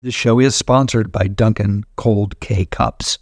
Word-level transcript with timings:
The 0.00 0.12
show 0.12 0.38
is 0.38 0.54
sponsored 0.54 1.10
by 1.10 1.26
Dunkin' 1.26 1.82
Cold 1.96 2.38
K 2.38 2.66
Cups. 2.66 3.18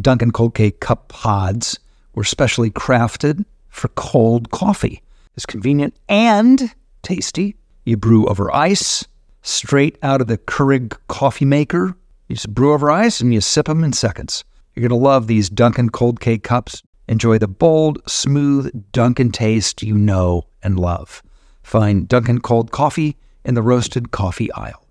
Dunkin' 0.00 0.30
Cold 0.30 0.54
K 0.54 0.70
Cup 0.70 1.08
pods 1.08 1.80
were 2.14 2.22
specially 2.22 2.70
crafted 2.70 3.44
for 3.68 3.88
cold 3.88 4.52
coffee. 4.52 5.02
It's 5.34 5.46
convenient 5.46 5.96
and 6.08 6.72
tasty. 7.02 7.56
You 7.84 7.96
brew 7.96 8.28
over 8.28 8.54
ice, 8.54 9.04
straight 9.42 9.98
out 10.00 10.20
of 10.20 10.28
the 10.28 10.38
Keurig 10.38 10.96
coffee 11.08 11.44
maker. 11.44 11.96
You 12.28 12.36
just 12.36 12.54
brew 12.54 12.72
over 12.72 12.88
ice 12.88 13.20
and 13.20 13.34
you 13.34 13.40
sip 13.40 13.66
them 13.66 13.82
in 13.82 13.92
seconds. 13.92 14.44
You're 14.76 14.88
going 14.88 15.00
to 15.00 15.04
love 15.04 15.26
these 15.26 15.50
Dunkin' 15.50 15.90
Cold 15.90 16.20
K 16.20 16.38
Cups. 16.38 16.84
Enjoy 17.08 17.36
the 17.36 17.48
bold, 17.48 18.00
smooth 18.08 18.70
Dunkin' 18.92 19.32
taste 19.32 19.82
you 19.82 19.96
know 19.96 20.46
and 20.62 20.78
love. 20.78 21.20
Find 21.64 22.06
Dunkin' 22.06 22.42
Cold 22.42 22.70
Coffee 22.70 23.16
in 23.44 23.54
the 23.54 23.62
roasted 23.62 24.12
coffee 24.12 24.52
aisle. 24.52 24.81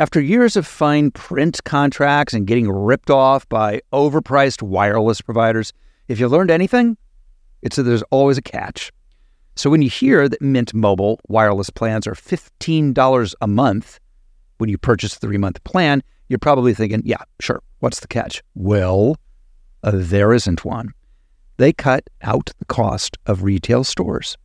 After 0.00 0.20
years 0.20 0.54
of 0.54 0.64
fine 0.64 1.10
print 1.10 1.64
contracts 1.64 2.32
and 2.32 2.46
getting 2.46 2.70
ripped 2.70 3.10
off 3.10 3.48
by 3.48 3.80
overpriced 3.92 4.62
wireless 4.62 5.20
providers, 5.20 5.72
if 6.06 6.20
you 6.20 6.28
learned 6.28 6.52
anything, 6.52 6.96
it's 7.62 7.74
that 7.74 7.82
there's 7.82 8.04
always 8.12 8.38
a 8.38 8.42
catch. 8.42 8.92
So 9.56 9.70
when 9.70 9.82
you 9.82 9.90
hear 9.90 10.28
that 10.28 10.40
Mint 10.40 10.72
Mobile 10.72 11.18
wireless 11.26 11.68
plans 11.68 12.06
are 12.06 12.14
$15 12.14 13.34
a 13.40 13.46
month 13.48 13.98
when 14.58 14.70
you 14.70 14.78
purchase 14.78 15.16
a 15.16 15.18
three 15.18 15.36
month 15.36 15.64
plan, 15.64 16.00
you're 16.28 16.38
probably 16.38 16.74
thinking, 16.74 17.02
yeah, 17.04 17.24
sure, 17.40 17.60
what's 17.80 17.98
the 17.98 18.06
catch? 18.06 18.40
Well, 18.54 19.16
uh, 19.82 19.90
there 19.94 20.32
isn't 20.32 20.64
one. 20.64 20.92
They 21.56 21.72
cut 21.72 22.08
out 22.22 22.52
the 22.60 22.66
cost 22.66 23.18
of 23.26 23.42
retail 23.42 23.82
stores 23.82 24.36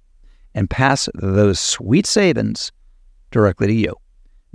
and 0.55 0.67
pass 0.67 1.07
those 1.13 1.59
sweet 1.59 2.07
savings 2.07 2.71
directly 3.29 3.67
to 3.67 3.73
you. 3.73 3.95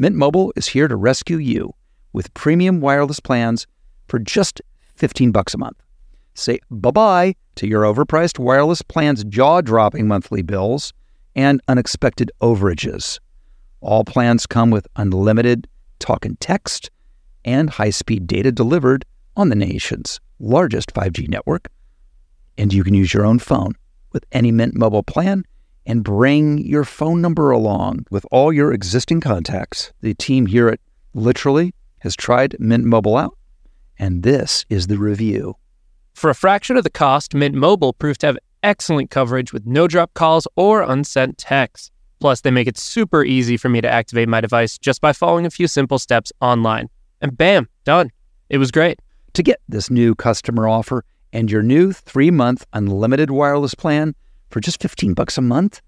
Mint 0.01 0.15
Mobile 0.15 0.53
is 0.55 0.69
here 0.69 0.87
to 0.87 0.95
rescue 0.95 1.39
you 1.39 1.75
with 2.13 2.33
premium 2.33 2.81
wireless 2.81 3.19
plans 3.19 3.67
for 4.07 4.21
just 4.21 4.63
15 4.95 5.33
bucks 5.33 5.55
a 5.55 5.59
month. 5.59 5.83
Say 6.35 6.61
bye-bye 6.71 7.35
to 7.57 7.67
your 7.67 7.83
overpriced 7.83 8.39
wireless 8.39 8.81
plans 8.81 9.25
jaw-dropping 9.25 10.07
monthly 10.07 10.43
bills 10.43 10.93
and 11.35 11.61
unexpected 11.67 12.31
overages. 12.41 13.19
All 13.81 14.05
plans 14.05 14.47
come 14.47 14.71
with 14.71 14.87
unlimited 14.95 15.67
talk 15.99 16.25
and 16.25 16.39
text 16.39 16.93
and 17.45 17.69
high-speed 17.69 18.29
data 18.29 18.53
delivered 18.53 19.05
on 19.37 19.49
the 19.49 19.57
nation's 19.57 20.21
largest 20.39 20.95
5G 20.95 21.29
network. 21.29 21.67
And 22.57 22.73
you 22.73 22.85
can 22.85 22.95
use 22.95 23.13
your 23.13 23.27
own 23.27 23.41
phone 23.41 23.73
with 24.13 24.25
any 24.31 24.53
Mint 24.53 24.77
Mobile 24.77 25.03
plan 25.03 25.43
and 25.89 26.05
bring 26.05 26.59
your 26.59 26.85
phone 26.85 27.23
number 27.23 27.51
along 27.51 28.05
with 28.11 28.27
all 28.31 28.53
your 28.53 28.73
existing 28.73 29.21
contacts. 29.23 29.91
The 30.03 30.15
team 30.15 30.47
here 30.47 30.69
at 30.69 30.81
Literally 31.15 31.75
has 32.01 32.15
tried 32.15 32.55
Mint 32.61 32.85
Mobile 32.85 33.17
out, 33.17 33.37
and 33.99 34.23
this 34.23 34.67
is 34.69 34.87
the 34.87 34.99
review. 34.99 35.57
For 36.15 36.29
a 36.29 36.35
fraction 36.35 36.77
of 36.77 36.85
the 36.85 36.91
cost, 36.91 37.35
Mint 37.35 37.55
Mobile 37.55 37.95
proved 37.95 38.21
to 38.21 38.27
have 38.27 38.39
excellent 38.63 39.11
coverage 39.11 39.53
with 39.53 39.67
no 39.67 39.89
drop 39.89 40.13
calls 40.13 40.47
or 40.57 40.83
unsent 40.83 41.39
texts. 41.39 41.91
Plus, 42.21 42.43
they 42.43 42.51
make 42.51 42.69
it 42.69 42.77
super 42.77 43.25
easy 43.25 43.57
for 43.57 43.71
me 43.71 43.81
to 43.81 43.89
activate 43.89 44.29
my 44.29 44.43
device 44.43 44.77
just 44.77 45.01
by 45.01 45.15
following 45.15 45.47
a 45.47 45.51
few 45.51 45.67
simple 45.67 45.99
steps 45.99 46.33
online. 46.43 46.89
And 47.23 47.37
bam, 47.37 47.69
done. 47.85 48.11
It 48.51 48.59
was 48.59 48.71
great. 48.71 49.01
To 49.33 49.43
get 49.43 49.61
this 49.69 49.89
new 49.89 50.15
customer 50.15 50.69
offer 50.69 51.05
and 51.33 51.51
your 51.51 51.63
new 51.63 51.93
three-month 51.93 52.67
unlimited 52.75 53.31
wireless 53.31 53.75
plan 53.75 54.15
for 54.49 54.61
just 54.61 54.81
15 54.81 55.15
bucks 55.15 55.39
a 55.39 55.43
month, 55.43 55.81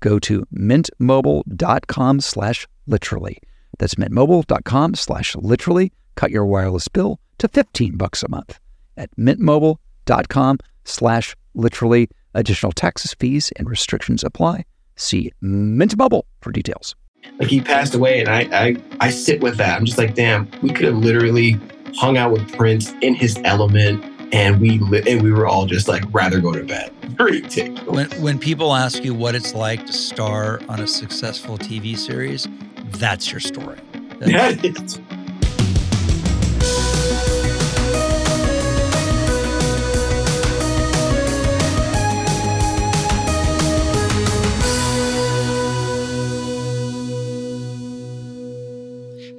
go 0.00 0.18
to 0.20 0.46
mintmobile.com 0.54 2.20
slash 2.20 2.66
literally. 2.86 3.38
That's 3.78 3.94
mintmobile.com 3.94 4.94
slash 4.94 5.36
literally. 5.36 5.92
Cut 6.14 6.30
your 6.30 6.46
wireless 6.46 6.88
bill 6.88 7.20
to 7.38 7.48
15 7.48 7.96
bucks 7.96 8.22
a 8.22 8.28
month 8.28 8.58
at 8.96 9.14
mintmobile.com 9.16 10.58
slash 10.84 11.36
literally. 11.54 12.08
Additional 12.34 12.72
taxes, 12.72 13.14
fees, 13.14 13.52
and 13.56 13.68
restrictions 13.68 14.22
apply. 14.22 14.64
See 14.96 15.32
Mint 15.40 15.96
Mobile 15.96 16.26
for 16.40 16.52
details. 16.52 16.94
Like 17.38 17.48
he 17.48 17.60
passed 17.60 17.94
away, 17.94 18.20
and 18.20 18.28
I, 18.28 18.48
I, 18.52 18.76
I 19.00 19.10
sit 19.10 19.40
with 19.40 19.56
that. 19.56 19.76
I'm 19.76 19.84
just 19.84 19.98
like, 19.98 20.14
damn, 20.14 20.48
we 20.62 20.70
could 20.70 20.86
have 20.86 20.96
literally 20.96 21.58
hung 21.94 22.16
out 22.16 22.32
with 22.32 22.52
Prince 22.56 22.92
in 23.00 23.14
his 23.14 23.40
element, 23.44 24.04
and 24.32 24.60
we 24.60 24.78
li- 24.78 25.02
and 25.06 25.22
we 25.22 25.32
were 25.32 25.46
all 25.46 25.66
just 25.66 25.88
like 25.88 26.02
rather 26.12 26.40
go 26.40 26.52
to 26.52 26.64
bed. 26.64 26.92
Ridiculous. 27.18 27.86
When, 28.12 28.22
when 28.22 28.38
people 28.38 28.74
ask 28.74 29.02
you 29.04 29.14
what 29.14 29.34
it's 29.34 29.54
like 29.54 29.86
to 29.86 29.92
star 29.92 30.60
on 30.68 30.80
a 30.80 30.86
successful 30.86 31.58
TV 31.58 31.96
series, 31.96 32.46
that's 32.92 33.30
your 33.32 33.40
story. 33.40 33.78
That's- 34.20 34.28
Yeah, 34.28 34.48
it 34.50 34.80
is. 34.80 35.00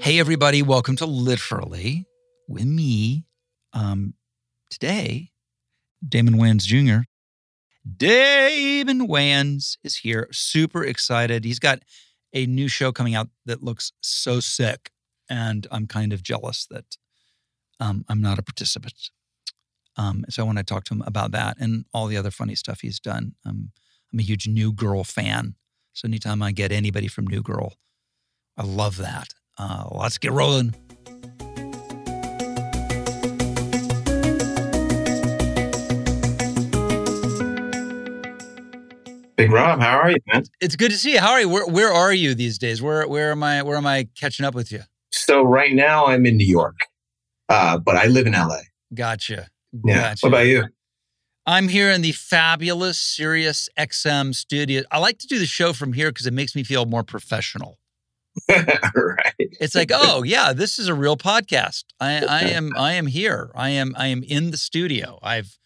Hey, 0.01 0.17
everybody, 0.19 0.61
welcome 0.63 0.95
to 0.97 1.05
Literally 1.05 2.07
with 2.47 2.65
me. 2.65 3.25
Um, 3.73 4.13
today, 4.69 5.31
Damon 6.07 6.35
Wayans 6.35 6.63
Jr. 6.63 7.03
Damon 7.97 9.07
Wayans 9.07 9.77
is 9.83 9.97
here, 9.97 10.27
super 10.31 10.83
excited. 10.83 11.45
He's 11.45 11.59
got 11.59 11.79
a 12.33 12.45
new 12.45 12.67
show 12.67 12.91
coming 12.91 13.15
out 13.15 13.29
that 13.45 13.63
looks 13.63 13.91
so 14.01 14.39
sick, 14.39 14.91
and 15.29 15.65
I'm 15.71 15.87
kind 15.87 16.13
of 16.13 16.23
jealous 16.23 16.67
that 16.69 16.97
um, 17.79 18.05
I'm 18.09 18.21
not 18.21 18.39
a 18.39 18.43
participant. 18.43 19.09
Um, 19.97 20.23
so 20.29 20.43
I 20.43 20.45
want 20.45 20.57
to 20.59 20.63
talk 20.63 20.83
to 20.85 20.93
him 20.93 21.03
about 21.05 21.31
that 21.31 21.57
and 21.59 21.85
all 21.93 22.07
the 22.07 22.17
other 22.17 22.31
funny 22.31 22.55
stuff 22.55 22.81
he's 22.81 22.99
done. 22.99 23.35
Um, 23.45 23.71
I'm 24.13 24.19
a 24.19 24.23
huge 24.23 24.47
New 24.47 24.71
Girl 24.71 25.03
fan, 25.03 25.55
so 25.93 26.07
anytime 26.07 26.41
I 26.41 26.51
get 26.51 26.71
anybody 26.71 27.07
from 27.07 27.27
New 27.27 27.41
Girl, 27.41 27.75
I 28.57 28.63
love 28.63 28.97
that. 28.97 29.29
Uh, 29.57 29.87
let's 29.91 30.17
get 30.17 30.31
rolling. 30.31 30.75
Big 39.49 39.55
Rob, 39.55 39.79
how 39.79 39.97
are 39.97 40.11
you, 40.11 40.17
man? 40.31 40.43
It's 40.61 40.75
good 40.75 40.91
to 40.91 40.97
see 40.97 41.13
you. 41.13 41.19
How 41.19 41.31
are 41.31 41.41
you? 41.41 41.49
Where, 41.49 41.65
where 41.65 41.91
are 41.91 42.13
you 42.13 42.35
these 42.35 42.59
days? 42.59 42.83
Where 42.83 43.07
where 43.07 43.31
am 43.31 43.41
I? 43.41 43.63
Where 43.63 43.77
am 43.77 43.87
I 43.87 44.07
catching 44.15 44.45
up 44.45 44.53
with 44.53 44.71
you? 44.71 44.81
So 45.11 45.41
right 45.41 45.73
now 45.73 46.05
I'm 46.05 46.27
in 46.27 46.37
New 46.37 46.45
York, 46.45 46.75
uh, 47.49 47.79
but 47.79 47.95
I 47.95 48.05
live 48.05 48.27
in 48.27 48.33
LA. 48.33 48.59
Gotcha. 48.93 49.47
Yeah. 49.83 49.95
Gotcha. 49.95 50.19
What 50.21 50.29
about 50.29 50.45
you? 50.45 50.65
I'm 51.47 51.67
here 51.67 51.89
in 51.89 52.03
the 52.03 52.11
fabulous 52.11 52.99
Sirius 52.99 53.69
XM 53.75 54.35
studio. 54.35 54.83
I 54.91 54.99
like 54.99 55.17
to 55.17 55.27
do 55.27 55.39
the 55.39 55.47
show 55.47 55.73
from 55.73 55.93
here 55.93 56.11
because 56.11 56.27
it 56.27 56.33
makes 56.33 56.55
me 56.55 56.63
feel 56.63 56.85
more 56.85 57.03
professional. 57.03 57.79
right. 58.49 59.33
It's 59.39 59.73
like, 59.73 59.89
oh 59.91 60.21
yeah, 60.25 60.53
this 60.53 60.77
is 60.77 60.87
a 60.87 60.93
real 60.93 61.17
podcast. 61.17 61.85
I, 61.99 62.23
I 62.23 62.41
am 62.49 62.71
I 62.77 62.93
am 62.93 63.07
here. 63.07 63.49
I 63.55 63.71
am 63.71 63.95
I 63.97 64.07
am 64.07 64.21
in 64.21 64.51
the 64.51 64.57
studio. 64.57 65.17
I've 65.23 65.57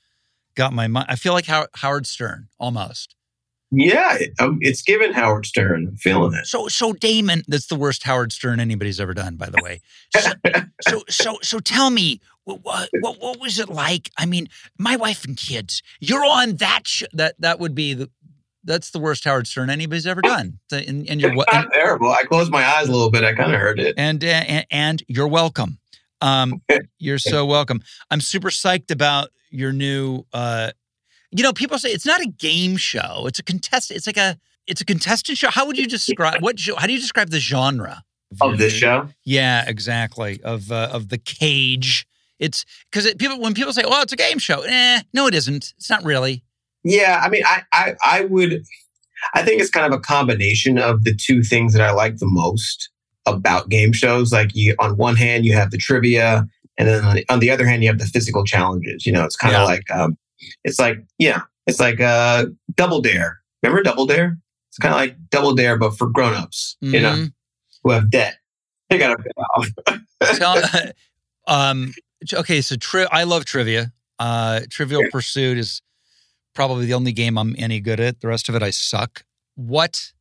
got 0.55 0.71
my 0.71 0.87
mi- 0.87 1.05
I 1.09 1.17
feel 1.17 1.33
like 1.33 1.47
How- 1.47 1.67
Howard 1.75 2.07
Stern 2.07 2.47
almost. 2.57 3.13
Yeah, 3.75 4.15
it- 4.19 4.33
um, 4.39 4.57
it's 4.61 4.81
given 4.81 5.13
Howard 5.13 5.45
Stern. 5.45 5.87
I'm 5.89 5.97
feeling 5.97 6.33
it. 6.33 6.45
So 6.47 6.67
so 6.67 6.93
Damon, 6.93 7.43
that's 7.47 7.67
the 7.67 7.75
worst 7.75 8.03
Howard 8.03 8.31
Stern 8.31 8.59
anybody's 8.59 8.99
ever 8.99 9.13
done, 9.13 9.35
by 9.35 9.49
the 9.49 9.61
way. 9.63 9.81
So 10.15 10.31
so 10.87 11.03
so, 11.09 11.37
so 11.41 11.59
tell 11.59 11.89
me 11.89 12.21
what, 12.45 12.89
what 13.01 13.19
what 13.21 13.39
was 13.39 13.59
it 13.59 13.69
like? 13.69 14.09
I 14.17 14.25
mean, 14.25 14.47
my 14.77 14.95
wife 14.95 15.25
and 15.25 15.35
kids. 15.37 15.81
You're 15.99 16.25
on 16.25 16.57
that 16.57 16.81
sh- 16.85 17.03
that 17.13 17.35
that 17.39 17.59
would 17.59 17.73
be 17.75 17.93
the 17.93 18.09
that's 18.65 18.91
the 18.91 18.99
worst 18.99 19.23
Howard 19.25 19.45
Stern 19.47 19.69
anybody's 19.69 20.07
ever 20.07 20.21
done. 20.21 20.59
And, 20.71 21.09
and 21.09 21.19
you're 21.21 21.33
not 21.35 21.67
terrible. 21.73 22.09
I 22.11 22.23
closed 22.23 22.49
my 22.51 22.65
eyes 22.65 22.87
a 22.87 22.91
little 22.91 23.11
bit. 23.11 23.23
I 23.23 23.33
kind 23.33 23.53
of 23.53 23.59
heard 23.59 23.77
it. 23.79 23.95
and, 23.97 24.23
uh, 24.23 24.27
and 24.27 24.65
and 24.71 25.03
you're 25.07 25.27
welcome. 25.27 25.79
Um, 26.21 26.61
you're 26.99 27.17
so 27.17 27.45
welcome. 27.45 27.81
I'm 28.09 28.21
super 28.21 28.49
psyched 28.49 28.89
about 28.91 29.29
your 29.49 29.73
new. 29.73 30.25
Uh, 30.31 30.71
you 31.35 31.43
know, 31.43 31.53
people 31.53 31.77
say 31.77 31.89
it's 31.89 32.05
not 32.05 32.21
a 32.21 32.27
game 32.27 32.77
show; 32.77 33.25
it's 33.27 33.39
a 33.39 33.43
contest. 33.43 33.91
It's 33.91 34.07
like 34.07 34.17
a 34.17 34.37
it's 34.67 34.81
a 34.81 34.85
contestant 34.85 35.37
show. 35.37 35.49
How 35.49 35.65
would 35.65 35.77
you 35.77 35.87
describe 35.97 36.41
what? 36.41 36.59
How 36.77 36.87
do 36.87 36.93
you 36.93 36.99
describe 36.99 37.29
the 37.29 37.39
genre 37.39 38.03
Of 38.41 38.57
this 38.57 38.73
show? 38.73 39.09
Yeah, 39.25 39.67
exactly. 39.67 40.41
Of 40.43 40.71
uh, 40.71 40.89
of 40.91 41.09
the 41.09 41.17
cage. 41.17 42.07
It's 42.39 42.65
because 42.91 43.05
it, 43.05 43.17
people 43.19 43.39
when 43.39 43.53
people 43.53 43.73
say, 43.73 43.83
"Oh, 43.85 44.01
it's 44.01 44.13
a 44.13 44.17
game 44.17 44.39
show," 44.39 44.61
eh, 44.61 45.01
no, 45.13 45.27
it 45.27 45.35
isn't. 45.35 45.73
It's 45.77 45.89
not 45.89 46.03
really. 46.03 46.43
Yeah, 46.83 47.21
I 47.23 47.29
mean, 47.29 47.43
I, 47.45 47.63
I, 47.71 47.95
I 48.05 48.25
would, 48.25 48.61
I 49.33 49.41
think 49.41 49.61
it's 49.61 49.69
kind 49.69 49.85
of 49.85 49.97
a 49.97 50.01
combination 50.01 50.77
of 50.77 51.05
the 51.05 51.15
two 51.15 51.41
things 51.41 51.73
that 51.73 51.81
I 51.81 51.91
like 51.91 52.17
the 52.17 52.27
most 52.27 52.89
about 53.25 53.69
game 53.69 53.93
shows. 53.93 54.33
Like 54.33 54.53
you, 54.53 54.75
on 54.79 54.97
one 54.97 55.15
hand, 55.15 55.45
you 55.45 55.53
have 55.53 55.71
the 55.71 55.77
trivia, 55.77 56.45
and 56.77 56.87
then 56.87 57.05
on 57.05 57.15
the, 57.15 57.25
on 57.29 57.39
the 57.39 57.49
other 57.49 57.65
hand, 57.65 57.83
you 57.83 57.89
have 57.89 57.99
the 57.99 58.05
physical 58.05 58.43
challenges. 58.43 59.05
You 59.05 59.13
know, 59.13 59.23
it's 59.23 59.37
kind 59.37 59.55
of 59.55 59.65
like, 59.65 59.89
um, 59.91 60.17
it's 60.63 60.79
like, 60.79 60.97
yeah, 61.17 61.41
it's 61.67 61.79
like 61.79 61.99
uh, 61.99 62.45
Double 62.75 63.01
Dare. 63.01 63.39
Remember 63.61 63.83
Double 63.83 64.05
Dare? 64.05 64.37
It's 64.69 64.77
kind 64.79 64.93
of 64.93 64.99
like 64.99 65.15
Double 65.29 65.53
Dare, 65.55 65.77
but 65.77 65.97
for 65.97 66.07
grown-ups. 66.09 66.77
You 66.81 66.99
know, 66.99 67.13
Mhm. 67.13 67.33
who 67.83 67.91
have 67.91 68.09
debt. 68.09 68.37
They 68.89 68.97
gotta 68.97 69.21
pay 69.21 69.29
off. 69.55 69.67
Tell, 70.37 70.61
um, 71.47 71.93
okay, 72.33 72.61
so 72.61 72.75
tri- 72.75 73.07
I 73.11 73.23
love 73.23 73.45
trivia. 73.45 73.91
Uh, 74.19 74.61
Trivial 74.69 75.03
Pursuit 75.11 75.57
is 75.57 75.81
probably 76.55 76.85
the 76.85 76.93
only 76.93 77.11
game 77.11 77.37
I'm 77.37 77.55
any 77.57 77.79
good 77.79 77.99
at. 77.99 78.21
The 78.21 78.27
rest 78.27 78.47
of 78.49 78.55
it 78.55 78.63
I 78.63 78.69
suck. 78.69 79.25
What? 79.55 80.11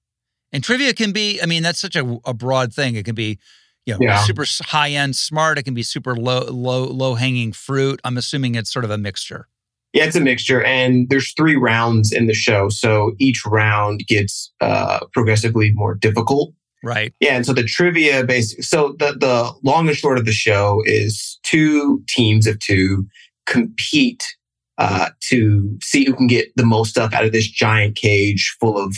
And 0.52 0.62
trivia 0.64 0.92
can 0.94 1.12
be. 1.12 1.40
I 1.42 1.46
mean, 1.46 1.62
that's 1.62 1.80
such 1.80 1.96
a, 1.96 2.19
a 2.24 2.34
broad 2.34 2.72
thing. 2.74 2.94
It 2.96 3.04
can 3.04 3.14
be, 3.14 3.38
you 3.86 3.94
know, 3.94 3.98
Yeah. 4.00 4.19
super 4.24 4.44
high 4.66 4.90
end 4.90 5.16
smart. 5.16 5.58
It 5.58 5.62
can 5.62 5.74
be 5.74 5.82
super 5.82 6.14
low 6.16 6.44
low 6.50 6.84
low 6.84 7.14
hanging 7.14 7.52
fruit. 7.52 8.00
I'm 8.04 8.16
assuming 8.19 8.54
it's 8.54 8.72
sort 8.72 8.84
of 8.84 8.90
a 8.90 8.98
mixture. 8.98 9.48
Yeah, 9.93 10.05
it's 10.05 10.17
a 10.17 10.21
mixture, 10.21 10.62
and 10.65 11.09
there's 11.11 11.33
three 11.35 11.56
rounds 11.56 12.12
in 12.12 12.27
the 12.27 12.35
show, 12.35 12.71
so 12.71 13.12
each 13.19 13.44
round 13.44 14.06
gets 14.06 14.50
uh, 14.62 15.00
progressively 15.12 15.71
more 15.75 15.94
difficult. 15.94 16.55
Right. 16.83 17.12
Yeah, 17.21 17.37
and 17.37 17.44
so 17.47 17.53
the 17.53 17.62
trivia 17.62 18.25
basic. 18.25 18.65
So 18.65 18.97
the 18.99 19.12
the 19.12 19.53
long 19.62 19.89
and 19.89 19.97
short 19.97 20.19
of 20.19 20.25
the 20.25 20.33
show 20.33 20.83
is 20.87 21.39
two 21.43 22.03
teams 22.09 22.47
of 22.47 22.59
two 22.59 23.06
compete 23.47 24.35
uh, 24.79 25.11
to 25.29 25.77
see 25.83 26.05
who 26.05 26.15
can 26.15 26.27
get 26.27 26.49
the 26.56 26.65
most 26.67 26.91
stuff 26.91 27.12
out 27.12 27.25
of 27.25 27.33
this 27.33 27.49
giant 27.49 27.94
cage 27.97 28.56
full 28.61 28.79
of. 28.79 28.94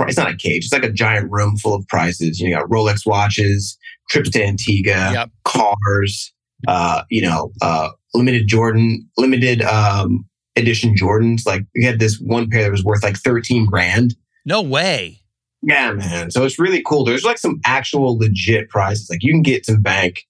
It's 0.00 0.18
not 0.18 0.30
a 0.30 0.36
cage. 0.36 0.64
It's 0.66 0.72
like 0.74 0.84
a 0.84 0.92
giant 0.92 1.32
room 1.32 1.56
full 1.56 1.72
of 1.74 1.88
prizes. 1.88 2.38
You 2.38 2.50
got 2.54 2.68
Rolex 2.68 3.06
watches, 3.06 3.78
trips 4.10 4.28
to 4.30 4.44
Antigua, 4.44 5.10
Yep. 5.12 5.30
cars. 5.44 6.34
Uh, 6.66 7.02
you 7.10 7.22
know, 7.22 7.52
uh, 7.62 7.90
limited 8.14 8.46
Jordan, 8.48 9.08
limited 9.16 9.62
um, 9.62 10.24
edition 10.56 10.94
Jordans. 10.94 11.46
Like 11.46 11.62
we 11.74 11.84
had 11.84 11.98
this 11.98 12.18
one 12.18 12.48
pair 12.48 12.64
that 12.64 12.70
was 12.70 12.84
worth 12.84 13.02
like 13.02 13.16
thirteen 13.16 13.66
grand. 13.66 14.14
No 14.44 14.62
way. 14.62 15.20
Yeah, 15.62 15.92
man. 15.92 16.30
So 16.30 16.44
it's 16.44 16.58
really 16.58 16.82
cool. 16.86 17.04
There's 17.04 17.24
like 17.24 17.38
some 17.38 17.60
actual 17.64 18.18
legit 18.18 18.68
prizes. 18.68 19.08
Like 19.10 19.22
you 19.22 19.32
can 19.32 19.42
get 19.42 19.66
some 19.66 19.80
bank 19.82 20.22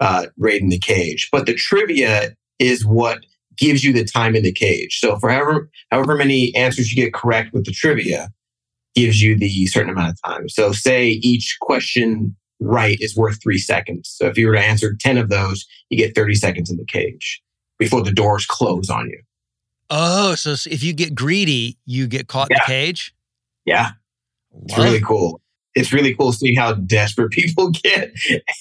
uh, 0.00 0.26
raiding 0.36 0.70
the 0.70 0.78
cage, 0.78 1.28
but 1.30 1.46
the 1.46 1.54
trivia 1.54 2.34
is 2.58 2.84
what 2.84 3.20
gives 3.56 3.84
you 3.84 3.92
the 3.92 4.04
time 4.04 4.34
in 4.34 4.42
the 4.42 4.52
cage. 4.52 4.98
So 4.98 5.18
for 5.18 5.30
however 5.30 5.70
however 5.90 6.16
many 6.16 6.54
answers 6.54 6.92
you 6.92 7.02
get 7.02 7.14
correct 7.14 7.52
with 7.52 7.66
the 7.66 7.72
trivia, 7.72 8.30
gives 8.94 9.22
you 9.22 9.38
the 9.38 9.66
certain 9.66 9.90
amount 9.90 10.10
of 10.10 10.18
time. 10.24 10.48
So 10.48 10.72
say 10.72 11.08
each 11.08 11.58
question 11.60 12.36
right 12.60 12.98
is 13.00 13.16
worth 13.16 13.42
three 13.42 13.58
seconds. 13.58 14.08
So 14.08 14.26
if 14.26 14.38
you 14.38 14.46
were 14.46 14.54
to 14.54 14.60
answer 14.60 14.94
ten 14.94 15.18
of 15.18 15.28
those, 15.28 15.66
you 15.88 15.96
get 15.96 16.14
thirty 16.14 16.34
seconds 16.34 16.70
in 16.70 16.76
the 16.76 16.84
cage 16.84 17.42
before 17.78 18.02
the 18.02 18.12
doors 18.12 18.46
close 18.46 18.90
on 18.90 19.08
you. 19.08 19.20
Oh, 19.90 20.36
so 20.36 20.52
if 20.70 20.84
you 20.84 20.92
get 20.92 21.14
greedy, 21.14 21.76
you 21.84 22.06
get 22.06 22.28
caught 22.28 22.50
in 22.50 22.54
the 22.54 22.62
cage. 22.66 23.12
Yeah. 23.64 23.90
It's 24.64 24.78
really 24.78 25.00
cool. 25.00 25.40
It's 25.74 25.92
really 25.92 26.14
cool 26.14 26.32
seeing 26.32 26.56
how 26.56 26.74
desperate 26.74 27.30
people 27.32 27.70
get 27.70 28.12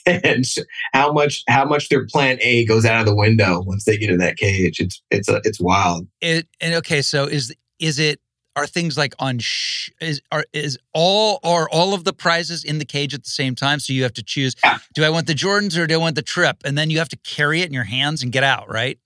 and 0.05 0.45
how 0.93 1.11
much 1.11 1.43
how 1.47 1.65
much 1.65 1.89
their 1.89 2.05
plan 2.05 2.37
A 2.41 2.65
goes 2.65 2.85
out 2.85 2.99
of 2.99 3.05
the 3.05 3.15
window 3.15 3.61
once 3.61 3.85
they 3.85 3.97
get 3.97 4.09
in 4.09 4.17
that 4.17 4.37
cage. 4.37 4.79
It's 4.79 5.01
it's 5.11 5.29
a, 5.29 5.41
it's 5.43 5.59
wild. 5.59 6.07
It 6.21 6.47
and 6.61 6.73
okay, 6.75 7.01
so 7.01 7.25
is 7.25 7.53
is 7.79 7.99
it 7.99 8.19
are 8.59 8.67
things 8.67 8.97
like 8.97 9.13
on 9.19 9.39
sh- 9.39 9.89
is 10.01 10.21
are 10.31 10.45
is 10.53 10.77
all 10.93 11.39
are 11.43 11.69
all 11.69 11.93
of 11.93 12.03
the 12.03 12.13
prizes 12.13 12.63
in 12.63 12.79
the 12.79 12.85
cage 12.85 13.13
at 13.13 13.23
the 13.23 13.29
same 13.29 13.55
time? 13.55 13.79
So 13.79 13.93
you 13.93 14.03
have 14.03 14.13
to 14.13 14.23
choose. 14.23 14.55
Yeah. 14.63 14.79
Do 14.93 15.03
I 15.03 15.09
want 15.09 15.27
the 15.27 15.33
Jordans 15.33 15.77
or 15.77 15.87
do 15.87 15.95
I 15.95 15.97
want 15.97 16.15
the 16.15 16.21
trip? 16.21 16.57
And 16.65 16.77
then 16.77 16.89
you 16.89 16.99
have 16.99 17.09
to 17.09 17.17
carry 17.17 17.61
it 17.61 17.67
in 17.67 17.73
your 17.73 17.85
hands 17.85 18.21
and 18.21 18.31
get 18.31 18.43
out, 18.43 18.71
right? 18.71 18.99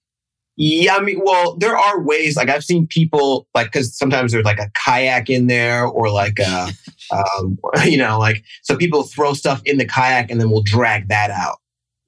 Yeah, 0.56 0.96
I 0.96 1.02
mean, 1.02 1.20
well, 1.24 1.56
there 1.58 1.76
are 1.76 2.02
ways. 2.02 2.36
Like 2.36 2.50
I've 2.50 2.64
seen 2.64 2.86
people 2.88 3.48
like 3.56 3.68
because 3.68 3.98
sometimes 3.98 4.32
there's 4.32 4.46
like 4.46 4.60
a 4.60 4.70
kayak 4.76 5.30
in 5.30 5.48
there 5.48 5.86
or 5.86 6.12
like 6.12 6.38
a, 6.40 6.70
um, 7.12 7.58
you 7.86 7.98
know, 7.98 8.20
like 8.20 8.44
so 8.64 8.76
people 8.76 9.04
throw 9.04 9.34
stuff 9.34 9.62
in 9.66 9.78
the 9.78 9.86
kayak 9.86 10.30
and 10.30 10.40
then 10.40 10.50
we'll 10.50 10.64
drag 10.64 11.08
that 11.10 11.32
out. 11.32 11.58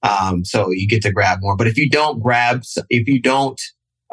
Um, 0.04 0.46
so 0.46 0.70
you 0.72 0.88
get 0.88 1.02
to 1.04 1.12
grab 1.12 1.40
more. 1.42 1.56
But 1.56 1.68
if 1.68 1.78
you 1.78 1.90
don't 1.90 2.22
grab, 2.22 2.64
if 2.90 3.08
you 3.08 3.20
don't 3.20 3.60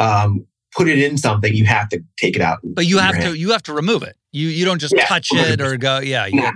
um, 0.01 0.47
put 0.77 0.89
it 0.89 0.99
in 0.99 1.17
something, 1.19 1.55
you 1.55 1.65
have 1.67 1.89
to 1.91 2.03
take 2.17 2.37
it 2.37 2.43
out. 2.43 2.59
But 2.65 2.87
you 2.87 2.99
have 2.99 3.15
your 3.15 3.21
to 3.21 3.27
hand. 3.29 3.39
you 3.39 3.51
have 3.53 3.63
to 3.65 3.73
remove 3.73 4.03
it. 4.03 4.17
You 4.33 4.49
you 4.49 4.65
don't 4.65 4.79
just 4.81 4.95
Yeah, 4.97 5.07
touch 5.07 5.29
it 5.33 5.61
or 5.61 5.77
go. 5.77 5.99
Yeah, 6.01 6.27
you, 6.27 6.41
Yeah. 6.41 6.53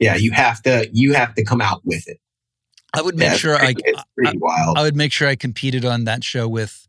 Yeah, 0.00 0.16
you 0.16 0.32
have 0.32 0.60
to. 0.62 0.88
You 0.92 1.12
have 1.14 1.34
to 1.36 1.44
come 1.44 1.60
out 1.60 1.80
with 1.84 2.08
it. 2.08 2.18
I 2.94 3.00
would 3.02 3.16
make 3.16 3.30
Yeah, 3.30 3.36
sure 3.36 3.54
it's 3.54 3.62
I, 3.62 3.72
pretty, 3.74 3.98
pretty 4.18 4.38
wild 4.38 4.76
I 4.78 4.82
would 4.82 4.96
make 4.96 5.12
sure 5.12 5.28
I 5.28 5.36
competed 5.36 5.84
on 5.84 6.04
that 6.04 6.24
show 6.24 6.46
with 6.48 6.88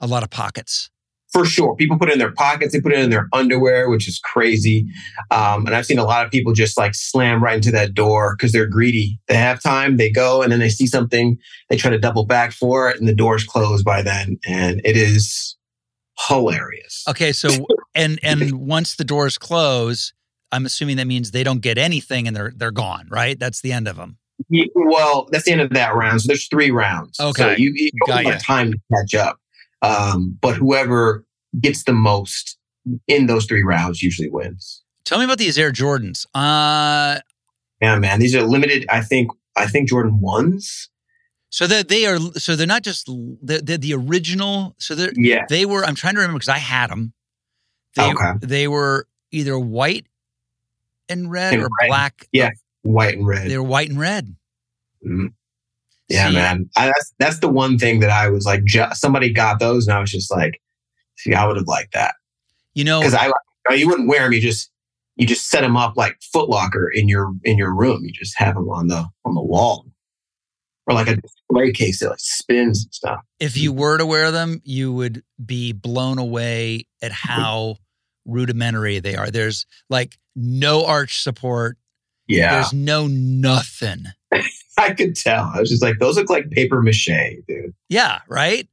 a 0.00 0.06
lot 0.06 0.22
of 0.22 0.30
pockets. 0.30 0.88
for 1.32 1.44
sure. 1.44 1.74
People 1.74 1.98
put 1.98 2.08
it 2.08 2.12
in 2.12 2.18
their 2.20 2.30
pockets. 2.32 2.72
They 2.72 2.80
put 2.80 2.92
it 2.92 3.00
in 3.00 3.10
their 3.10 3.28
underwear, 3.32 3.90
which 3.90 4.06
is 4.08 4.20
crazy. 4.20 4.86
Um, 5.32 5.66
and 5.66 5.74
I've 5.74 5.84
seen 5.84 5.98
a 5.98 6.04
lot 6.04 6.24
of 6.24 6.30
people 6.30 6.52
just 6.52 6.78
like 6.78 6.94
slam 6.94 7.42
right 7.42 7.56
into 7.56 7.72
that 7.72 7.92
door 7.92 8.36
because 8.36 8.52
they're 8.52 8.68
greedy. 8.68 9.18
They 9.26 9.34
have 9.34 9.60
time. 9.60 9.96
They 9.96 10.10
go 10.10 10.42
and 10.42 10.52
then 10.52 10.60
they 10.60 10.68
see 10.68 10.86
something. 10.86 11.36
They 11.70 11.76
try 11.76 11.90
to 11.90 11.98
double 11.98 12.24
back 12.24 12.52
for 12.52 12.88
it, 12.88 12.98
and 13.00 13.08
the 13.08 13.14
door's 13.14 13.42
closed 13.44 13.84
by 13.84 14.00
then, 14.02 14.38
and 14.46 14.80
it 14.84 14.96
is 14.96 15.56
hilarious. 16.28 17.04
Okay, 17.08 17.32
so 17.32 17.66
and 17.94 18.18
and 18.22 18.52
once 18.66 18.96
the 18.96 19.04
doors 19.04 19.38
close, 19.38 20.12
I'm 20.52 20.66
assuming 20.66 20.96
that 20.98 21.06
means 21.06 21.30
they 21.30 21.44
don't 21.44 21.60
get 21.60 21.78
anything 21.78 22.26
and 22.26 22.36
they're 22.36 22.52
they're 22.54 22.70
gone, 22.70 23.06
right? 23.10 23.38
That's 23.38 23.60
the 23.60 23.72
end 23.72 23.88
of 23.88 23.96
them. 23.96 24.18
You- 24.48 24.70
well, 24.74 25.28
that's 25.30 25.44
the 25.44 25.52
end 25.52 25.60
of 25.60 25.70
that 25.70 25.94
round. 25.94 26.22
So 26.22 26.26
there's 26.28 26.46
three 26.48 26.70
rounds. 26.70 27.16
So 27.18 27.28
Okay. 27.28 27.56
you, 27.58 27.72
you 27.74 27.90
don't 28.06 28.24
Got 28.24 28.32
have 28.32 28.42
time 28.42 28.72
to 28.72 28.78
catch 28.92 29.14
up. 29.14 29.38
Um, 29.82 30.36
but 30.40 30.56
whoever 30.56 31.24
gets 31.60 31.84
the 31.84 31.92
most 31.92 32.58
in 33.06 33.26
those 33.26 33.46
three 33.46 33.62
rounds 33.62 34.02
usually 34.02 34.28
wins. 34.28 34.82
Tell 35.04 35.18
me 35.18 35.24
about 35.24 35.38
these 35.38 35.56
Air 35.58 35.70
Jordans. 35.72 36.26
Uh 36.34 37.20
Yeah, 37.80 37.98
man. 37.98 38.18
These 38.20 38.34
are 38.34 38.42
limited. 38.42 38.86
I 38.90 39.00
think. 39.00 39.30
I 39.56 39.66
think 39.66 39.88
Jordan 39.88 40.18
ones. 40.20 40.90
So 41.54 41.68
that 41.68 41.86
they 41.88 42.04
are 42.04 42.18
so 42.34 42.56
they're 42.56 42.66
not 42.66 42.82
just 42.82 43.08
they're, 43.40 43.60
they're 43.60 43.78
the 43.78 43.94
original. 43.94 44.74
So 44.80 44.96
they're 44.96 45.12
Yeah. 45.14 45.44
they 45.48 45.64
were. 45.66 45.84
I'm 45.84 45.94
trying 45.94 46.14
to 46.14 46.20
remember 46.20 46.38
because 46.40 46.48
I 46.48 46.58
had 46.58 46.90
them. 46.90 47.12
They 47.94 48.10
Okay. 48.12 48.32
they 48.42 48.66
were 48.66 49.06
either 49.30 49.56
white 49.56 50.06
and 51.08 51.30
red 51.30 51.54
And 51.54 51.62
or 51.62 51.68
red. 51.80 51.86
black. 51.88 52.26
Yeah. 52.32 52.50
White 52.82 53.16
and 53.16 53.24
red. 53.24 53.48
they 53.48 53.56
were 53.56 53.62
white 53.62 53.88
and 53.88 54.00
red. 54.00 54.34
Mhm. 55.06 55.32
Yeah, 56.08 56.28
See, 56.30 56.34
man. 56.34 56.68
I, 56.76 56.86
that's 56.86 57.12
that's 57.20 57.38
the 57.38 57.48
one 57.48 57.78
thing 57.78 58.00
that 58.00 58.10
I 58.10 58.28
was 58.30 58.44
like. 58.44 58.64
Ju- 58.64 58.92
somebody 58.92 59.30
got 59.32 59.60
those, 59.60 59.86
and 59.86 59.96
I 59.96 60.00
was 60.00 60.10
just 60.10 60.32
like, 60.32 60.60
"See, 61.16 61.34
I 61.34 61.46
would 61.46 61.56
have 61.56 61.68
liked 61.68 61.92
that." 61.94 62.16
You 62.74 62.82
know, 62.82 62.98
Because 63.00 63.14
I, 63.14 63.30
you 63.74 63.86
wouldn't 63.88 64.08
wear 64.08 64.22
them. 64.24 64.32
You 64.32 64.40
just 64.40 64.72
you 65.16 65.24
just 65.24 65.48
set 65.48 65.60
them 65.60 65.76
up 65.76 65.96
like 65.96 66.16
Foot 66.32 66.48
Locker 66.50 66.90
in 66.92 67.08
your 67.08 67.32
in 67.44 67.56
your 67.58 67.72
room. 67.72 68.00
You 68.04 68.10
just 68.12 68.36
have 68.38 68.56
them 68.56 68.68
on 68.68 68.88
the 68.88 69.06
on 69.24 69.34
the 69.34 69.42
wall, 69.42 69.86
or 70.86 70.94
like 70.94 71.08
a 71.08 71.16
display 71.16 71.72
case 71.72 72.00
that 72.00 72.10
like 72.10 72.18
spins 72.20 72.84
and 72.84 72.92
stuff. 72.94 73.20
if 73.40 73.56
you 73.56 73.72
were 73.72 73.96
to 73.98 74.04
wear 74.06 74.30
them, 74.30 74.60
you 74.64 74.92
would 74.92 75.22
be 75.44 75.72
blown 75.72 76.18
away 76.18 76.86
at 77.02 77.10
how 77.12 77.76
rudimentary 78.26 78.98
they 79.00 79.16
are. 79.16 79.30
There's 79.30 79.66
like 79.90 80.18
no 80.36 80.84
arch 80.86 81.22
support. 81.22 81.76
Yeah, 82.26 82.54
There's 82.54 82.72
no 82.72 83.06
nothing. 83.06 84.04
I 84.78 84.92
could 84.94 85.14
tell. 85.14 85.52
I 85.54 85.60
was 85.60 85.68
just 85.70 85.82
like, 85.82 85.98
those 86.00 86.16
look 86.16 86.30
like 86.30 86.50
paper 86.50 86.80
mache, 86.82 87.08
dude. 87.46 87.74
Yeah, 87.88 88.20
right? 88.28 88.66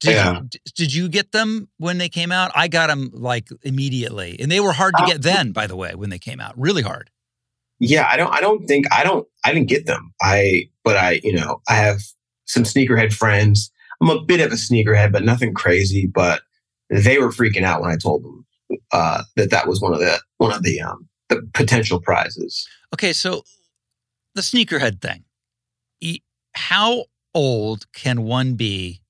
Did, 0.00 0.10
Yeah. 0.14 0.40
you, 0.40 0.48
did 0.74 0.94
you 0.94 1.08
get 1.08 1.32
them 1.32 1.68
when 1.78 1.98
they 1.98 2.08
came 2.08 2.32
out? 2.32 2.52
I 2.54 2.68
got 2.68 2.86
them 2.88 3.10
like 3.12 3.48
immediately. 3.62 4.36
And 4.40 4.50
they 4.50 4.60
were 4.60 4.72
hard 4.72 4.94
to 4.96 5.04
Oh. 5.04 5.06
get 5.06 5.22
then, 5.22 5.52
by 5.52 5.66
the 5.66 5.76
way, 5.76 5.94
when 5.94 6.10
they 6.10 6.18
came 6.18 6.40
out. 6.40 6.58
Really 6.58 6.82
hard. 6.82 7.10
Yeah, 7.78 8.08
I 8.10 8.16
don't. 8.16 8.32
I 8.32 8.40
don't 8.40 8.66
think 8.66 8.86
I 8.92 9.04
don't. 9.04 9.26
I 9.44 9.52
didn't 9.52 9.68
get 9.68 9.86
them. 9.86 10.12
I, 10.22 10.68
but 10.84 10.96
I, 10.96 11.20
you 11.22 11.32
know, 11.32 11.60
I 11.68 11.74
have 11.74 12.00
some 12.46 12.62
sneakerhead 12.62 13.12
friends. 13.12 13.70
I'm 14.00 14.10
a 14.10 14.22
bit 14.22 14.40
of 14.40 14.52
a 14.52 14.56
sneakerhead, 14.56 15.12
but 15.12 15.24
nothing 15.24 15.54
crazy. 15.54 16.06
But 16.06 16.42
they 16.90 17.18
were 17.18 17.30
freaking 17.30 17.62
out 17.62 17.80
when 17.80 17.90
I 17.90 17.96
told 17.96 18.24
them 18.24 18.46
uh, 18.92 19.22
that 19.36 19.50
that 19.50 19.66
was 19.66 19.80
one 19.80 19.92
of 19.92 20.00
the 20.00 20.18
one 20.38 20.52
of 20.52 20.62
the 20.62 20.80
um, 20.80 21.08
the 21.28 21.42
potential 21.54 22.00
prizes. 22.00 22.66
Okay, 22.94 23.12
so 23.12 23.42
the 24.34 24.42
sneakerhead 24.42 25.00
thing. 25.00 25.24
How 26.56 27.04
old 27.34 27.84
can 27.92 28.22
one 28.22 28.54
be 28.54 29.02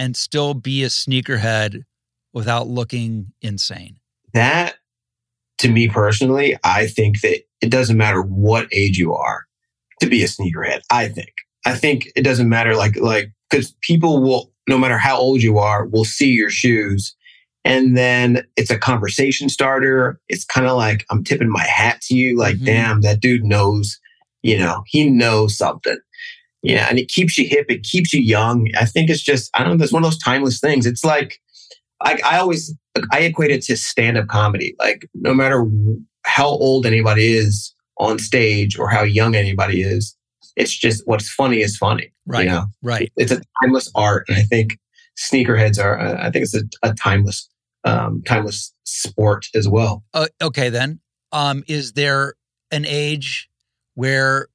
and 0.00 0.16
still 0.16 0.52
be 0.52 0.82
a 0.82 0.88
sneakerhead 0.88 1.84
without 2.32 2.66
looking 2.66 3.32
insane? 3.40 3.98
That, 4.34 4.74
to 5.58 5.68
me 5.70 5.88
personally, 5.88 6.58
I 6.64 6.88
think 6.88 7.20
that 7.20 7.42
it 7.60 7.70
doesn't 7.70 7.96
matter 7.96 8.22
what 8.22 8.68
age 8.72 8.98
you 8.98 9.14
are 9.14 9.44
to 10.00 10.06
be 10.08 10.22
a 10.22 10.26
sneakerhead. 10.26 10.80
I 10.90 11.08
think. 11.08 11.32
I 11.64 11.74
think 11.74 12.08
it 12.14 12.22
doesn't 12.22 12.48
matter 12.48 12.76
like 12.76 12.96
like 13.00 13.32
because 13.50 13.74
people 13.82 14.22
will 14.22 14.52
no 14.68 14.78
matter 14.78 14.98
how 14.98 15.16
old 15.16 15.42
you 15.42 15.58
are 15.58 15.86
will 15.86 16.04
see 16.04 16.30
your 16.30 16.50
shoes 16.50 17.14
and 17.64 17.96
then 17.96 18.44
it's 18.56 18.70
a 18.70 18.78
conversation 18.78 19.48
starter. 19.48 20.20
It's 20.28 20.44
kind 20.44 20.66
of 20.66 20.76
like 20.76 21.04
I'm 21.10 21.24
tipping 21.24 21.50
my 21.50 21.64
hat 21.64 22.00
to 22.02 22.14
you 22.14 22.36
like 22.38 22.56
Mhm. 22.56 22.64
damn 22.66 23.00
that 23.00 23.20
dude 23.20 23.44
knows, 23.44 23.98
you 24.42 24.56
know, 24.58 24.82
he 24.86 25.08
knows 25.10 25.56
something. 25.56 25.98
Yeah, 26.62 26.86
and 26.88 26.98
it 26.98 27.08
keeps 27.08 27.36
you 27.38 27.46
hip, 27.48 27.66
it 27.68 27.82
keeps 27.84 28.12
you 28.12 28.20
young. 28.20 28.68
I 28.78 28.84
think 28.84 29.10
it's 29.10 29.22
just 29.22 29.50
I 29.54 29.64
don't 29.64 29.78
know, 29.78 29.84
it's 29.84 29.92
one 29.92 30.04
of 30.04 30.10
those 30.10 30.18
timeless 30.22 30.60
things. 30.60 30.86
It's 30.86 31.04
like 31.04 31.40
I, 32.04 32.20
I 32.24 32.38
always 32.38 32.74
I 33.12 33.20
equate 33.20 33.50
it 33.50 33.62
to 33.62 33.76
stand-up 33.76 34.28
comedy. 34.28 34.74
Like 34.78 35.08
no 35.14 35.34
matter 35.34 35.64
how 36.26 36.46
old 36.48 36.84
anybody 36.86 37.32
is 37.32 37.74
on 37.98 38.18
stage 38.18 38.78
or 38.78 38.88
how 38.90 39.02
young 39.02 39.34
anybody 39.34 39.80
is, 39.82 40.14
it's 40.56 40.76
just 40.76 41.02
what's 41.06 41.30
funny 41.30 41.60
is 41.62 41.76
funny. 41.76 42.12
Right. 42.26 42.44
You 42.44 42.50
know, 42.50 42.66
Right. 42.82 43.10
it's 43.16 43.32
a 43.32 43.40
timeless 43.62 43.90
art, 43.94 44.26
and 44.28 44.36
I 44.36 44.42
think 44.42 44.78
sneakerheads 45.18 45.82
are. 45.82 45.98
uh, 45.98 46.16
I 46.26 46.30
think 46.30 46.42
it's 46.44 46.54
a, 46.54 46.62
a 46.82 46.92
timeless, 46.94 47.48
um, 47.84 48.22
timeless 48.26 48.74
sport 48.84 49.46
as 49.54 49.68
well. 49.68 50.04
Uh, 50.12 50.26
okay, 50.42 50.68
then. 50.68 51.00
Um, 51.32 51.64
is 51.68 51.92
there 51.92 52.34
an 52.70 52.84
age 52.86 53.48
where 53.94 54.48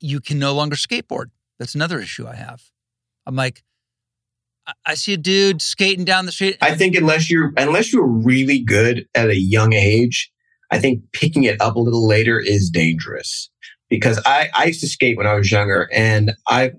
you 0.00 0.20
can 0.20 0.38
no 0.38 0.54
longer 0.54 0.76
skateboard? 0.76 1.26
That's 1.58 1.74
another 1.74 1.98
issue 2.00 2.26
I 2.26 2.36
have. 2.36 2.62
I'm 3.26 3.36
like, 3.36 3.62
I, 4.66 4.72
I 4.86 4.94
see 4.94 5.12
a 5.12 5.16
dude 5.18 5.60
skating 5.60 6.04
down 6.04 6.26
the 6.26 6.32
street. 6.32 6.56
I 6.62 6.74
think 6.74 6.94
unless 6.96 7.28
you're 7.30 7.52
unless 7.56 7.92
you're 7.92 8.06
really 8.06 8.60
good 8.60 9.06
at 9.14 9.28
a 9.28 9.36
young 9.38 9.72
age, 9.72 10.30
I 10.70 10.78
think 10.78 11.02
picking 11.12 11.44
it 11.44 11.60
up 11.60 11.76
a 11.76 11.80
little 11.80 12.06
later 12.06 12.38
is 12.38 12.70
dangerous. 12.70 13.50
Because 13.88 14.20
I, 14.26 14.50
I 14.54 14.66
used 14.66 14.80
to 14.82 14.88
skate 14.88 15.16
when 15.16 15.26
I 15.26 15.34
was 15.34 15.50
younger 15.50 15.88
and 15.92 16.34
I 16.46 16.72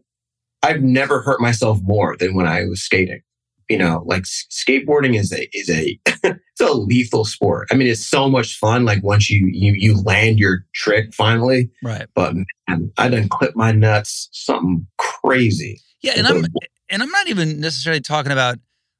I've 0.62 0.82
never 0.82 1.22
hurt 1.22 1.42
myself 1.42 1.80
more 1.82 2.16
than 2.18 2.36
when 2.36 2.46
I 2.46 2.66
was 2.66 2.82
skating. 2.82 3.22
You 3.70 3.78
know, 3.78 4.04
like 4.06 4.24
skateboarding 4.24 5.18
is 5.18 5.32
a 5.32 5.48
is 5.54 5.70
a 5.70 6.00
it's 6.24 6.62
a 6.62 6.74
lethal 6.74 7.24
sport. 7.24 7.68
I 7.72 7.76
mean, 7.76 7.88
it's 7.88 8.06
so 8.06 8.28
much 8.28 8.58
fun. 8.58 8.84
Like 8.84 9.04
once 9.04 9.30
you 9.30 9.48
you 9.52 9.74
you 9.74 10.02
land 10.02 10.40
your 10.40 10.66
trick 10.74 11.14
finally, 11.14 11.70
right. 11.84 12.08
but 12.16 12.34
man, 12.68 12.92
I 12.98 13.10
done 13.10 13.30
clip 13.30 13.56
my 13.56 13.72
nuts 13.72 14.28
something 14.32 14.88
crazy. 14.98 15.82
Yeah, 16.02 16.14
and 16.16 16.28
I'm 16.28 16.46
and 16.90 17.04
I'm 17.04 17.12
not 17.12 17.28
even 17.28 17.60
necessarily 17.60 18.02
talking 18.02 18.32
about 18.32 18.58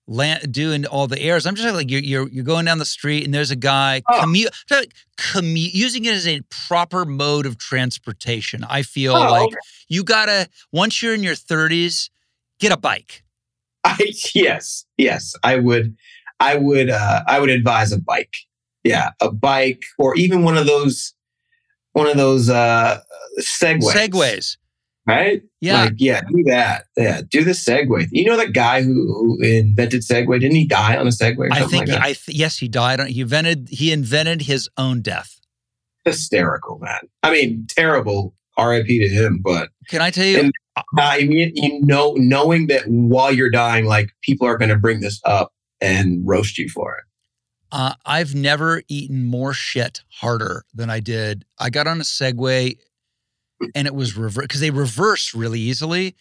land, 0.10 0.52
doing 0.52 0.86
all 0.86 1.08
the 1.08 1.22
airs. 1.22 1.46
I'm 1.46 1.56
just 1.56 1.74
like 1.74 1.90
you're 1.90 2.02
you're 2.02 2.28
you're 2.30 2.44
going 2.44 2.66
down 2.66 2.80
the 2.80 2.86
street 2.86 3.24
and 3.24 3.34
there's 3.34 3.52
a 3.52 3.56
guy 3.56 4.02
Oh. 4.10 4.22
commute 4.22 4.50
like 4.72 4.94
commute 5.18 5.74
using 5.74 6.06
it 6.06 6.14
as 6.14 6.28
a 6.28 6.42
proper 6.50 7.06
mode 7.06 7.46
of 7.46 7.58
transportation. 7.58 8.66
I 8.68 8.82
feel 8.82 9.14
Oh, 9.16 9.32
like 9.32 9.48
okay. 9.48 9.56
you 9.88 10.04
gotta 10.04 10.50
once 10.72 11.02
you're 11.02 11.14
in 11.14 11.24
your 11.24 11.36
30s, 11.36 12.10
get 12.60 12.72
a 12.72 12.78
bike. 12.78 13.24
I, 13.86 14.12
yes, 14.36 14.86
yes, 14.98 15.36
I 15.44 15.56
would, 15.58 15.96
I 16.42 16.56
would, 16.56 16.90
uh, 16.90 17.22
I 17.28 17.40
would 17.40 17.50
advise 17.50 17.92
a 17.94 18.00
bike. 18.00 18.34
Yeah, 18.84 19.12
a 19.22 19.32
bike, 19.32 19.84
or 19.98 20.16
even 20.18 20.44
one 20.44 20.58
of 20.58 20.66
those, 20.66 21.14
one 21.94 22.08
of 22.08 22.18
those 22.18 22.50
uh, 22.50 23.00
segways. 23.40 23.94
Segways. 23.94 24.58
Right? 25.08 25.42
Yeah. 25.62 25.84
like, 25.86 25.94
yeah, 25.98 26.22
do 26.22 26.44
that. 26.46 26.86
Yeah, 26.98 27.22
do 27.28 27.44
the 27.44 27.52
Segway. 27.52 28.08
You 28.12 28.26
know 28.26 28.38
that 28.38 28.54
guy 28.54 28.82
who, 28.84 28.94
who 29.14 29.42
invented 29.42 30.02
Segway? 30.02 30.40
Didn't 30.40 30.56
he 30.56 30.68
die 30.68 30.96
on 30.96 31.08
a 31.08 31.12
Segway? 31.12 31.50
Or 31.50 31.54
I 31.54 31.62
think 31.66 31.88
like? 31.88 32.00
I 32.02 32.14
th- 32.14 32.38
yes, 32.38 32.58
he 32.58 32.68
died. 32.68 33.00
on 33.00 33.08
He 33.08 33.22
invented 33.22 33.70
he 33.72 33.92
invented 33.92 34.44
his 34.44 34.70
own 34.78 35.02
death. 35.02 35.40
hysterical, 36.06 36.80
man. 36.80 37.00
I 37.24 37.32
mean, 37.32 37.66
terrible. 37.70 38.34
R.I.P. 38.58 39.00
to 39.00 39.08
him, 39.08 39.40
but 39.42 39.70
Can 39.88 40.02
I 40.02 40.12
tell 40.12 40.26
you? 40.26 40.40
And- 40.40 40.54
I 40.98 41.24
mean, 41.26 41.52
you 41.56 41.82
know, 41.82 42.14
knowing 42.18 42.68
that 42.68 42.84
while 42.88 43.34
you're 43.34 43.50
dying, 43.50 43.86
like 43.86 44.12
people 44.22 44.48
are 44.48 44.58
going 44.58 44.70
to 44.70 44.78
bring 44.78 45.02
this 45.02 45.20
up 45.26 45.52
and 45.82 46.22
roast 46.26 46.58
you 46.58 46.70
for 46.70 46.96
it. 46.96 47.04
Uh, 47.72 47.94
I've 48.06 48.34
never 48.34 48.82
eaten 48.88 49.26
more 49.26 49.54
shit 49.54 50.02
harder 50.10 50.64
than 50.74 50.90
I 50.90 51.00
did. 51.02 51.46
I 51.60 51.70
got 51.70 51.86
on 51.88 52.00
a 52.00 52.04
Segway 52.04 52.78
and 53.76 53.88
it 53.88 53.96
was 53.96 54.16
reverse 54.18 54.44
because 54.44 54.62
they 54.62 54.72
reverse 54.72 55.34
really 55.34 55.60
easily. 55.60 56.16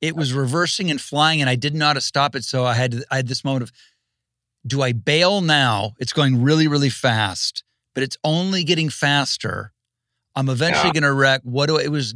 It 0.00 0.16
was 0.16 0.32
reversing 0.32 0.90
and 0.90 1.00
flying, 1.00 1.40
and 1.40 1.48
I 1.48 1.54
didn't 1.54 1.78
know 1.78 1.86
how 1.86 1.92
to 1.92 2.00
stop 2.00 2.34
it. 2.34 2.44
So 2.44 2.64
I 2.64 2.74
had 2.74 3.04
I 3.10 3.16
had 3.16 3.28
this 3.28 3.44
moment 3.44 3.62
of, 3.64 3.72
do 4.66 4.82
I 4.82 4.92
bail 4.92 5.40
now? 5.40 5.92
It's 5.98 6.12
going 6.12 6.42
really 6.42 6.66
really 6.68 6.90
fast, 6.90 7.62
but 7.94 8.02
it's 8.02 8.16
only 8.24 8.64
getting 8.64 8.88
faster. 8.90 9.72
I'm 10.34 10.48
eventually 10.48 10.88
Yeah. 10.88 10.92
going 10.94 11.02
to 11.02 11.12
wreck. 11.12 11.42
What 11.44 11.66
do 11.66 11.78
I, 11.78 11.82
it 11.82 11.90
was? 11.92 12.14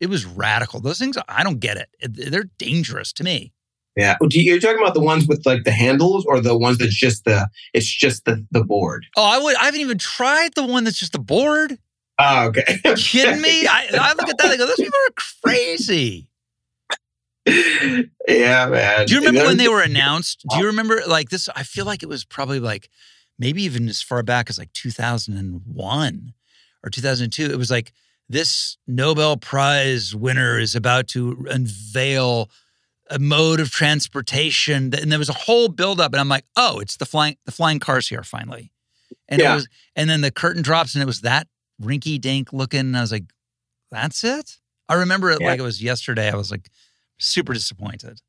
It 0.00 0.08
was 0.08 0.24
radical. 0.24 0.80
Those 0.80 0.98
things 0.98 1.16
I 1.28 1.44
don't 1.44 1.60
get 1.60 1.76
it. 1.76 1.88
They're 2.32 2.48
dangerous 2.58 3.12
to 3.14 3.22
me. 3.24 3.52
Yeah. 3.96 4.16
Oh, 4.22 4.28
do 4.28 4.40
you, 4.40 4.50
you're 4.52 4.60
talking 4.60 4.80
about 4.80 4.94
the 4.94 5.00
ones 5.00 5.26
with 5.26 5.44
like 5.44 5.64
the 5.64 5.72
handles 5.72 6.24
or 6.24 6.40
the 6.40 6.56
ones 6.56 6.78
that's 6.78 6.94
just 6.94 7.24
the 7.26 7.48
it's 7.74 7.86
just 7.86 8.24
the 8.24 8.44
the 8.50 8.64
board? 8.64 9.04
Oh, 9.16 9.22
I 9.24 9.38
would. 9.38 9.56
I 9.56 9.64
haven't 9.66 9.80
even 9.80 9.98
tried 9.98 10.54
the 10.54 10.64
one 10.66 10.84
that's 10.84 10.98
just 10.98 11.12
the 11.12 11.18
board. 11.18 11.78
Oh, 12.22 12.46
okay. 12.48 12.78
Kidding 12.96 13.40
me? 13.40 13.66
I, 13.66 13.88
I 14.00 14.12
look 14.14 14.28
at 14.28 14.36
that. 14.38 14.46
I 14.50 14.56
go, 14.56 14.66
those 14.66 14.76
people 14.76 14.98
are 15.08 15.14
crazy. 15.44 16.28
yeah, 17.46 18.66
man. 18.66 19.06
Do 19.06 19.14
you 19.14 19.20
remember 19.20 19.44
when 19.46 19.56
they 19.56 19.68
were 19.68 19.82
announced? 19.82 20.44
Do 20.50 20.58
you 20.58 20.66
remember 20.66 21.00
like 21.06 21.30
this? 21.30 21.48
I 21.56 21.62
feel 21.62 21.84
like 21.86 22.02
it 22.02 22.08
was 22.08 22.24
probably 22.24 22.60
like 22.60 22.88
maybe 23.38 23.62
even 23.62 23.88
as 23.88 24.02
far 24.02 24.22
back 24.22 24.50
as 24.50 24.58
like 24.58 24.72
2001 24.74 26.32
or 26.84 26.90
2002. 26.90 27.44
It 27.46 27.56
was 27.58 27.70
like 27.70 27.92
this 28.28 28.76
Nobel 28.86 29.36
Prize 29.36 30.14
winner 30.14 30.58
is 30.58 30.74
about 30.74 31.08
to 31.08 31.46
unveil 31.50 32.50
a 33.08 33.18
mode 33.18 33.58
of 33.58 33.70
transportation, 33.70 34.94
and 34.94 35.10
there 35.10 35.18
was 35.18 35.28
a 35.28 35.32
whole 35.34 35.66
buildup, 35.68 36.12
and 36.12 36.20
I'm 36.20 36.28
like, 36.28 36.44
oh, 36.56 36.78
it's 36.78 36.96
the 36.96 37.06
flying 37.06 37.36
the 37.44 37.50
flying 37.52 37.80
cars 37.80 38.06
here 38.08 38.22
finally, 38.22 38.70
and 39.28 39.40
Yeah. 39.40 39.52
it 39.52 39.54
was, 39.56 39.68
and 39.96 40.08
then 40.08 40.20
the 40.20 40.30
curtain 40.30 40.62
drops, 40.62 40.94
and 40.94 41.02
it 41.02 41.06
was 41.06 41.22
that 41.22 41.48
rinky 41.80 42.20
dink 42.20 42.52
looking. 42.52 42.94
I 42.94 43.00
was 43.00 43.12
like, 43.12 43.24
that's 43.90 44.22
it. 44.24 44.58
I 44.88 44.94
remember 44.94 45.30
it 45.30 45.40
Yeah. 45.40 45.48
like 45.48 45.58
it 45.60 45.62
was 45.62 45.82
yesterday. 45.82 46.30
I 46.30 46.36
was 46.36 46.50
like 46.50 46.68
super 47.18 47.52
disappointed. 47.52 48.20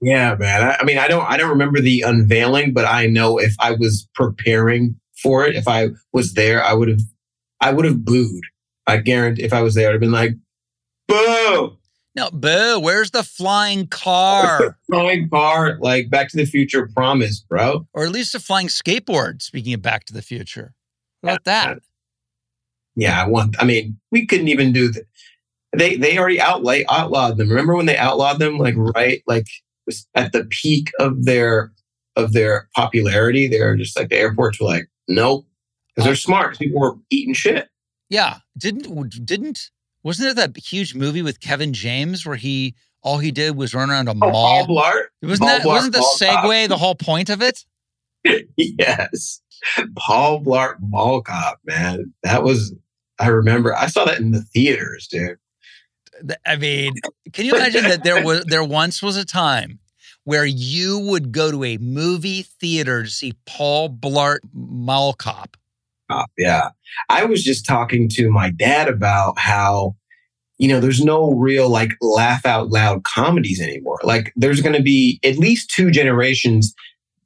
Yeah, 0.00 0.34
man. 0.34 0.62
I, 0.62 0.76
I 0.80 0.84
mean, 0.84 0.98
I 0.98 1.06
don't 1.08 1.24
I 1.30 1.36
don't 1.36 1.50
remember 1.50 1.80
the 1.80 2.02
unveiling, 2.02 2.72
but 2.72 2.84
I 2.84 3.06
know 3.06 3.38
if 3.38 3.54
I 3.60 3.72
was 3.72 4.08
preparing 4.14 4.96
for 5.22 5.46
it, 5.46 5.54
if 5.54 5.68
I 5.68 5.90
was 6.12 6.34
there, 6.34 6.62
I 6.64 6.72
would 6.72 6.88
have 6.88 7.00
I 7.60 7.72
would 7.72 7.84
have 7.84 8.04
booed. 8.04 8.42
I 8.86 8.96
guarantee 8.96 9.44
if 9.44 9.52
I 9.52 9.62
was 9.62 9.74
there, 9.74 9.88
I'd 9.88 9.92
have 9.92 10.00
been 10.00 10.10
like, 10.10 10.32
boo! 11.08 11.76
No, 12.14 12.30
boo, 12.30 12.78
where's 12.80 13.12
the 13.12 13.22
flying 13.22 13.86
car? 13.86 14.76
Flying 14.90 15.30
car, 15.30 15.78
like 15.80 16.10
Back 16.10 16.28
to 16.30 16.36
the 16.36 16.44
Future 16.44 16.88
promise, 16.94 17.40
bro. 17.40 17.86
or 17.94 18.04
at 18.04 18.10
least 18.10 18.34
a 18.34 18.40
flying 18.40 18.66
skateboard, 18.66 19.40
speaking 19.40 19.72
of 19.72 19.80
Back 19.82 20.04
to 20.06 20.12
the 20.12 20.20
Future. 20.20 20.74
What 21.20 21.30
about 21.34 21.44
that? 21.44 21.78
Yeah, 22.96 23.22
I 23.22 23.26
want. 23.26 23.56
I 23.60 23.64
mean, 23.64 23.98
we 24.10 24.26
couldn't 24.26 24.48
even 24.48 24.72
do 24.72 24.90
that. 24.92 25.04
They 25.76 25.96
they 25.96 26.18
already 26.18 26.40
outlay 26.40 26.84
outlawed 26.90 27.38
them. 27.38 27.48
Remember 27.48 27.74
when 27.74 27.86
they 27.86 27.96
outlawed 27.96 28.38
them? 28.38 28.58
Like 28.58 28.74
right, 28.76 29.22
like 29.26 29.46
was 29.86 30.06
at 30.14 30.32
the 30.32 30.44
peak 30.44 30.90
of 30.98 31.24
their 31.24 31.72
of 32.16 32.32
their 32.34 32.68
popularity. 32.76 33.48
They're 33.48 33.76
just 33.76 33.98
like 33.98 34.10
the 34.10 34.16
airports 34.18 34.60
were 34.60 34.66
like, 34.66 34.88
nope, 35.08 35.46
because 35.94 36.06
they're 36.06 36.14
smart. 36.16 36.58
people 36.58 36.80
were 36.80 36.96
eating 37.10 37.32
shit. 37.34 37.68
Yeah. 38.10 38.36
Didn't 38.58 39.24
didn't 39.24 39.70
wasn't 40.02 40.36
there 40.36 40.46
that 40.46 40.58
huge 40.58 40.94
movie 40.94 41.22
with 41.22 41.40
Kevin 41.40 41.72
James 41.72 42.26
where 42.26 42.36
he 42.36 42.74
all 43.02 43.18
he 43.18 43.30
did 43.32 43.56
was 43.56 43.74
run 43.74 43.90
around 43.90 44.08
a 44.08 44.12
Oh, 44.12 44.14
mall? 44.14 44.66
Blart. 44.66 45.04
wasn't 45.22 45.40
Paul 45.40 45.48
that 45.48 45.62
Blart 45.62 45.66
wasn't 45.66 45.94
the 45.94 46.16
Segway 46.20 46.68
the 46.68 46.76
whole 46.76 46.94
point 46.94 47.30
of 47.30 47.40
it? 47.40 47.64
yes, 48.56 49.40
Paul 49.96 50.42
Blart 50.42 50.76
Mall 50.80 51.22
Cop. 51.22 51.60
Man, 51.64 52.12
that 52.22 52.42
was. 52.42 52.74
I 53.18 53.28
remember. 53.28 53.74
I 53.76 53.86
saw 53.86 54.04
that 54.04 54.18
in 54.18 54.32
the 54.32 54.42
theaters, 54.42 55.06
dude. 55.08 55.36
I 56.46 56.56
mean, 56.56 56.94
can 57.32 57.46
you 57.46 57.54
imagine 57.54 57.84
that 57.84 58.04
there 58.04 58.24
was 58.24 58.44
there 58.44 58.64
once 58.64 59.02
was 59.02 59.16
a 59.16 59.24
time 59.24 59.78
where 60.24 60.44
you 60.44 60.98
would 60.98 61.32
go 61.32 61.50
to 61.50 61.64
a 61.64 61.78
movie 61.78 62.42
theater 62.42 63.02
to 63.02 63.10
see 63.10 63.34
Paul 63.46 63.90
Blart 63.90 64.38
Mall 64.52 65.14
Cop? 65.14 65.56
Uh, 66.10 66.26
yeah. 66.36 66.70
I 67.08 67.24
was 67.24 67.42
just 67.42 67.66
talking 67.66 68.08
to 68.10 68.30
my 68.30 68.50
dad 68.50 68.88
about 68.88 69.38
how, 69.38 69.96
you 70.58 70.68
know, 70.68 70.78
there's 70.78 71.02
no 71.02 71.32
real 71.32 71.68
like 71.68 71.92
laugh 72.00 72.44
out 72.44 72.70
loud 72.70 73.04
comedies 73.04 73.60
anymore. 73.60 73.98
Like 74.02 74.32
there's 74.36 74.60
going 74.60 74.76
to 74.76 74.82
be 74.82 75.18
at 75.24 75.38
least 75.38 75.70
two 75.70 75.90
generations 75.90 76.74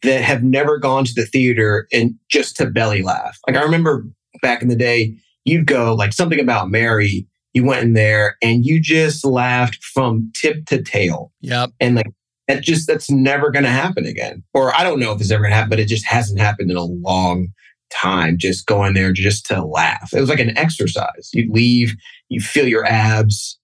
that 0.03 0.23
have 0.23 0.43
never 0.43 0.79
gone 0.79 1.05
to 1.05 1.15
the 1.15 1.27
theater 1.27 1.87
and 1.93 2.15
just 2.29 2.57
to 2.57 2.67
belly 2.67 3.03
laugh. 3.03 3.39
Like 3.47 3.57
I 3.57 3.63
remember 3.63 4.05
back 4.43 4.63
in 4.63 4.69
the 4.69 4.77
day, 4.77 5.17
you'd 5.45 5.67
go 5.67 5.95
like 5.95 6.13
something 6.13 6.41
about 6.41 6.71
Mary, 6.71 7.27
you 7.55 7.65
went 7.65 7.83
in 7.83 7.95
there 7.95 8.37
and 8.43 8.67
you 8.67 8.81
just 8.81 9.25
laughed 9.25 9.83
from 9.83 10.31
tip 10.35 10.67
to 10.67 10.83
tail. 10.83 11.33
Yep. 11.41 11.71
And 11.81 11.97
like 11.97 12.13
that 12.49 12.63
just 12.63 12.87
that's 12.87 13.11
never 13.11 13.51
going 13.51 13.65
to 13.65 13.71
happen 13.71 14.07
again. 14.07 14.43
Or 14.53 14.75
I 14.75 14.85
don't 14.85 15.01
know 15.01 15.13
if 15.13 15.21
it's 15.21 15.31
ever 15.31 15.49
to 15.49 15.55
happen, 15.55 15.71
but 15.71 15.81
it 15.81 15.89
just 15.89 16.05
hasn't 16.05 16.39
happened 16.39 16.71
in 16.71 16.77
a 16.77 16.85
long 16.85 17.49
time. 17.91 18.37
Just 18.39 18.67
going 18.67 18.95
there 18.95 19.13
just 19.13 19.47
to 19.47 19.65
laugh. 19.65 20.13
It 20.13 20.21
was 20.21 20.29
like 20.29 20.41
an 20.41 20.57
exercise. 20.59 21.31
You'd 21.33 21.51
leave, 21.51 21.95
you 22.29 22.41
feel 22.41 22.69
your 22.69 22.85
abs. 22.85 23.59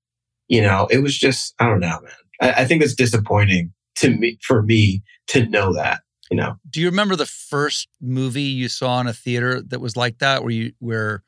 You 0.49 0.62
know, 0.62 0.89
it 0.91 0.99
was 0.99 1.17
just 1.17 1.55
I 1.59 1.67
don't 1.67 1.81
know, 1.81 2.01
man. 2.01 2.12
I, 2.41 2.62
I 2.62 2.65
think 2.65 2.83
it's 2.83 2.95
disappointing 2.95 3.73
to 3.97 4.11
me 4.11 4.39
for 4.43 4.62
me 4.62 5.03
to 5.29 5.47
know 5.47 5.73
that. 5.75 6.01
You 6.33 6.37
know, 6.39 6.57
Do 6.71 6.81
you 6.81 6.87
remember 6.89 7.15
the 7.15 7.27
first 7.27 7.89
movie 8.01 8.41
you 8.43 8.69
saw 8.69 8.99
in 9.03 9.07
a 9.07 9.12
theater 9.12 9.61
that 9.61 9.81
was 9.83 9.99
like 9.99 10.19
that, 10.21 10.43
where 10.43 10.51
you 10.51 10.73
where 10.79 11.25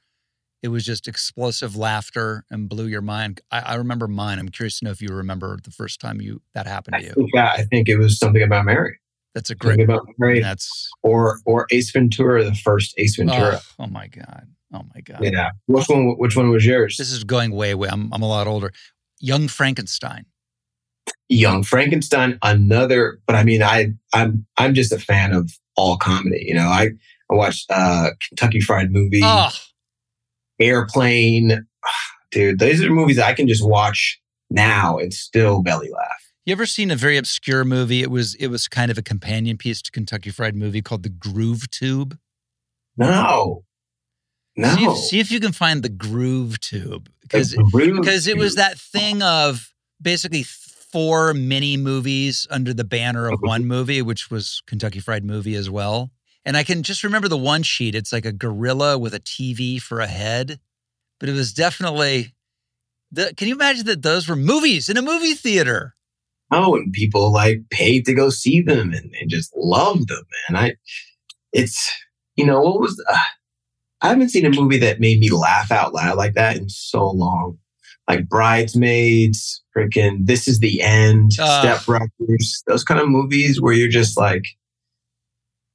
it 0.63 0.69
was 0.69 0.83
just 0.83 1.07
explosive 1.07 1.77
laughter 1.77 2.47
and 2.51 2.71
blew 2.71 2.87
your 2.87 3.03
mind? 3.03 3.43
I, 3.51 3.61
I 3.61 3.75
remember 3.75 4.09
mine. 4.09 4.39
I'm 4.39 4.49
curious 4.49 4.79
to 4.79 4.87
know 4.87 4.93
if 4.93 5.03
you 5.03 5.09
remember 5.09 5.59
the 5.63 5.71
first 5.71 6.01
time 6.01 6.23
you 6.23 6.41
that 6.55 6.67
happened 6.67 6.97
to 7.01 7.03
you. 7.05 7.13
think, 7.13 7.31
yeah, 7.35 7.51
I 7.53 7.65
think 7.65 7.91
it 7.91 7.99
was 7.99 8.19
something 8.19 8.43
about 8.43 8.65
Mary. 8.65 8.99
That's 9.35 9.51
a 9.51 9.57
Something 9.61 9.77
great. 9.77 9.85
about 9.85 10.07
Mary, 10.17 10.41
That's 10.41 10.89
or 11.03 11.39
or 11.45 11.67
Ace 11.71 11.91
Ventura, 11.91 12.43
the 12.43 12.55
first 12.55 12.95
Ace 12.97 13.17
Ventura. 13.17 13.61
oh, 13.79 13.85
oh 13.85 13.87
my 13.87 14.07
god. 14.07 14.47
Oh 14.73 14.85
my 14.95 15.03
god. 15.03 15.19
yeah, 15.23 15.51
which 15.67 15.87
one? 15.91 16.15
Which 16.17 16.35
one 16.35 16.49
was 16.49 16.65
yours? 16.65 16.97
This 16.97 17.13
is 17.13 17.25
going 17.25 17.51
way 17.51 17.75
way. 17.75 17.91
I'm 17.93 18.11
I'm 18.11 18.23
a 18.23 18.29
lot 18.29 18.47
older. 18.47 18.73
Young 19.21 19.49
Frankenstein. 19.49 20.25
Young 21.29 21.63
Frankenstein, 21.63 22.39
another. 22.43 23.19
But 23.27 23.37
I 23.37 23.45
mean, 23.45 23.63
I 23.63 23.93
I'm 24.13 24.47
I'm 24.57 24.75
just 24.75 24.93
a 24.93 24.99
fan 24.99 25.33
of 25.33 25.51
all 25.77 25.97
comedy. 25.97 26.45
You 26.47 26.55
know, 26.55 26.67
I 26.69 26.91
I 27.31 27.35
watched 27.35 27.67
uh, 27.71 28.11
Kentucky 28.29 28.61
Fried 28.61 28.93
Movie, 28.93 29.21
Oh, 29.23 29.49
Airplane. 30.61 31.67
Dude, 32.31 32.59
those 32.59 32.83
are 32.83 32.91
movies 32.91 33.19
I 33.19 33.33
can 33.33 33.47
just 33.47 33.65
watch 33.65 34.21
now 34.51 34.99
and 34.99 35.15
still 35.15 35.63
belly 35.63 35.89
laugh. 35.91 36.33
you 36.45 36.53
ever 36.53 36.67
seen 36.67 36.91
a 36.91 36.97
very 36.97 37.17
obscure 37.17 37.65
movie? 37.65 38.03
It 38.03 38.11
was 38.11 38.35
it 38.37 38.49
was 38.49 38.67
kind 38.69 38.91
of 38.91 38.99
a 38.99 39.03
companion 39.03 39.57
piece 39.57 39.81
to 39.83 39.91
Kentucky 39.93 40.31
Fried 40.31 40.57
Movie 40.57 40.83
called 40.83 41.05
The 41.05 41.09
Groove 41.11 41.71
Tube. 41.71 42.19
No, 42.97 43.65
no. 44.57 44.75
See 44.77 44.85
if, 44.85 44.97
see 44.99 45.21
if 45.21 45.31
you 45.31 45.41
can 45.41 45.53
find 45.53 45.83
the 45.83 45.89
Groove 45.89 46.61
Tube 46.61 47.09
because 47.23 47.55
because 47.73 48.27
it 48.27 48.37
was 48.37 48.57
that 48.57 48.79
thing 48.79 49.23
of 49.23 49.73
basically 50.03 50.45
four 50.95 51.35
mini 51.35 51.77
movies 51.77 52.47
under 52.53 52.73
the 52.73 52.85
banner 52.85 53.27
of 53.27 53.41
one 53.41 53.65
movie, 53.65 54.01
which 54.01 54.31
was 54.31 54.63
Kentucky 54.65 55.01
Fried 55.01 55.25
Movie 55.25 55.57
as 55.57 55.69
well. 55.69 56.13
And 56.45 56.57
I 56.57 56.63
can 56.63 56.85
just 56.85 57.03
remember 57.03 57.27
the 57.27 57.37
one 57.37 57.65
sheet. 57.65 57.97
It's 57.97 58.13
like 58.13 58.25
a 58.25 58.31
gorilla 58.31 58.97
with 58.97 59.13
a 59.13 59.19
TV 59.19 59.83
for 59.83 59.99
a 59.99 60.07
head, 60.07 60.61
but 61.19 61.29
it 61.29 61.33
was 61.33 61.53
definitely. 61.53 62.33
The, 63.11 63.35
can 63.37 63.49
you 63.49 63.55
imagine 63.55 63.87
that 63.87 64.03
those 64.03 64.29
were 64.29 64.37
movies 64.37 64.89
in 64.89 64.97
a 64.97 65.03
movie 65.03 65.35
theater? 65.35 65.97
Oh, 66.53 66.77
and 66.77 66.93
people 66.93 67.33
like 67.33 67.63
paid 67.71 68.05
to 68.05 68.15
go 68.15 68.31
see 68.31 68.61
them 68.61 68.93
and, 68.93 69.13
and 69.21 69.29
just 69.29 69.53
loved 69.57 70.07
them, 70.07 70.25
And 70.47 70.57
I, 70.57 70.77
it's, 71.53 71.91
you 72.37 72.47
know, 72.47 72.61
what 72.61 72.81
was, 72.81 73.05
uh, 73.11 73.19
I 74.01 74.11
haven't 74.11 74.29
seen 74.29 74.47
a 74.47 74.51
movie 74.51 74.79
that 74.79 75.01
made 75.01 75.19
me 75.19 75.31
laugh 75.33 75.73
out 75.73 75.93
loud 75.93 76.17
like 76.17 76.35
that 76.35 76.57
in 76.57 76.69
so 76.69 77.11
long. 77.11 77.59
Like 78.09 78.29
Bridesmaids, 78.29 79.63
freaking 79.77 80.27
This 80.27 80.47
Is 80.47 80.61
the 80.61 80.83
End, 80.83 81.33
Ah. 81.41 81.61
Step 81.61 81.85
Brothers, 81.87 82.63
those 82.67 82.85
kind 82.85 83.01
of 83.01 83.09
movies 83.09 83.61
where 83.61 83.73
you're 83.73 83.89
just 83.89 84.19
like, 84.19 84.45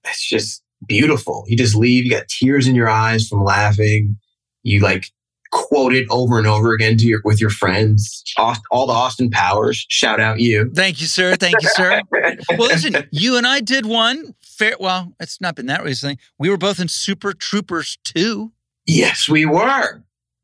it's 0.05 0.27
just 0.27 0.63
beautiful. 0.87 1.43
You 1.47 1.57
just 1.57 1.75
leave, 1.75 2.05
you 2.05 2.11
got 2.11 2.27
tears 2.27 2.67
in 2.67 2.75
your 2.75 2.89
eyes 2.89 3.27
from 3.27 3.43
laughing. 3.43 4.17
You 4.63 4.79
like 4.81 5.07
quote 5.51 5.93
it 5.95 6.05
over 6.11 6.37
and 6.37 6.45
over 6.45 6.73
again 6.73 6.95
to 6.97 7.05
your 7.07 7.21
with 7.23 7.41
your 7.41 7.49
friends. 7.49 8.23
Aust- 8.37 8.61
All 8.71 8.85
the 8.85 8.93
Austin 8.93 9.31
Powers, 9.31 9.83
shout 9.89 10.19
out 10.19 10.39
you. 10.39 10.71
Thank 10.75 11.01
you, 11.01 11.07
sir. 11.07 11.35
Thank 11.35 11.55
you, 11.61 11.69
sir. 11.69 12.01
well, 12.11 12.67
listen, 12.67 13.07
you 13.11 13.35
and 13.37 13.47
I 13.47 13.59
did 13.59 13.85
one. 13.87 14.35
Fair. 14.43 14.75
Well, 14.79 15.13
it's 15.19 15.41
not 15.41 15.55
been 15.55 15.65
that 15.67 15.83
recently. 15.83 16.19
We 16.37 16.49
were 16.49 16.57
both 16.57 16.79
in 16.79 16.87
Super 16.87 17.33
Troopers 17.33 17.97
2. 18.03 18.51
Yes, 18.85 19.27
we 19.27 19.45
were. 19.45 20.03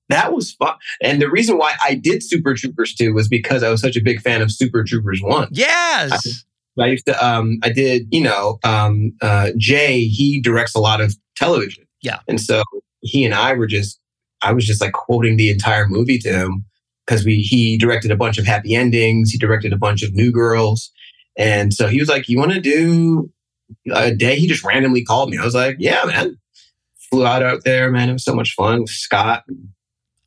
That 0.10 0.34
was 0.34 0.52
fun. 0.54 0.76
And 1.02 1.22
the 1.22 1.30
reason 1.30 1.58
why 1.58 1.74
I 1.84 1.96
did 1.96 2.24
Super 2.24 2.54
Troopers 2.54 2.94
2 2.94 3.14
was 3.14 3.28
because 3.28 3.64
I 3.64 3.70
was 3.70 3.82
such 3.82 3.96
a 3.96 4.02
big 4.02 4.22
fan 4.22 4.42
of 4.42 4.52
Super 4.52 4.84
Troopers 4.84 5.22
1. 5.22 5.50
Yes. 5.52 6.46
I 6.80 6.88
used 6.88 7.06
to, 7.06 7.26
um, 7.26 7.58
I 7.64 7.70
did, 7.70 8.08
you 8.12 8.22
know, 8.22 8.60
um, 8.64 9.14
uh, 9.22 9.52
Jay, 9.58 10.06
he 10.06 10.42
directs 10.42 10.76
a 10.76 10.80
lot 10.80 11.02
of 11.02 11.16
television. 11.36 11.86
Yeah. 12.02 12.20
And 12.28 12.40
so 12.40 12.64
he 13.02 13.24
and 13.24 13.34
I 13.34 13.54
were 13.54 13.68
just, 13.68 14.00
I 14.42 14.52
was 14.52 14.66
just 14.66 14.82
like 14.82 14.92
quoting 14.92 15.38
the 15.38 15.50
entire 15.50 15.88
movie 15.88 16.20
to 16.20 16.30
him 16.30 16.66
because 17.06 17.26
we, 17.26 17.38
he 17.38 17.78
directed 17.78 18.12
a 18.12 18.18
bunch 18.18 18.38
of 18.38 18.46
happy 18.46 18.76
endings. 18.76 19.32
He 19.32 19.38
directed 19.38 19.74
a 19.74 19.78
bunch 19.78 20.04
of 20.04 20.14
new 20.14 20.32
girls. 20.32 20.92
And 21.38 21.74
so 21.74 21.88
he 21.88 22.00
was 22.00 22.10
like, 22.10 22.30
you 22.30 22.38
want 22.38 22.52
to 22.52 22.62
do 22.62 23.32
a 23.94 24.14
day? 24.14 24.36
He 24.36 24.48
just 24.48 24.64
randomly 24.64 25.04
called 25.04 25.30
me. 25.30 25.38
I 25.38 25.46
was 25.46 25.56
like, 25.56 25.78
yeah, 25.80 26.04
man. 26.06 26.38
Flew 27.10 27.26
out 27.26 27.44
out 27.44 27.64
there, 27.64 27.92
man. 27.92 28.10
It 28.10 28.14
was 28.14 28.26
so 28.26 28.36
much 28.36 28.54
fun 28.54 28.82
with 28.82 28.90
Scott. 28.90 29.44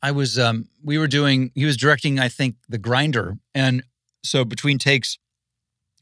I 0.01 0.11
was 0.11 0.39
um 0.39 0.67
we 0.83 0.97
were 0.97 1.07
doing 1.07 1.51
he 1.55 1.65
was 1.65 1.77
directing 1.77 2.19
I 2.19 2.29
think 2.29 2.55
the 2.67 2.77
grinder. 2.77 3.37
And 3.53 3.83
so 4.23 4.45
between 4.45 4.77
takes 4.77 5.17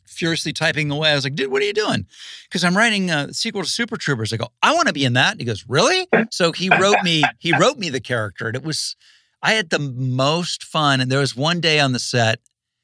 furiously 0.05 0.53
typing 0.53 0.89
away 0.89 1.11
I 1.11 1.15
was 1.15 1.23
like 1.23 1.35
dude 1.35 1.51
what 1.51 1.61
are 1.61 1.65
you 1.65 1.73
doing? 1.73 2.05
Because 2.49 2.63
I'm 2.63 2.77
writing 2.77 3.09
a 3.09 3.33
sequel 3.33 3.63
to 3.63 3.69
Super 3.69 3.97
Troopers. 3.97 4.33
I 4.33 4.37
go 4.37 4.49
I 4.61 4.73
want 4.73 4.87
to 4.87 4.93
be 4.93 5.05
in 5.05 5.13
that. 5.13 5.31
And 5.31 5.39
he 5.39 5.45
goes 5.45 5.65
really? 5.67 6.07
So 6.31 6.51
he 6.51 6.69
wrote 6.69 7.03
me 7.03 7.23
he 7.39 7.57
wrote 7.57 7.77
me 7.77 7.89
the 7.89 8.01
character 8.01 8.47
and 8.47 8.55
it 8.55 8.63
was 8.63 8.95
I 9.41 9.53
had 9.53 9.69
the 9.69 9.79
most 9.79 10.63
fun. 10.63 10.99
And 10.99 11.11
there 11.11 11.19
was 11.19 11.35
one 11.35 11.59
day 11.59 11.79
on 11.79 11.93
the 11.93 11.99
set 11.99 12.39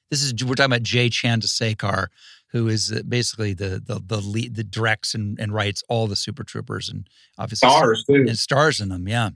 this 0.09 0.21
is 0.21 0.33
we're 0.43 0.55
talking 0.55 0.65
about 0.65 0.83
Jay 0.83 1.09
Chandrasekhar 1.09 2.07
who 2.53 2.67
is 2.67 2.91
uh, 2.91 3.01
basically 3.07 3.53
the 3.53 3.81
the 3.85 4.01
the 4.05 4.21
lead 4.21 4.55
the 4.55 4.63
directs 4.63 5.13
and, 5.13 5.39
and 5.39 5.53
writes 5.53 5.83
all 5.89 6.07
the 6.07 6.15
Super 6.15 6.43
Troopers 6.43 6.87
and 6.87 7.09
obviously 7.37 7.67
Stars, 7.67 8.03
too. 8.05 8.25
and 8.27 8.37
stars 8.37 8.79
in 8.79 8.89
them 8.89 9.07
yeah 9.07 9.31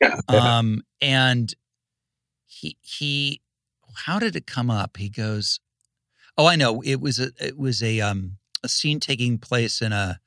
Yeah. 0.00 0.20
um 0.28 0.82
and 1.00 1.54
he 2.46 2.76
he 2.82 3.40
how 3.96 4.18
did 4.18 4.34
it 4.36 4.46
come 4.46 4.70
up? 4.70 4.96
He 4.96 5.08
goes 5.08 5.60
oh 6.36 6.46
i 6.46 6.56
know. 6.56 6.82
It 6.82 7.00
was 7.00 7.18
a 7.20 7.30
it 7.40 7.58
was 7.58 7.82
a 7.82 8.00
um 8.00 8.38
a 8.62 8.68
scene 8.68 8.98
taking 9.00 9.38
place 9.38 9.80
in 9.82 9.92
a 9.92 10.20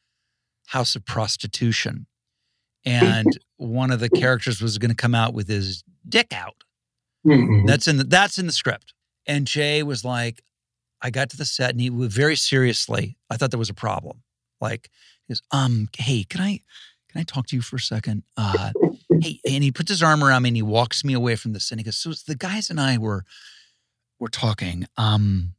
house 0.67 0.95
of 0.95 1.05
prostitution. 1.05 2.05
And 2.85 3.37
one 3.57 3.91
of 3.91 3.99
the 3.99 4.09
characters 4.09 4.61
was 4.61 4.77
going 4.77 4.89
to 4.91 4.95
come 4.95 5.15
out 5.15 5.33
with 5.33 5.47
his 5.47 5.83
dick 6.07 6.27
out. 6.33 6.63
Mhm. 7.25 7.65
that's 7.67 7.87
in 7.87 7.97
the 7.97 8.03
that's 8.05 8.37
in 8.37 8.45
the 8.45 8.53
script. 8.53 8.93
And 9.25 9.45
jay 9.47 9.83
was 9.83 10.05
like 10.05 10.41
i 11.01 11.09
got 11.09 11.29
to 11.31 11.37
the 11.37 11.45
set 11.45 11.71
and 11.71 11.81
he 11.81 11.89
was 11.89 12.13
very 12.13 12.35
seriously 12.35 13.17
i 13.29 13.35
thought 13.37 13.51
there 13.51 13.59
was 13.59 13.69
a 13.69 13.73
problem. 13.73 14.23
Like 14.61 14.89
he 15.27 15.31
goes 15.33 15.41
um 15.51 15.89
hey 15.97 16.23
can 16.23 16.41
i 16.41 16.61
can 17.09 17.19
i 17.21 17.23
talk 17.23 17.47
to 17.47 17.55
you 17.55 17.61
for 17.61 17.75
a 17.75 17.79
second? 17.79 18.23
Uh 18.37 18.71
hey 19.21 19.39
and 19.47 19.63
he 19.63 19.71
puts 19.71 19.89
his 19.89 20.03
arm 20.03 20.23
around 20.23 20.43
me 20.43 20.49
and 20.49 20.55
he 20.55 20.61
walks 20.61 21.03
me 21.03 21.13
away 21.13 21.35
from 21.35 21.53
this 21.53 21.71
and 21.71 21.79
he 21.79 21.83
goes 21.83 21.97
so 21.97 22.11
the 22.27 22.35
guys 22.35 22.69
and 22.69 22.79
i 22.79 22.97
were 22.97 23.23
were 24.19 24.29
talking 24.29 24.85
um 24.97 25.53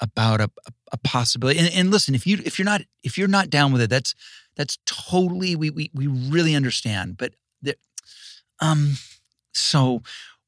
about 0.00 0.40
a, 0.40 0.50
a, 0.66 0.72
a 0.92 0.96
possibility 0.98 1.58
and, 1.58 1.72
and 1.72 1.90
listen 1.90 2.14
if 2.14 2.26
you 2.26 2.38
if 2.44 2.58
you're 2.58 2.64
not 2.64 2.82
if 3.02 3.16
you're 3.16 3.28
not 3.28 3.50
down 3.50 3.72
with 3.72 3.82
it 3.82 3.90
that's 3.90 4.14
that's 4.56 4.78
totally 4.86 5.54
we 5.56 5.70
we, 5.70 5.90
we 5.94 6.06
really 6.06 6.54
understand 6.54 7.16
but 7.16 7.34
the, 7.62 7.76
um 8.60 8.94
so 9.52 10.02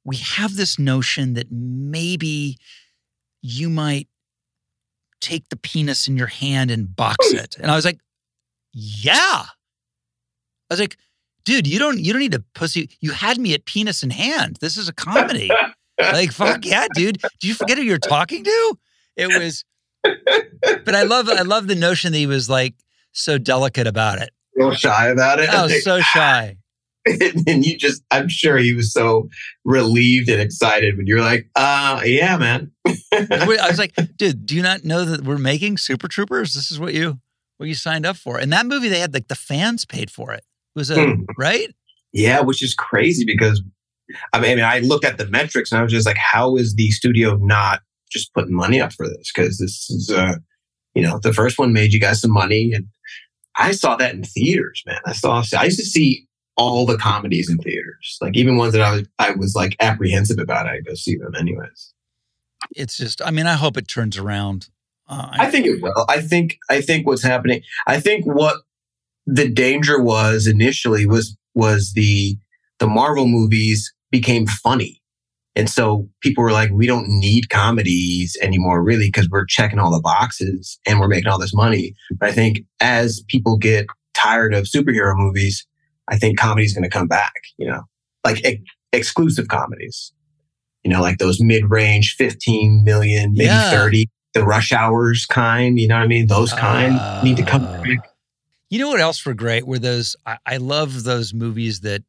we 0.05 0.17
have 0.17 0.57
this 0.57 0.79
notion 0.79 1.35
that 1.35 1.51
maybe 1.51 2.59
you 3.43 3.69
might 3.69 4.09
take 5.21 5.49
the 5.49 5.57
penis 5.57 6.07
in 6.09 6.17
your 6.17 6.27
hand 6.27 6.71
and 6.71 6.95
box 6.95 7.33
it. 7.33 7.57
And 7.61 7.71
i 7.71 7.77
was 7.77 7.85
like 7.85 8.01
yeah. 8.79 9.47
I 10.69 10.75
was 10.75 10.81
like 10.81 10.99
dude 11.47 11.67
you 11.67 11.79
don't 11.79 11.99
you 11.99 12.13
don't 12.13 12.21
need 12.21 12.33
to 12.33 12.45
pussy 12.55 12.91
you 13.01 13.13
had 13.13 13.39
me 13.39 13.55
at 13.55 13.65
penis 13.65 14.03
in 14.03 14.11
hand. 14.11 14.59
This 14.61 14.77
is 14.77 14.89
a 14.89 14.93
comedy. 14.93 15.51
Like 15.99 16.33
fuck 16.33 16.67
yeah 16.67 16.87
dude. 16.95 17.23
Do 17.41 17.49
you 17.49 17.55
forget 17.55 17.79
who 17.79 17.85
you're 17.85 17.97
talking 17.97 18.45
to? 18.45 18.79
It 19.17 19.29
was 19.29 19.65
but 20.85 20.95
i 20.95 21.03
love 21.03 21.29
i 21.29 21.43
love 21.43 21.67
the 21.67 21.75
notion 21.75 22.13
that 22.13 22.19
he 22.19 22.29
was 22.29 22.49
like 22.49 22.75
so 23.13 23.39
delicate 23.39 23.87
about 23.87 24.21
it. 24.21 24.31
Real 24.55 24.75
shy 24.75 25.09
about 25.09 25.41
it. 25.41 25.49
i 25.49 25.63
was 25.63 25.83
so 25.83 26.01
shy. 26.01 26.59
And 27.47 27.65
you 27.65 27.79
just, 27.79 28.03
I'm 28.11 28.29
sure 28.29 28.57
he 28.57 28.75
was 28.75 28.93
so 28.93 29.29
relieved 29.65 30.29
and 30.29 30.41
excited 30.41 30.97
when 30.97 31.07
you're 31.07 31.21
like, 31.21 31.49
uh, 31.55 32.01
yeah, 32.05 32.37
man. 32.37 32.73
i 33.13 33.69
was 33.69 33.79
like 33.79 33.95
dude 34.17 34.45
do 34.45 34.57
you 34.57 34.63
not 34.63 34.83
know 34.83 35.05
that 35.05 35.23
we're 35.23 35.39
making 35.39 35.79
super 35.79 36.09
troopers? 36.09 36.55
This 36.55 36.73
is 36.73 36.81
what 36.81 36.95
you 36.95 37.21
what 37.59 37.69
you 37.69 37.75
signed 37.75 38.05
up 38.05 38.17
for. 38.17 38.39
And 38.39 38.53
that 38.53 38.67
movie 38.67 38.89
they 38.89 38.99
had 38.99 39.15
like 39.15 39.29
the 39.29 39.37
fans 39.37 39.85
paid 39.85 40.11
for 40.11 40.33
it 40.33 40.45
was 40.77 40.91
a 40.91 40.95
Hmm. 41.05 41.23
right 41.37 41.75
Yeah, 42.13 42.41
which 42.41 42.63
is 42.63 42.75
crazy 42.75 43.25
because 43.25 43.61
I 44.33 44.39
mean, 44.39 44.53
I 44.53 44.55
mean, 44.55 44.65
I 44.65 44.79
looked 44.79 45.05
at 45.05 45.19
the 45.19 45.27
metrics 45.27 45.73
and 45.73 45.81
I 45.81 45.83
was 45.83 45.91
just 45.91 46.07
like, 46.07 46.17
how 46.17 46.57
is 46.57 46.77
the 46.77 46.91
studio 46.93 47.37
not 47.41 47.81
just 48.09 48.33
putting 48.35 48.55
money 48.55 48.81
up 48.81 48.93
for 48.93 49.09
this? 49.09 49.33
Because 49.35 49.59
this 49.59 49.91
is, 49.91 50.11
uh, 50.11 50.37
you 50.95 51.03
know, 51.03 51.19
the 51.19 51.33
first 51.33 51.59
one 51.59 51.73
made 51.73 51.93
you 51.93 51.99
guys 51.99 52.21
some 52.21 52.31
money, 52.31 52.73
and 52.73 52.87
I 53.57 53.73
saw 53.73 53.97
that 53.97 54.15
in 54.15 54.23
theaters, 54.23 54.81
man. 54.87 55.01
I 55.07 55.13
saw, 55.13 55.43
I 55.59 55.65
used 55.65 55.81
to 55.81 55.85
see 55.85 56.29
all 56.57 56.87
the 56.87 56.97
comedies 56.97 57.51
in 57.51 57.59
theaters, 57.59 58.17
like 58.21 58.37
even 58.37 58.57
ones 58.57 58.75
that 58.75 58.83
I 58.83 58.93
was, 58.93 59.09
I 59.19 59.33
was 59.33 59.57
like 59.57 59.75
apprehensive 59.81 60.39
about. 60.39 60.69
I 60.69 60.81
go 60.83 60.95
see 60.95 61.17
them 61.17 61.35
anyways. 61.35 61.93
it's 62.75 62.97
just 62.97 63.21
i 63.23 63.31
mean 63.31 63.47
i 63.47 63.53
hope 63.55 63.77
it 63.77 63.87
turns 63.87 64.17
around 64.17 64.69
uh, 65.09 65.29
I 65.33 65.51
think 65.53 65.67
it 65.67 65.81
will. 65.81 66.05
I 66.09 66.21
think 66.21 66.59
I 66.69 66.81
think 66.81 67.07
what's 67.07 67.23
happening. 67.23 67.63
I 67.87 68.01
think 68.01 68.25
what 68.27 68.57
the 69.27 69.49
danger 69.49 70.01
was 70.01 70.47
initially 70.47 71.07
was 71.07 71.37
was 71.55 71.93
the 71.95 72.37
the 72.79 72.87
Marvel 72.87 73.27
movies 73.27 73.93
became 74.11 74.47
funny. 74.47 75.01
And 75.55 75.71
so 75.71 76.07
people 76.21 76.45
were 76.45 76.53
like, 76.53 76.71
we 76.71 76.87
don't 76.87 77.09
need 77.09 77.49
comedies 77.49 78.37
anymore, 78.43 78.83
really, 78.83 79.09
because 79.09 79.27
we're 79.31 79.47
checking 79.47 79.79
all 79.79 79.91
the 79.91 80.03
boxes 80.03 80.79
and 80.87 81.01
we're 81.01 81.09
making 81.09 81.29
all 81.29 81.39
this 81.39 81.55
money. 81.55 81.95
But 82.21 82.29
I 82.29 82.33
think 82.33 82.59
as 82.81 83.23
people 83.29 83.57
get 83.57 83.87
tired 84.13 84.53
of 84.53 84.65
superhero 84.65 85.17
movies, 85.17 85.67
I 86.09 86.19
think 86.19 86.39
comedy's 86.39 86.75
going 86.75 86.85
to 86.85 86.91
come 86.91 87.09
back, 87.09 87.33
you 87.57 87.67
know, 87.67 87.81
like 88.23 88.45
ex- 88.45 88.61
exclusive 88.93 89.49
comedies, 89.49 90.13
you 90.85 90.91
know, 90.91 91.01
like 91.01 91.17
those 91.17 91.41
mid 91.41 91.71
range 91.71 92.17
15 92.19 92.85
million, 92.85 93.33
maybe 93.33 93.47
Yeah. 93.47 93.71
30, 93.71 94.11
the 94.35 94.45
rush 94.45 94.73
hours 94.73 95.25
kind, 95.25 95.81
you 95.81 95.89
know 95.89 95.97
what 95.97 96.05
I 96.05 96.07
mean? 96.07 96.27
Those 96.27 96.53
kind 96.53 97.01
need 97.25 97.39
to 97.39 97.43
come 97.43 97.65
Uh, 97.65 97.73
back. 97.83 98.11
You 98.71 98.79
know 98.81 98.89
what 98.89 99.01
else 99.01 99.25
were 99.25 99.35
great? 99.35 99.67
Were 99.67 99.79
those 99.79 100.17
I, 100.27 100.39
I 100.47 100.57
love 100.57 101.05
those 101.05 101.33
movies 101.33 101.81
that 101.81 102.03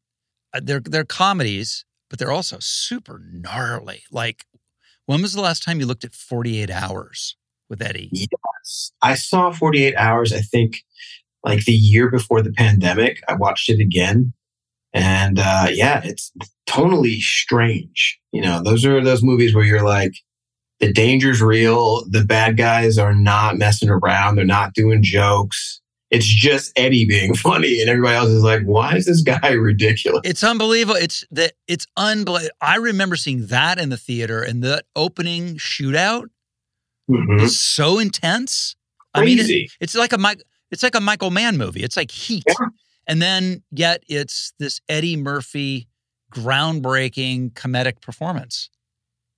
uh, 0.54 0.62
they're 0.64 0.80
they're 0.80 1.06
comedies, 1.06 1.86
but 2.10 2.20
they're 2.20 2.32
also 2.32 2.58
super 2.60 3.22
gnarly. 3.32 4.04
Like 4.12 4.46
When 5.06 5.22
was 5.22 5.34
the 5.34 5.42
last 5.42 5.64
time 5.64 5.80
you 5.80 5.86
looked 5.86 6.04
at 6.04 6.14
48 6.14 6.70
Hours 6.70 7.36
with 7.70 7.82
Eddie? 7.82 8.10
Yes. 8.12 8.92
I 9.02 9.16
saw 9.16 9.52
48 9.52 9.96
Hours, 9.96 10.34
I 10.34 10.40
think, 10.42 10.84
like 11.44 11.66
the 11.66 11.74
year 11.74 12.10
before 12.10 12.42
the 12.42 12.52
pandemic. 12.52 13.22
I 13.28 13.36
watched 13.36 13.70
it 13.70 13.80
again. 13.80 14.34
And 14.94 15.38
uh, 15.40 15.68
yeah, 15.72 16.02
it's 16.04 16.32
totally 16.66 17.20
strange. 17.22 18.20
You 18.32 18.42
know, 18.42 18.62
those 18.64 18.86
are 18.86 19.04
those 19.04 19.22
movies 19.24 19.54
where 19.54 19.66
you're 19.66 19.84
like, 19.84 20.14
the 20.80 20.92
danger's 20.92 21.42
real. 21.42 22.06
The 22.10 22.24
bad 22.24 22.58
guys 22.58 22.98
are 22.98 23.14
not 23.14 23.58
messing 23.58 23.90
around. 23.90 24.36
They're 24.36 24.46
not 24.46 24.74
doing 24.74 25.04
jokes. 25.04 25.82
It's 26.10 26.26
just 26.26 26.72
Eddie 26.78 27.06
being 27.06 27.34
funny, 27.36 27.82
and 27.82 27.90
everybody 27.90 28.16
else 28.16 28.30
is 28.30 28.44
like, 28.44 28.64
"Why 28.64 28.96
is 28.96 29.06
this 29.06 29.22
guy 29.22 29.52
ridiculous?" 29.54 30.22
It's 30.24 30.44
unbelievable. 30.44 30.96
It's 30.96 31.26
that 31.32 31.54
it's 31.68 31.86
unbelievable. 31.98 32.52
I 32.62 32.78
remember 32.78 33.16
seeing 33.16 33.48
that 33.48 33.78
in 33.80 33.90
the 33.90 33.98
theater, 33.98 34.42
and 34.42 34.64
the 34.64 34.84
opening 34.96 35.58
shootout 35.58 36.26
Mhm. 37.10 37.42
is 37.42 37.60
so 37.60 38.00
intense. 38.00 38.76
I 39.14 39.24
mean, 39.26 39.40
it- 39.40 39.72
it's 39.80 39.96
like 39.96 40.14
a 40.14 40.18
Mike. 40.18 40.42
It's 40.72 40.84
like 40.84 40.96
a 40.96 41.02
Michael 41.02 41.32
Mann 41.32 41.58
movie. 41.58 41.82
It's 41.84 41.98
like 41.98 42.12
Heat, 42.12 42.44
Yeah. 42.48 42.68
and 43.08 43.22
then 43.22 43.64
yet 43.72 44.04
it's 44.08 44.54
this 44.60 44.80
Eddie 44.90 45.16
Murphy 45.18 45.88
groundbreaking 46.34 47.52
comedic 47.54 48.02
performance. 48.02 48.70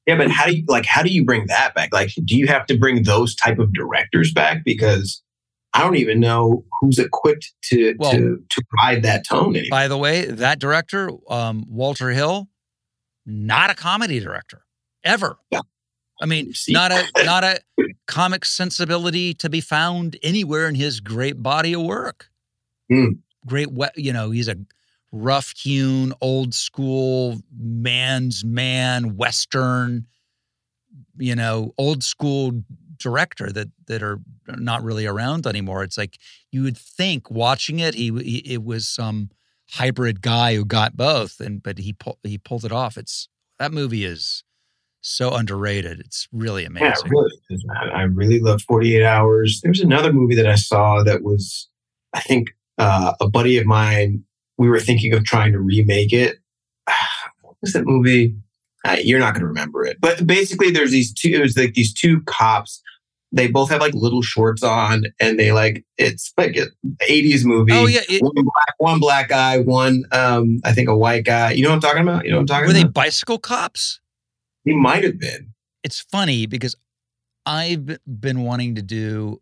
Yeah, 0.08 0.16
but 0.18 0.32
how 0.32 0.48
do 0.48 0.56
you 0.58 0.64
like? 0.68 0.86
How 0.86 1.04
do 1.04 1.10
you 1.10 1.24
bring 1.24 1.46
that 1.48 1.76
back? 1.76 1.90
Like, 1.94 2.10
do 2.26 2.36
you 2.36 2.48
have 2.48 2.66
to 2.68 2.78
bring 2.78 3.04
those 3.04 3.36
type 3.36 3.60
of 3.60 3.74
directors 3.74 4.34
back? 4.34 4.64
Because 4.66 5.22
I 5.74 5.82
don't 5.84 5.98
even 5.98 6.20
know 6.20 6.66
who's 6.80 6.98
equipped 7.00 7.54
to 7.66 7.96
Well- 8.00 8.12
to 8.12 8.44
to 8.50 8.64
ride 8.82 9.04
that 9.04 9.26
tone 9.28 9.56
anymore. 9.56 9.70
By 9.70 9.88
the 9.88 9.98
way, 9.98 10.26
that 10.26 10.60
director, 10.60 11.10
um, 11.30 11.66
Walter 11.68 12.10
Hill, 12.10 12.50
not 13.26 13.70
a 13.70 13.76
comedy 13.76 14.20
director 14.20 14.64
ever. 15.04 15.38
Yeah. 15.52 15.62
I 16.22 16.26
mean, 16.26 16.54
See? 16.54 16.74
not 16.74 16.92
a 16.92 17.06
not 17.24 17.44
a 17.44 17.62
comic 18.08 18.46
sensibility 18.46 19.34
to 19.36 19.50
be 19.50 19.62
found 19.62 20.18
anywhere 20.24 20.68
in 20.68 20.76
his 20.76 21.00
great 21.00 21.42
body 21.42 21.74
of 21.74 21.84
work. 21.84 22.30
Hmm. 22.92 23.06
Great, 23.46 23.70
you 23.96 24.12
know, 24.12 24.32
he's 24.32 24.48
a 24.48 24.58
rough 25.12 25.54
hewn, 25.56 26.14
old 26.20 26.54
school 26.54 27.42
man's 27.58 28.44
man, 28.44 29.16
Western, 29.16 30.08
you 31.18 31.36
know, 31.36 31.74
old 31.78 32.04
school 32.04 32.64
director 33.00 33.52
that 33.52 33.70
that 33.88 34.04
are 34.04 34.20
not 34.48 34.84
really 34.84 35.06
around 35.06 35.48
anymore. 35.48 35.84
It's 35.84 35.98
like 35.98 36.18
you 36.52 36.64
would 36.64 36.78
think 36.78 37.32
watching 37.32 37.80
it, 37.80 37.96
he, 37.96 38.12
he 38.22 38.38
it 38.46 38.64
was 38.64 38.88
some 38.88 39.30
hybrid 39.72 40.22
guy 40.22 40.56
who 40.56 40.66
got 40.66 40.98
both, 40.98 41.40
and 41.40 41.62
but 41.64 41.80
he 41.80 41.94
pulled 41.94 42.18
he 42.24 42.38
pulled 42.38 42.66
it 42.66 42.72
off. 42.72 42.98
It's 42.98 43.30
that 43.58 43.72
movie 43.72 44.06
is 44.06 44.44
so 45.02 45.34
underrated. 45.34 46.00
It's 46.00 46.28
really 46.32 46.66
amazing. 46.66 46.88
Yeah, 47.06 47.10
really 47.10 47.32
is. 47.50 47.66
I 47.94 48.04
really 48.04 48.40
loved 48.40 48.64
48 48.64 49.04
Hours. 49.04 49.62
There 49.62 49.72
was 49.72 49.80
another 49.80 50.12
movie 50.12 50.36
that 50.36 50.48
I 50.48 50.56
saw 50.56 51.04
that 51.04 51.24
was, 51.24 51.70
I 52.14 52.22
think, 52.22 52.50
uh, 52.78 53.14
a 53.20 53.30
buddy 53.30 53.58
of 53.58 53.66
mine. 53.66 54.24
We 54.58 54.70
were 54.70 54.80
thinking 54.80 55.14
of 55.14 55.24
trying 55.24 55.54
to 55.54 55.60
remake 55.60 56.14
it. 56.14 56.38
What 57.42 57.56
was 57.62 57.74
that 57.74 57.86
movie? 57.86 58.38
Uh, 58.86 58.98
you're 59.04 59.20
not 59.20 59.34
going 59.34 59.42
to 59.42 59.48
remember 59.48 59.86
it, 59.86 59.98
but 60.00 60.26
basically, 60.26 60.72
there's 60.72 60.92
these 60.92 61.14
two. 61.14 61.30
It 61.30 61.42
was 61.42 61.58
like 61.58 61.74
these 61.74 61.94
two 61.94 62.22
cops. 62.22 62.82
They 63.32 63.48
both 63.48 63.70
have 63.70 63.82
like 63.82 63.94
little 63.94 64.22
shorts 64.22 64.64
on, 64.64 65.04
and 65.20 65.38
they 65.40 65.52
like 65.52 65.86
it's 65.98 66.34
like 66.38 66.56
an 66.56 66.70
80s 67.02 67.46
movie. 67.46 67.74
Oh 67.74 67.86
yeah, 67.86 68.02
it, 68.10 68.24
One 68.24 68.34
black, 68.34 68.74
one 68.78 69.00
black 69.00 69.30
guy, 69.30 69.60
one 69.60 70.04
um, 70.12 70.60
I 70.64 70.72
think 70.72 70.90
a 70.90 70.98
white 70.98 71.26
guy. 71.26 71.52
You 71.52 71.64
know 71.64 71.70
what 71.70 71.76
I'm 71.76 71.82
talking 71.82 72.02
about? 72.02 72.26
You 72.26 72.32
know 72.32 72.38
what 72.38 72.42
I'm 72.42 72.48
talking 72.48 72.66
about? 72.66 72.78
were 72.78 72.86
they 72.86 72.90
bicycle 72.90 73.38
cops? 73.38 74.00
He 74.64 74.74
might 74.74 75.04
have 75.04 75.20
been. 75.20 75.54
It's 75.84 76.00
funny 76.00 76.46
because 76.46 76.76
I've 77.46 77.98
been 78.06 78.44
wanting 78.44 78.76
to 78.76 78.82
do 78.82 79.42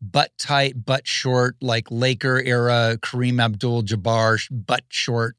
butt 0.00 0.32
tight, 0.38 0.84
butt 0.84 1.06
short, 1.06 1.56
like 1.60 1.90
Laker 1.90 2.40
era 2.40 2.98
Kareem 3.00 3.42
Abdul 3.42 3.82
Jabbar 3.82 4.38
sh- 4.38 4.48
butt 4.50 4.84
short 4.88 5.36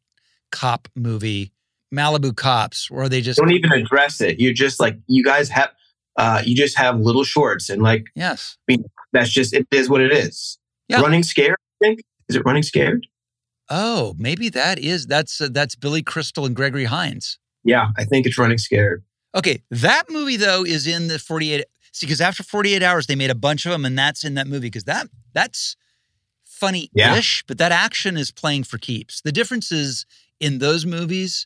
cop 0.51 0.87
movie, 0.95 1.51
Malibu 1.93 2.35
Cops, 2.35 2.91
where 2.91 3.09
they 3.09 3.21
just 3.21 3.39
don't 3.39 3.51
even 3.51 3.71
address 3.71 4.21
it. 4.21 4.39
You're 4.39 4.53
just 4.53 4.79
like 4.79 4.97
you 5.07 5.23
guys 5.23 5.49
have 5.49 5.71
uh 6.17 6.41
you 6.45 6.55
just 6.55 6.77
have 6.77 6.99
little 6.99 7.23
shorts 7.23 7.69
and 7.69 7.81
like 7.81 8.07
yes, 8.15 8.57
that's 9.13 9.29
just 9.29 9.53
it 9.53 9.67
is 9.71 9.89
what 9.89 10.01
it 10.01 10.11
is. 10.11 10.57
Yeah. 10.87 11.01
Running 11.01 11.23
scared, 11.23 11.57
I 11.81 11.85
think. 11.85 12.01
Is 12.29 12.35
it 12.35 12.43
running 12.45 12.63
scared? 12.63 13.07
oh 13.69 14.15
maybe 14.17 14.49
that 14.49 14.79
is 14.79 15.07
that's 15.07 15.41
uh, 15.41 15.49
that's 15.51 15.75
Billy 15.75 16.01
Crystal 16.01 16.45
and 16.45 16.55
Gregory 16.55 16.85
Hines. 16.85 17.37
Yeah, 17.63 17.89
I 17.97 18.05
think 18.05 18.25
it's 18.25 18.37
running 18.37 18.57
scared. 18.57 19.03
Okay, 19.35 19.61
that 19.71 20.03
movie 20.09 20.37
though 20.37 20.63
is 20.63 20.87
in 20.87 21.07
the 21.07 21.19
48 21.19 21.65
see 21.91 22.05
because 22.05 22.21
after 22.21 22.43
48 22.43 22.81
hours 22.81 23.07
they 23.07 23.15
made 23.15 23.29
a 23.29 23.35
bunch 23.35 23.65
of 23.65 23.71
them 23.71 23.85
and 23.85 23.97
that's 23.97 24.23
in 24.23 24.35
that 24.35 24.47
movie 24.47 24.67
because 24.67 24.85
that 24.85 25.07
that's 25.33 25.75
funny-ish, 26.45 27.43
but 27.47 27.59
that 27.59 27.71
action 27.71 28.17
is 28.17 28.31
playing 28.31 28.63
for 28.63 28.79
keeps. 28.79 29.21
The 29.21 29.31
difference 29.31 29.71
is 29.71 30.07
in 30.39 30.57
those 30.57 30.87
movies, 30.87 31.45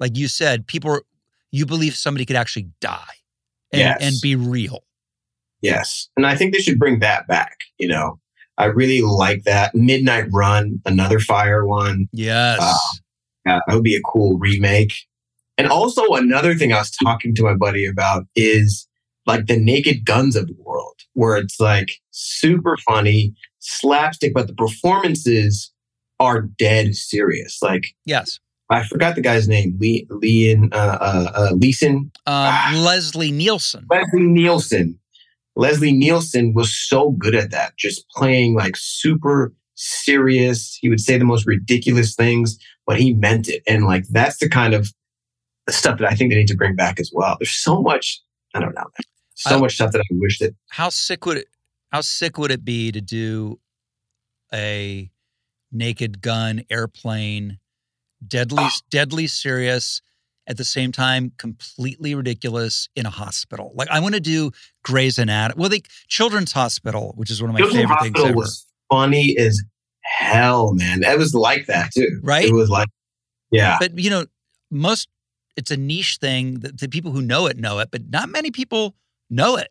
like 0.00 0.16
you 0.16 0.28
said, 0.28 0.66
people 0.66 0.90
are, 0.90 1.02
you 1.50 1.66
believe 1.66 1.94
somebody 1.96 2.24
could 2.24 2.36
actually 2.36 2.68
die 2.80 3.14
and, 3.72 3.80
Yes. 3.80 3.98
and 4.00 4.14
be 4.22 4.36
real. 4.36 4.84
Yes. 5.60 6.08
And 6.16 6.26
I 6.26 6.36
think 6.36 6.52
they 6.52 6.60
should 6.60 6.78
bring 6.78 7.00
that 7.00 7.26
back, 7.26 7.58
you 7.78 7.88
know. 7.88 8.20
I 8.58 8.66
really 8.66 9.02
like 9.02 9.44
that. 9.44 9.74
Midnight 9.74 10.26
Run, 10.32 10.80
another 10.84 11.20
fire 11.20 11.64
one. 11.66 12.08
Yes. 12.12 12.58
Uh, 12.60 12.74
yeah, 13.46 13.60
that 13.66 13.74
would 13.74 13.84
be 13.84 13.94
a 13.94 14.02
cool 14.02 14.36
remake. 14.38 14.92
And 15.56 15.68
also 15.68 16.14
another 16.14 16.54
thing 16.54 16.72
I 16.72 16.78
was 16.78 16.90
talking 16.90 17.34
to 17.36 17.42
my 17.42 17.54
buddy 17.54 17.86
about 17.86 18.26
is 18.36 18.86
like 19.26 19.46
the 19.46 19.58
naked 19.58 20.04
guns 20.04 20.36
of 20.36 20.46
the 20.48 20.56
world, 20.58 21.00
where 21.14 21.36
it's 21.36 21.60
like 21.60 21.92
super 22.10 22.76
funny, 22.78 23.34
slapstick, 23.58 24.32
but 24.34 24.46
the 24.48 24.54
performances 24.54 25.72
are 26.20 26.42
dead 26.42 26.94
serious. 26.94 27.58
Like 27.62 27.94
yes. 28.04 28.40
I 28.70 28.84
forgot 28.86 29.14
the 29.14 29.22
guy's 29.22 29.48
name, 29.48 29.76
Lee 29.80 30.06
Leon 30.10 30.70
uh, 30.72 30.76
uh, 31.00 31.30
uh, 31.34 31.52
Leeson, 31.54 31.96
Um, 31.96 32.10
Ah. 32.26 32.72
Leslie 32.76 33.32
Nielsen. 33.32 33.86
Leslie 33.90 34.22
Nielsen. 34.26 34.98
Leslie 35.56 35.92
Nielsen 35.92 36.52
was 36.54 36.72
so 36.76 37.10
good 37.12 37.34
at 37.34 37.50
that, 37.50 37.76
just 37.76 38.08
playing 38.10 38.54
like 38.54 38.76
super 38.76 39.52
serious. 39.74 40.76
He 40.80 40.88
would 40.88 41.00
say 41.00 41.18
the 41.18 41.24
most 41.24 41.46
ridiculous 41.46 42.14
things, 42.14 42.58
but 42.86 43.00
he 43.00 43.14
meant 43.14 43.48
it. 43.48 43.62
And 43.66 43.84
like 43.86 44.06
that's 44.08 44.38
the 44.38 44.48
kind 44.48 44.74
of 44.74 44.92
stuff 45.70 45.98
that 45.98 46.10
I 46.10 46.14
think 46.14 46.30
they 46.30 46.36
need 46.36 46.48
to 46.48 46.56
bring 46.56 46.76
back 46.76 47.00
as 47.00 47.10
well. 47.12 47.36
There's 47.40 47.50
so 47.56 47.80
much, 47.82 48.20
I 48.54 48.60
don't 48.60 48.74
know, 48.74 48.86
so 49.34 49.56
I- 49.56 49.60
much 49.60 49.74
stuff 49.74 49.92
that 49.92 50.00
I 50.00 50.04
wish 50.12 50.38
that 50.40 50.54
How 50.68 50.90
sick 50.90 51.24
would 51.26 51.38
it 51.38 51.46
how 51.90 52.02
sick 52.02 52.36
would 52.38 52.50
it 52.50 52.64
be 52.66 52.92
to 52.92 53.00
do 53.00 53.58
a 54.52 55.10
naked 55.72 56.20
gun 56.20 56.62
airplane 56.70 57.58
deadly 58.26 58.64
Ah. 58.64 58.72
deadly 58.90 59.26
serious 59.26 60.00
at 60.46 60.56
the 60.56 60.64
same 60.64 60.92
time 60.92 61.30
completely 61.36 62.14
ridiculous 62.14 62.88
in 62.96 63.04
a 63.06 63.10
hospital. 63.10 63.72
Like 63.74 63.88
I 63.90 64.00
want 64.00 64.14
to 64.14 64.20
do 64.20 64.50
Grey's 64.82 65.18
Anatomy. 65.18 65.60
Well, 65.60 65.68
the 65.68 65.84
Children's 66.08 66.52
Hospital, 66.52 67.12
which 67.16 67.30
is 67.30 67.40
one 67.42 67.50
of 67.50 67.54
my 67.54 67.60
Children's 67.60 67.82
favorite 67.90 68.02
things 68.02 68.24
ever. 68.24 68.34
was 68.34 68.66
funny 68.90 69.36
as 69.38 69.62
hell, 70.02 70.72
man. 70.74 71.02
It 71.02 71.18
was 71.18 71.34
like 71.34 71.66
that 71.66 71.92
too. 71.92 72.20
Right? 72.22 72.46
It 72.46 72.54
was 72.54 72.70
like, 72.70 72.88
yeah. 73.50 73.76
But 73.78 73.98
you 73.98 74.08
know, 74.10 74.24
most 74.70 75.08
it's 75.56 75.70
a 75.70 75.76
niche 75.76 76.16
thing 76.20 76.60
that 76.60 76.78
the 76.80 76.88
people 76.88 77.10
who 77.12 77.20
know 77.20 77.46
it 77.46 77.58
know 77.58 77.78
it, 77.80 77.90
but 77.90 78.08
not 78.08 78.28
many 78.30 78.50
people 78.50 78.94
know 79.28 79.56
it. 79.56 79.68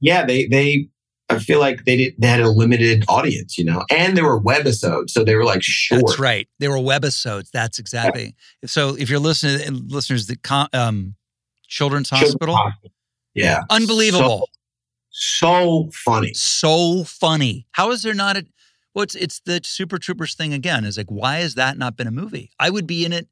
yeah, 0.00 0.26
they 0.26 0.46
they 0.46 0.88
I 1.30 1.38
feel 1.38 1.58
like 1.58 1.84
they 1.84 1.96
did 1.96 2.14
they 2.18 2.26
had 2.28 2.40
a 2.40 2.50
limited 2.50 3.04
audience, 3.08 3.56
you 3.56 3.64
know, 3.64 3.82
and 3.90 4.16
there 4.16 4.24
were 4.24 4.40
webisodes, 4.40 5.10
so 5.10 5.24
they 5.24 5.34
were 5.34 5.44
like 5.44 5.62
short. 5.62 6.02
That's 6.06 6.18
right. 6.18 6.48
There 6.58 6.70
were 6.70 6.76
webisodes. 6.76 7.50
That's 7.50 7.78
exactly. 7.78 8.34
So 8.66 8.96
if 8.96 9.08
you're 9.08 9.18
listening, 9.18 9.88
listeners, 9.88 10.26
the 10.26 10.36
um, 10.72 11.14
Children's 11.66 12.08
Children's 12.08 12.10
Hospital, 12.10 12.56
Hospital. 12.56 12.92
Yeah, 13.34 13.62
unbelievable, 13.70 14.50
so, 15.10 15.86
so 15.86 15.90
funny. 15.92 16.34
so, 16.34 17.04
funny. 17.04 17.66
How 17.72 17.90
is 17.90 18.02
there 18.02 18.14
not 18.14 18.36
a? 18.36 18.46
Well, 18.94 19.04
it's 19.04 19.14
it's 19.14 19.40
the 19.40 19.60
Super 19.64 19.98
Troopers 19.98 20.34
thing 20.34 20.52
again. 20.52 20.84
Is 20.84 20.98
like, 20.98 21.10
why 21.10 21.38
has 21.38 21.54
that 21.54 21.78
not 21.78 21.96
been 21.96 22.06
a 22.06 22.12
movie? 22.12 22.50
I 22.60 22.68
would 22.68 22.86
be 22.86 23.04
in 23.04 23.12
it 23.14 23.28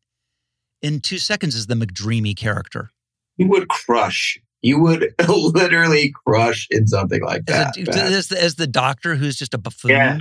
in 0.81 1.01
two 1.01 1.19
seconds 1.19 1.55
as 1.55 1.67
the 1.67 1.75
McDreamy 1.75 2.37
character. 2.37 2.91
You 3.37 3.49
would 3.49 3.69
crush. 3.69 4.39
You 4.63 4.81
would 4.81 5.13
literally 5.29 6.13
crush 6.27 6.69
in 6.71 6.87
something 6.87 7.23
like 7.23 7.43
As, 7.49 7.73
that. 7.75 7.89
a, 7.89 8.03
as, 8.03 8.29
the, 8.29 8.43
as 8.43 8.55
the 8.55 8.67
doctor 8.69 9.17
who's 9.17 9.37
just 9.37 9.55
a 9.55 9.59
buffoon. 9.59 9.91
Yeah. 9.91 10.19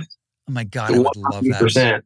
Oh 0.48 0.52
my 0.52 0.64
god, 0.64 0.90
I 0.92 0.98
would 0.98 1.16
love 1.16 1.44
that. 1.74 2.02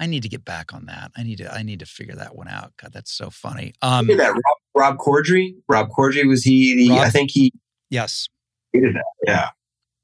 I 0.00 0.06
need 0.06 0.22
to 0.22 0.28
get 0.28 0.44
back 0.44 0.74
on 0.74 0.86
that. 0.86 1.12
I 1.16 1.22
need 1.22 1.36
to 1.38 1.52
I 1.54 1.62
need 1.62 1.78
to 1.80 1.86
figure 1.86 2.16
that 2.16 2.34
one 2.34 2.48
out. 2.48 2.72
God, 2.82 2.92
that's 2.92 3.12
so 3.12 3.30
funny. 3.30 3.74
Um, 3.82 4.10
at 4.10 4.16
that. 4.16 4.32
Rob, 4.32 4.42
Rob 4.74 4.98
Corddry. 4.98 5.54
Rob 5.68 5.88
Corddry 5.90 6.26
was 6.26 6.42
he? 6.42 6.74
The, 6.74 6.90
Rob- 6.94 7.06
I 7.06 7.10
think 7.10 7.30
he 7.30 7.52
yes. 7.90 8.28
he 8.72 8.80
did 8.80 8.94
that. 8.96 9.04
Yeah, 9.26 9.48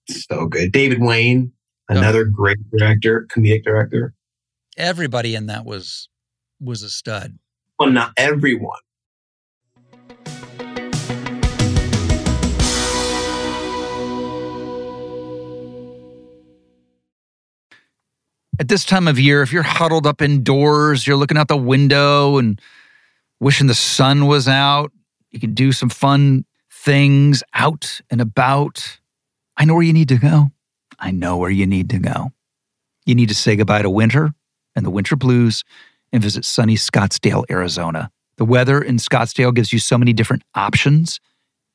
so 0.09 0.47
good. 0.47 0.71
David 0.73 1.01
Wain, 1.01 1.53
Oh. 1.91 1.97
another 1.97 2.25
great 2.25 2.59
director, 2.77 3.27
comedic 3.35 3.65
director. 3.65 4.13
everybody 4.77 5.35
in 5.35 5.47
that 5.47 5.65
was 5.65 6.09
was 6.61 6.83
a 6.83 6.91
stud. 6.91 7.39
Well, 7.79 7.91
not 7.91 8.13
everyone. 8.17 8.79
At 18.59 18.69
this 18.69 18.85
time 18.85 19.09
of 19.09 19.19
year, 19.19 19.43
if 19.43 19.53
you're 19.53 19.63
huddled 19.63 20.07
up 20.07 20.23
indoors, 20.23 21.07
you're 21.07 21.17
looking 21.17 21.37
out 21.37 21.49
the 21.49 21.57
window 21.57 22.39
and 22.39 22.61
wishing 23.41 23.67
the 23.67 23.75
sun 23.75 24.27
was 24.27 24.49
out, 24.49 24.93
you 25.31 25.41
can 25.41 25.55
do 25.55 25.73
some 25.73 25.91
fun 25.91 26.45
things 26.71 27.43
out 27.55 28.01
and 28.11 28.21
about. 28.21 28.99
I 29.57 29.65
know 29.65 29.75
where 29.75 29.83
you 29.83 29.93
need 29.93 30.09
to 30.09 30.19
go. 30.19 30.51
I 30.99 31.11
know 31.11 31.37
where 31.37 31.51
you 31.51 31.67
need 31.67 31.91
to 31.91 31.99
go. 31.99 32.33
You 33.05 33.15
need 33.15 33.29
to 33.29 33.35
say 33.35 33.57
goodbye 33.57 33.83
to 33.83 33.91
winter 33.91 34.33
and 34.75 34.87
the 34.87 34.91
winter 34.91 35.17
blues 35.17 35.65
and 36.13 36.23
visit 36.23 36.45
sunny 36.45 36.77
Scottsdale, 36.77 37.45
Arizona. 37.51 38.11
The 38.39 38.45
weather 38.45 38.81
in 38.81 38.97
Scottsdale 38.97 39.55
gives 39.55 39.73
you 39.73 39.79
so 39.79 39.99
many 39.99 40.13
different 40.13 40.43
options 40.55 41.21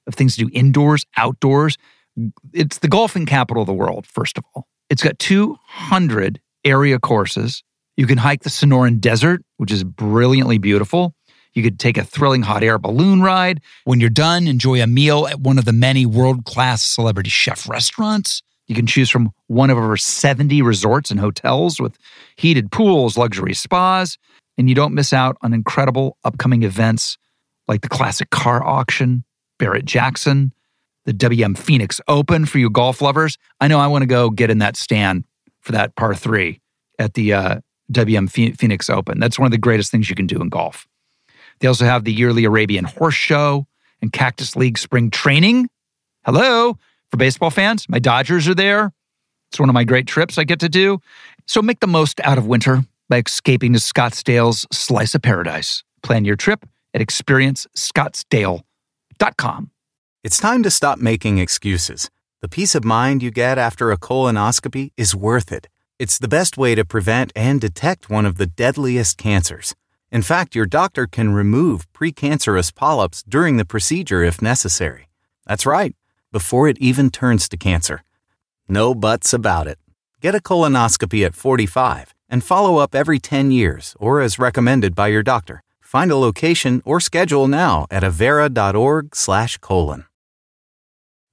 of 0.08 0.16
things 0.16 0.36
to 0.36 0.46
do 0.46 0.52
indoors, 0.54 1.06
outdoors. 1.18 1.78
It's 2.54 2.80
the 2.80 2.88
golfing 2.88 3.26
capital 3.26 3.62
of 3.62 3.68
the 3.68 3.74
world, 3.74 4.08
first 4.08 4.38
of 4.38 4.44
all. 4.54 4.68
It's 4.90 5.04
got 5.04 5.20
200 5.20 6.40
area 6.64 7.00
courses. 7.00 7.64
You 7.98 8.08
can 8.08 8.18
hike 8.18 8.44
the 8.44 8.50
Sonoran 8.50 9.00
Desert, 9.00 9.44
which 9.58 9.72
is 9.72 9.84
brilliantly 9.84 10.58
beautiful. 10.58 11.14
You 11.54 11.64
could 11.64 11.80
take 11.80 11.98
a 11.98 12.04
thrilling 12.04 12.44
hot 12.44 12.64
air 12.64 12.78
balloon 12.78 13.22
ride. 13.22 13.62
When 13.84 14.00
you're 14.00 14.10
done, 14.10 14.48
enjoy 14.48 14.82
a 14.82 14.88
meal 14.88 15.28
at 15.28 15.42
one 15.42 15.58
of 15.58 15.66
the 15.66 15.74
many 15.74 16.06
world 16.06 16.46
class 16.46 16.84
celebrity 16.84 17.30
chef 17.30 17.68
restaurants. 17.68 18.42
You 18.68 18.76
can 18.76 18.88
choose 18.88 19.10
from 19.10 19.32
one 19.48 19.70
of 19.70 19.78
over 19.78 19.98
70 19.98 20.62
resorts 20.62 21.12
and 21.12 21.20
hotels 21.20 21.80
with 21.80 21.98
heated 22.38 22.72
pools, 22.72 23.18
luxury 23.18 23.54
spas, 23.54 24.18
and 24.58 24.70
you 24.70 24.76
don't 24.76 24.94
miss 24.94 25.12
out 25.12 25.36
on 25.42 25.54
incredible 25.54 26.18
upcoming 26.24 26.64
events 26.64 27.18
like 27.68 27.82
the 27.82 27.90
classic 27.90 28.30
car 28.30 28.64
auction, 28.64 29.26
Barrett 29.60 29.86
Jackson, 29.86 30.54
the 31.06 31.14
WM 31.14 31.56
Phoenix 31.56 32.00
Open 32.08 32.46
for 32.46 32.60
you 32.60 32.70
golf 32.70 33.02
lovers. 33.02 33.38
I 33.60 33.68
know 33.68 33.80
I 33.80 33.88
want 33.88 34.04
to 34.04 34.08
go 34.08 34.30
get 34.30 34.50
in 34.50 34.60
that 34.60 34.78
stand 34.78 35.26
for 35.62 35.72
that 35.72 35.96
par 35.96 36.16
three 36.16 36.60
at 37.00 37.14
the 37.14 37.34
uh, 37.34 37.60
WM 37.92 38.28
Phoenix 38.28 38.90
Open. 38.90 39.20
That's 39.20 39.40
one 39.40 39.46
of 39.46 39.52
the 39.52 39.58
greatest 39.58 39.92
things 39.92 40.10
you 40.10 40.16
can 40.16 40.28
do 40.28 40.42
in 40.42 40.50
golf. 40.50 40.88
They 41.60 41.68
also 41.68 41.86
have 41.86 42.04
the 42.04 42.14
yearly 42.14 42.46
Arabian 42.46 42.86
Horse 42.86 43.16
Show 43.16 43.68
and 44.02 44.12
Cactus 44.12 44.56
League 44.56 44.78
Spring 44.78 45.12
Training. 45.12 45.70
Hello, 46.26 46.78
for 47.10 47.18
baseball 47.18 47.50
fans, 47.50 47.88
my 47.90 48.00
Dodgers 48.00 48.48
are 48.48 48.56
there. 48.56 48.92
It's 49.52 49.60
one 49.60 49.70
of 49.70 49.74
my 49.74 49.84
great 49.84 50.08
trips 50.08 50.38
I 50.38 50.44
get 50.44 50.60
to 50.62 50.70
do. 50.70 51.00
So 51.46 51.62
make 51.62 51.82
the 51.82 51.88
most 51.88 52.22
out 52.24 52.38
of 52.38 52.48
winter 52.48 52.84
by 53.10 53.22
escaping 53.26 53.74
to 53.74 53.80
Scottsdale's 53.80 54.66
slice 54.72 55.14
of 55.14 55.22
paradise. 55.22 55.84
Plan 56.04 56.24
your 56.26 56.38
trip 56.38 56.66
at 56.94 57.02
experiencescottsdale.com. 57.02 59.72
It's 60.24 60.38
time 60.38 60.64
to 60.64 60.72
stop 60.72 61.00
making 61.00 61.40
excuses. 61.40 62.10
The 62.42 62.50
peace 62.50 62.74
of 62.74 62.84
mind 62.84 63.22
you 63.22 63.30
get 63.30 63.60
after 63.60 63.92
a 63.92 64.00
colonoscopy 64.00 64.94
is 64.98 65.16
worth 65.16 65.52
it. 65.52 65.68
It's 66.00 66.18
the 66.18 66.28
best 66.28 66.58
way 66.58 66.74
to 66.74 66.84
prevent 66.84 67.32
and 67.36 67.62
detect 67.62 68.10
one 68.10 68.26
of 68.26 68.38
the 68.38 68.48
deadliest 68.48 69.20
cancers. 69.20 69.76
In 70.12 70.24
fact, 70.24 70.56
your 70.56 70.66
doctor 70.66 71.06
can 71.06 71.36
remove 71.36 71.86
precancerous 71.94 72.74
polyps 72.74 73.22
during 73.22 73.58
the 73.58 73.66
procedure 73.66 74.24
if 74.24 74.42
necessary. 74.42 75.08
That's 75.46 75.68
right, 75.68 75.96
before 76.32 76.68
it 76.68 76.80
even 76.80 77.12
turns 77.12 77.48
to 77.50 77.58
cancer. 77.58 78.04
No 78.68 78.96
buts 78.96 79.34
about 79.34 79.68
it. 79.68 79.78
Get 80.20 80.34
a 80.34 80.40
colonoscopy 80.40 81.24
at 81.24 81.36
45 81.36 82.16
and 82.28 82.44
follow 82.44 82.78
up 82.78 82.96
every 82.96 83.20
10 83.20 83.52
years 83.52 83.96
or 84.00 84.20
as 84.20 84.40
recommended 84.40 84.96
by 84.96 85.10
your 85.10 85.22
doctor. 85.22 85.62
Find 85.80 86.10
a 86.10 86.18
location 86.18 86.82
or 86.86 87.00
schedule 87.00 87.48
now 87.48 87.86
at 87.92 88.02
avera.org/colon. 88.02 90.06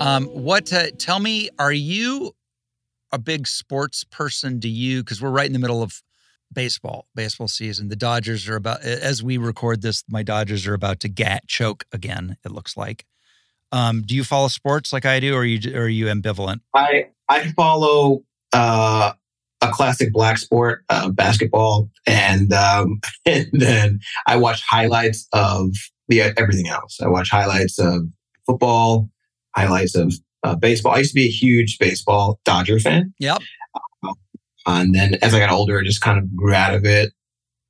Um, 0.00 0.26
what? 0.26 0.72
Uh, 0.72 0.90
tell 0.98 1.20
me, 1.20 1.48
are 1.58 1.72
you 1.72 2.32
a 3.12 3.18
big 3.18 3.46
sports 3.46 4.04
person? 4.04 4.58
Do 4.58 4.68
you? 4.68 5.02
Because 5.02 5.22
we're 5.22 5.30
right 5.30 5.46
in 5.46 5.52
the 5.52 5.58
middle 5.58 5.82
of 5.82 6.02
baseball, 6.52 7.06
baseball 7.14 7.48
season. 7.48 7.88
The 7.88 7.96
Dodgers 7.96 8.48
are 8.48 8.56
about 8.56 8.82
as 8.82 9.22
we 9.22 9.38
record 9.38 9.82
this. 9.82 10.04
My 10.08 10.22
Dodgers 10.22 10.66
are 10.66 10.74
about 10.74 11.00
to 11.00 11.08
get 11.08 11.46
choke 11.48 11.84
again. 11.92 12.36
It 12.44 12.52
looks 12.52 12.76
like. 12.76 13.04
Um, 13.72 14.02
do 14.02 14.14
you 14.14 14.22
follow 14.22 14.48
sports 14.48 14.92
like 14.92 15.06
I 15.06 15.18
do, 15.18 15.34
or 15.34 15.40
are 15.40 15.44
you 15.44 15.74
or 15.74 15.82
are 15.82 15.88
you 15.88 16.06
ambivalent? 16.06 16.60
I 16.74 17.06
I 17.28 17.52
follow 17.52 18.22
uh, 18.52 19.12
a 19.60 19.68
classic 19.70 20.12
black 20.12 20.38
sport, 20.38 20.84
uh, 20.88 21.08
basketball, 21.08 21.90
and 22.06 22.52
um, 22.52 23.00
and 23.26 23.48
then 23.52 24.00
I 24.26 24.36
watch 24.36 24.62
highlights 24.68 25.26
of 25.32 25.70
the 26.08 26.20
everything 26.20 26.68
else. 26.68 26.98
I 27.02 27.08
watch 27.08 27.30
highlights 27.30 27.78
of 27.78 28.02
football, 28.46 29.10
highlights 29.56 29.94
of 29.94 30.12
uh, 30.42 30.54
baseball. 30.54 30.94
I 30.94 30.98
used 30.98 31.10
to 31.10 31.14
be 31.14 31.26
a 31.26 31.30
huge 31.30 31.78
baseball 31.78 32.40
Dodger 32.44 32.78
fan. 32.78 33.14
Yep. 33.18 33.38
Uh, 34.02 34.12
and 34.66 34.94
then 34.94 35.14
as 35.22 35.34
I 35.34 35.38
got 35.38 35.50
older, 35.50 35.80
I 35.80 35.84
just 35.84 36.00
kind 36.00 36.18
of 36.18 36.34
grew 36.36 36.54
out 36.54 36.74
of 36.74 36.84
it. 36.84 37.12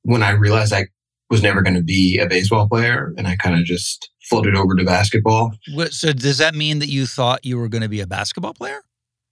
When 0.03 0.23
I 0.23 0.31
realized 0.31 0.73
I 0.73 0.87
was 1.29 1.43
never 1.43 1.61
going 1.61 1.75
to 1.75 1.83
be 1.83 2.17
a 2.19 2.27
baseball 2.27 2.67
player, 2.67 3.13
and 3.17 3.27
I 3.27 3.35
kind 3.35 3.59
of 3.59 3.65
just 3.65 4.09
floated 4.29 4.55
over 4.55 4.75
to 4.75 4.83
basketball. 4.85 5.53
What, 5.73 5.93
so 5.93 6.13
does 6.13 6.37
that 6.37 6.55
mean 6.55 6.79
that 6.79 6.87
you 6.87 7.05
thought 7.05 7.45
you 7.45 7.57
were 7.57 7.67
going 7.67 7.81
to 7.81 7.89
be 7.89 7.99
a 8.01 8.07
basketball 8.07 8.53
player? 8.53 8.81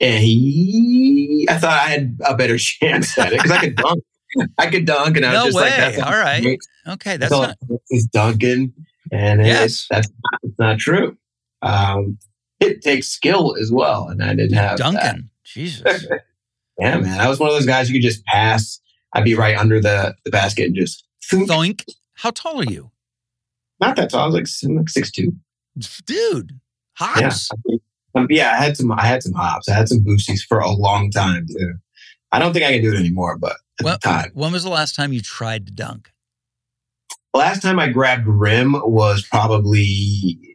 And 0.01 0.21
he, 0.23 1.47
I 1.49 1.57
thought 1.57 1.73
I 1.73 1.89
had 1.89 2.17
a 2.25 2.35
better 2.35 2.57
chance 2.59 3.17
at 3.17 3.31
it 3.31 3.37
because 3.41 3.51
I 3.51 3.59
could 3.59 3.75
dunk. 3.75 4.03
I 4.57 4.67
could 4.67 4.85
dunk, 4.85 5.15
and 5.15 5.25
I 5.25 5.33
was 5.35 5.53
just 5.53 5.55
way. 5.55 5.63
like, 5.63 5.75
"That's 5.77 5.99
all 5.99 6.11
right." 6.11 6.57
Okay, 6.87 7.15
that's 7.15 7.31
not. 7.31 7.57
He's 7.89 8.05
dunking, 8.07 8.73
and 9.11 9.45
Yes. 9.45 9.63
it's, 9.65 9.87
that's 9.89 10.09
not, 10.09 10.39
it's 10.43 10.59
not 10.59 10.77
true. 10.79 11.17
Um, 11.61 12.17
it 12.65 12.81
takes 12.81 13.07
skill 13.07 13.55
as 13.59 13.71
well, 13.71 14.07
and 14.07 14.23
I 14.23 14.35
didn't 14.35 14.53
have 14.57 14.77
that. 14.77 14.91
Duncan. 14.93 15.29
Jesus. 15.43 16.05
Yeah, 16.77 16.97
man, 16.99 17.21
I 17.21 17.29
was 17.29 17.39
one 17.39 17.47
of 17.47 17.55
those 17.55 17.65
guys 17.65 17.89
you 17.89 17.95
could 17.95 18.05
just 18.05 18.25
pass. 18.25 18.81
I'd 19.13 19.23
be 19.23 19.33
right 19.33 19.57
under 19.57 19.79
the, 19.79 20.13
the 20.25 20.29
basket 20.29 20.65
and 20.65 20.75
just 20.75 21.05
thunk. 21.23 21.85
How 22.15 22.31
tall 22.31 22.59
are 22.59 22.65
you, 22.65 22.91
not 23.79 23.95
that 23.95 24.09
tall. 24.09 24.23
I 24.23 24.25
was 24.25 24.35
like, 24.35 24.45
I'm 24.69 24.75
like 24.75 24.89
six 24.89 25.09
two. 25.09 25.31
dude? 26.05 26.51
Yeah, 26.99 27.07
Hops. 27.21 27.49
um, 28.13 28.27
yeah. 28.29 28.51
I 28.51 28.55
had 28.65 28.75
some. 28.75 28.91
I 28.91 29.05
had 29.05 29.23
some 29.23 29.31
hops. 29.31 29.69
I 29.69 29.73
had 29.73 29.87
some 29.87 29.99
boosties 30.03 30.41
for 30.45 30.59
a 30.59 30.69
long 30.69 31.11
time 31.11 31.45
too. 31.47 31.75
I 32.33 32.39
don't 32.39 32.51
think 32.51 32.65
I 32.65 32.73
can 32.73 32.81
do 32.81 32.93
it 32.93 32.99
anymore, 32.99 33.37
but 33.37 33.55
at 33.79 33.85
Well, 33.85 33.95
the 34.01 34.09
time, 34.09 34.31
when 34.33 34.51
was 34.51 34.65
the 34.65 34.69
last 34.69 34.95
time 34.95 35.13
you 35.13 35.21
tried 35.21 35.67
to 35.67 35.71
dunk? 35.71 36.11
last 37.33 37.61
time 37.61 37.79
I 37.79 37.87
grabbed 37.87 38.27
rim 38.27 38.73
was 38.83 39.25
probably 39.25 40.54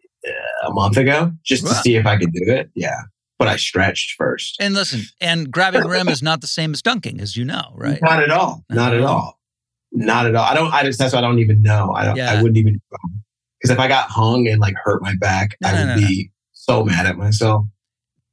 a 0.71 0.75
month 0.75 0.97
ago, 0.97 1.33
just 1.45 1.63
to 1.67 1.73
Wow. 1.73 1.81
see 1.83 1.97
if 1.97 2.07
I 2.07 2.17
could 2.17 2.33
do 2.33 2.43
it. 2.53 2.71
Yeah, 2.75 3.01
but 3.39 3.49
I 3.49 3.57
stretched 3.57 4.17
first. 4.17 4.57
And 4.61 4.75
listen, 4.75 5.03
and 5.21 5.51
grabbing 5.51 5.85
rim 5.87 6.09
is 6.09 6.23
not 6.23 6.41
the 6.41 6.47
same 6.47 6.73
as 6.73 6.83
dunking, 6.83 7.21
as 7.21 7.37
you 7.37 7.45
know, 7.45 7.73
right? 7.75 8.01
Not 8.03 8.23
at 8.23 8.31
all. 8.31 8.65
Not 8.71 8.95
at 8.95 9.01
Uh-huh. 9.03 9.13
all. 9.13 9.41
Not 9.93 10.27
at 10.27 10.35
all. 10.37 10.45
I 10.45 10.55
don't. 10.55 10.73
I 10.73 10.85
just. 10.85 10.99
That's 10.99 11.13
why 11.13 11.19
I 11.19 11.23
don't 11.23 11.39
even 11.41 11.63
know. 11.63 11.93
I 11.93 12.05
don't. 12.05 12.17
Yeah. 12.17 12.31
I 12.33 12.43
wouldn't 12.43 12.57
even. 12.59 12.81
Because 13.61 13.73
if 13.73 13.79
I 13.79 13.89
got 13.89 14.09
hung 14.09 14.47
and 14.49 14.61
like 14.61 14.75
hurt 14.85 15.03
my 15.03 15.15
back, 15.21 15.57
No, 15.61 15.69
I 15.69 15.73
would 15.73 15.87
no, 15.87 15.95
no. 15.97 16.01
be 16.09 16.31
so 16.53 16.85
mad 16.85 17.07
at 17.07 17.17
myself. 17.19 17.67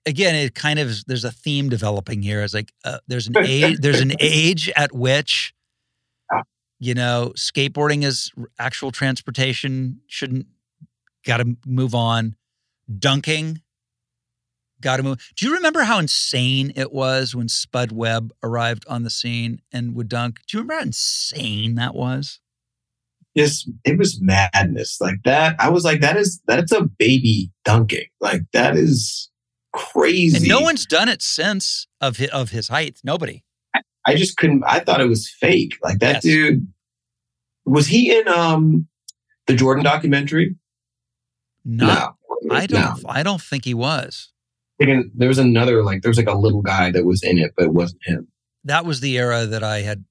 Again, 0.06 0.36
it 0.36 0.56
kind 0.56 0.80
of 0.80 1.04
there's 1.08 1.26
a 1.26 1.32
theme 1.32 1.67
developing 1.67 2.21
here. 2.21 2.41
It's 2.43 2.54
like 2.54 2.71
uh, 2.86 3.00
there's 3.08 3.28
an 3.28 3.36
age 3.43 3.80
there's 3.80 4.00
an 4.02 4.13
age 4.19 4.69
at 4.78 4.93
which 4.93 5.54
you 6.80 6.93
know 6.93 7.34
skateboarding 7.36 8.04
is 8.04 8.32
actual 8.60 8.91
transportation 8.91 10.00
shouldn't 10.08 10.45
got 11.27 11.37
to 11.37 11.55
move 11.67 11.93
on. 11.93 12.35
Dunking 12.99 13.61
got 14.81 14.97
to 14.97 15.03
move. 15.03 15.19
Do 15.35 15.45
you 15.47 15.53
remember 15.55 15.81
how 15.83 15.99
insane 15.99 16.71
it 16.75 16.91
was 16.93 17.35
when 17.35 17.49
Spud 17.49 17.91
Webb 17.91 18.31
arrived 18.41 18.85
on 18.87 19.03
the 19.03 19.09
scene 19.09 19.59
and 19.71 19.93
would 19.95 20.07
dunk? 20.07 20.39
Do 20.47 20.57
you 20.57 20.61
remember 20.61 20.75
how 20.79 20.87
insane 20.87 21.75
that 21.75 21.93
was? 21.93 22.39
Just 23.35 23.69
it 23.83 23.97
was 23.97 24.19
madness 24.21 24.99
like 25.01 25.17
that. 25.25 25.55
I 25.59 25.69
was 25.69 25.83
like, 25.83 25.99
that 26.01 26.17
is 26.17 26.41
that's 26.47 26.71
a 26.71 26.83
baby 26.85 27.51
dunking. 27.65 28.05
Like 28.19 28.41
that 28.53 28.75
is 28.75 29.29
crazy. 29.73 30.37
And 30.37 30.47
no 30.47 30.61
one's 30.61 30.85
done 30.85 31.09
it 31.09 31.21
since 31.21 31.85
of 32.01 32.17
his, 32.17 32.29
of 32.29 32.49
his 32.51 32.69
height. 32.69 32.99
Nobody. 33.03 33.43
I 34.05 34.15
just 34.15 34.37
couldn't. 34.37 34.63
I 34.65 34.79
thought 34.79 35.01
it 35.01 35.07
was 35.09 35.29
fake. 35.29 35.75
Like 35.83 35.99
that 35.99 36.15
Yes. 36.15 36.23
dude. 36.23 36.67
Was 37.65 37.85
he 37.87 38.17
in 38.17 38.27
um 38.29 38.87
the 39.45 39.55
Jordan 39.55 39.83
documentary? 39.83 40.55
Not 41.67 42.15
I 42.49 42.65
don't. 42.65 43.03
I 43.08 43.23
don't 43.23 43.41
think 43.41 43.65
he 43.65 43.73
was. 43.73 44.32
There 44.80 45.27
was 45.27 45.38
another 45.38 45.84
like 45.84 46.01
there 46.01 46.10
was 46.10 46.17
like 46.17 46.27
a 46.27 46.38
little 46.38 46.62
guy 46.62 46.91
that 46.91 47.03
was 47.03 47.23
in 47.23 47.38
it, 47.38 47.53
but 47.58 47.65
it 47.65 47.73
wasn't 47.73 48.01
him. 48.06 48.27
That 48.63 48.86
was 48.86 49.01
the 49.01 49.17
era 49.17 49.45
that 49.45 49.63
I 49.63 49.82
had 49.82 50.06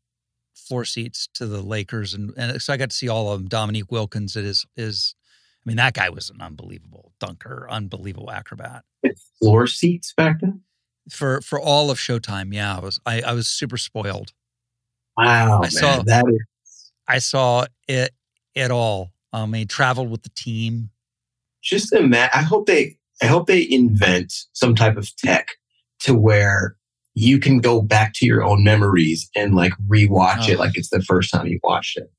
floor 0.54 0.84
seats 0.84 1.28
to 1.34 1.46
the 1.46 1.62
Lakers, 1.62 2.14
and, 2.14 2.32
and 2.36 2.60
so 2.60 2.72
I 2.72 2.76
got 2.76 2.90
to 2.90 2.96
see 2.96 3.08
all 3.08 3.32
of 3.32 3.40
them. 3.40 3.48
Dominique 3.48 3.90
Wilkins, 3.90 4.36
it 4.36 4.44
is 4.44 4.66
is. 4.76 5.14
I 5.64 5.70
mean, 5.70 5.76
that 5.78 5.94
guy 5.94 6.10
was 6.10 6.30
an 6.30 6.40
unbelievable 6.40 7.12
dunker, 7.18 7.66
unbelievable 7.70 8.30
acrobat. 8.30 8.84
Floor 9.40 9.66
seats 9.66 10.12
back 10.12 10.40
then. 10.40 10.60
For 11.08 11.40
for 11.40 11.60
all 11.60 11.90
of 11.90 11.98
Showtime, 11.98 12.52
yeah, 12.52 12.76
I 12.76 12.80
was 12.80 13.00
I, 13.06 13.22
I 13.22 13.32
was 13.32 13.48
super 13.48 13.76
spoiled. 13.76 14.32
Wow, 15.16 15.58
I 15.58 15.60
man, 15.60 15.70
saw- 15.70 16.02
that 16.02 16.24
is 16.28 16.92
I 17.08 17.18
saw 17.18 17.66
it 17.88 18.12
it 18.54 18.70
all. 18.70 19.12
Um, 19.32 19.54
I 19.54 19.64
traveled 19.64 20.10
with 20.10 20.22
the 20.22 20.30
team. 20.30 20.90
Just 21.66 21.92
imagine. 21.92 22.30
I 22.34 22.42
hope 22.42 22.66
they. 22.66 22.96
I 23.22 23.26
hope 23.26 23.46
they 23.46 23.66
invent 23.70 24.32
some 24.52 24.74
type 24.74 24.96
of 24.96 25.14
tech 25.16 25.48
to 26.00 26.14
where 26.14 26.76
you 27.14 27.38
can 27.38 27.58
go 27.60 27.80
back 27.80 28.12
to 28.16 28.26
your 28.26 28.42
own 28.44 28.62
memories 28.62 29.30
and 29.34 29.54
like 29.54 29.72
rewatch 29.88 30.48
it 30.50 30.56
Oh. 30.56 30.58
like 30.58 30.72
it's 30.76 30.90
the 30.90 31.00
first 31.02 31.30
time 31.32 31.46
you 31.46 31.58
watched 31.62 31.96
it. 31.96 32.10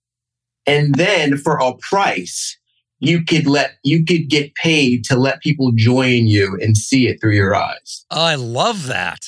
And 0.65 0.95
then 0.95 1.37
for 1.37 1.57
a 1.57 1.73
price, 1.75 2.57
you 2.99 3.23
could 3.23 3.45
let 3.45 3.73
you 3.83 4.03
could 4.03 4.27
get 4.27 4.55
paid 4.55 5.05
to 5.05 5.15
let 5.15 5.39
people 5.41 5.71
join 5.75 6.25
you 6.25 6.57
and 6.59 6.75
see 6.75 7.07
it 7.07 7.21
through 7.21 7.35
your 7.35 7.53
eyes. 7.55 8.05
Oh, 8.09 8.19
I 8.23 8.33
love 8.35 8.87
that. 8.87 9.19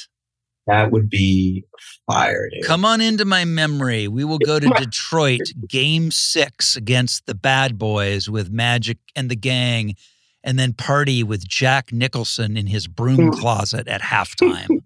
That 0.68 0.92
would 0.92 1.10
be 1.10 1.66
fire, 2.06 2.48
dude. 2.52 2.64
Come 2.64 2.86
on 2.86 3.02
into 3.02 3.26
my 3.26 3.44
memory. 3.46 4.08
We 4.08 4.24
will 4.24 4.38
go 4.38 4.60
to 4.60 4.70
Detroit, 4.78 5.42
game 5.68 6.12
six 6.12 6.76
against 6.76 7.26
the 7.26 7.34
Bad 7.34 7.78
Boys 7.80 8.30
with 8.30 8.52
Magic 8.52 9.00
and 9.16 9.32
the 9.32 9.36
gang, 9.36 9.96
and 10.44 10.60
then 10.60 10.74
party 10.74 11.24
with 11.24 11.48
Jack 11.48 11.92
Nicholson 11.92 12.56
in 12.56 12.68
his 12.68 12.88
broom 12.88 13.32
closet 13.34 13.88
at 13.88 14.02
halftime. 14.02 14.82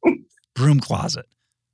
broom 0.54 0.78
closet. 0.78 1.26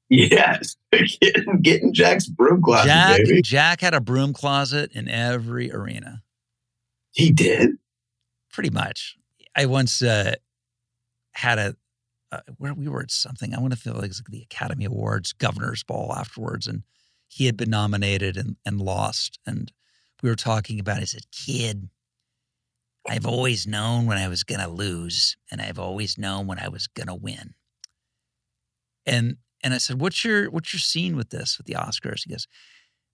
Yes. 0.08 0.76
getting, 1.20 1.60
getting 1.62 1.92
Jack's 1.92 2.26
broom 2.26 2.62
closet, 2.62 2.86
Jack 2.88 3.16
baby. 3.18 3.42
Jack 3.42 3.80
had 3.82 3.94
a 3.94 4.00
broom 4.00 4.32
closet 4.32 4.90
in 4.92 5.06
every 5.06 5.70
arena, 5.70 6.22
He 7.12 7.30
did. 7.30 7.70
pretty 8.52 8.70
much. 8.70 9.16
I 9.54 9.66
once 9.66 10.02
uh, 10.02 10.34
had 11.32 11.58
a 11.58 11.76
uh, 12.32 12.40
where 12.58 12.74
we 12.74 12.88
were 12.88 13.02
at 13.02 13.10
something. 13.10 13.54
I 13.54 13.60
want 13.60 13.72
to 13.72 13.78
feel 13.78 13.94
like 13.94 14.10
it's 14.10 14.22
the 14.28 14.42
Academy 14.42 14.84
Awards 14.84 15.32
Governor's 15.32 15.82
Ball 15.82 16.12
afterwards, 16.14 16.66
and 16.66 16.82
he 17.28 17.46
had 17.46 17.56
been 17.56 17.70
nominated 17.70 18.36
and, 18.36 18.56
and 18.64 18.80
lost. 18.80 19.38
And 19.46 19.72
we 20.22 20.28
were 20.28 20.36
talking 20.36 20.78
about. 20.78 21.00
I 21.00 21.04
said, 21.04 21.30
"Kid, 21.32 21.88
I've 23.08 23.26
always 23.26 23.66
known 23.66 24.06
when 24.06 24.18
I 24.18 24.28
was 24.28 24.44
going 24.44 24.60
to 24.60 24.68
lose, 24.68 25.36
and 25.50 25.60
I've 25.60 25.78
always 25.78 26.18
known 26.18 26.46
when 26.46 26.58
I 26.58 26.68
was 26.68 26.86
going 26.86 27.08
to 27.08 27.14
win." 27.14 27.54
And 29.06 29.36
and 29.62 29.74
I 29.74 29.78
said, 29.78 30.00
"What's 30.00 30.24
your 30.24 30.50
what's 30.50 30.72
your 30.72 30.80
scene 30.80 31.16
with 31.16 31.30
this 31.30 31.58
with 31.58 31.66
the 31.66 31.74
Oscars?" 31.74 32.22
He 32.24 32.30
goes, 32.30 32.46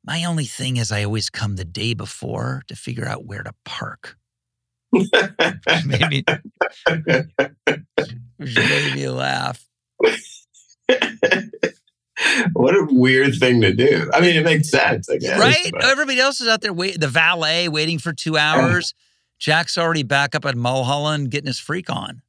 "My 0.05 0.24
only 0.24 0.44
thing 0.44 0.76
is 0.76 0.92
I 0.92 1.05
always 1.05 1.31
come 1.31 1.57
the 1.57 1.64
day 1.64 1.94
before 1.94 2.62
to 2.68 2.76
figure 2.76 3.07
out 3.07 3.24
where 3.24 3.42
to 3.42 3.55
park." 3.64 4.18
Maybe 5.85 6.25
which 8.37 8.57
made 8.57 8.94
me 8.94 9.09
laugh. 9.09 9.64
what 12.53 12.75
a 12.75 12.87
weird 12.90 13.35
thing 13.38 13.61
to 13.62 13.72
do. 13.72 14.11
I 14.12 14.20
mean, 14.20 14.37
it 14.37 14.44
makes 14.44 14.70
sense, 14.70 15.09
I 15.09 15.18
guess. 15.18 15.38
Right? 15.38 15.70
but- 15.72 15.85
Everybody 15.85 16.20
else 16.20 16.40
is 16.40 16.49
out 16.49 16.61
there 16.61 16.72
wait 16.72 17.01
the 17.01 17.09
valet 17.09 17.68
waiting 17.68 17.99
for 17.99 18.12
two 18.12 18.37
hours. 18.37 18.94
Jack's 19.38 19.77
already 19.77 20.03
back 20.03 20.35
up 20.35 20.44
at 20.46 20.55
Mulholland 20.57 21.31
getting 21.31 21.46
his 21.49 21.59
freak 21.59 21.90
on. 21.90 22.22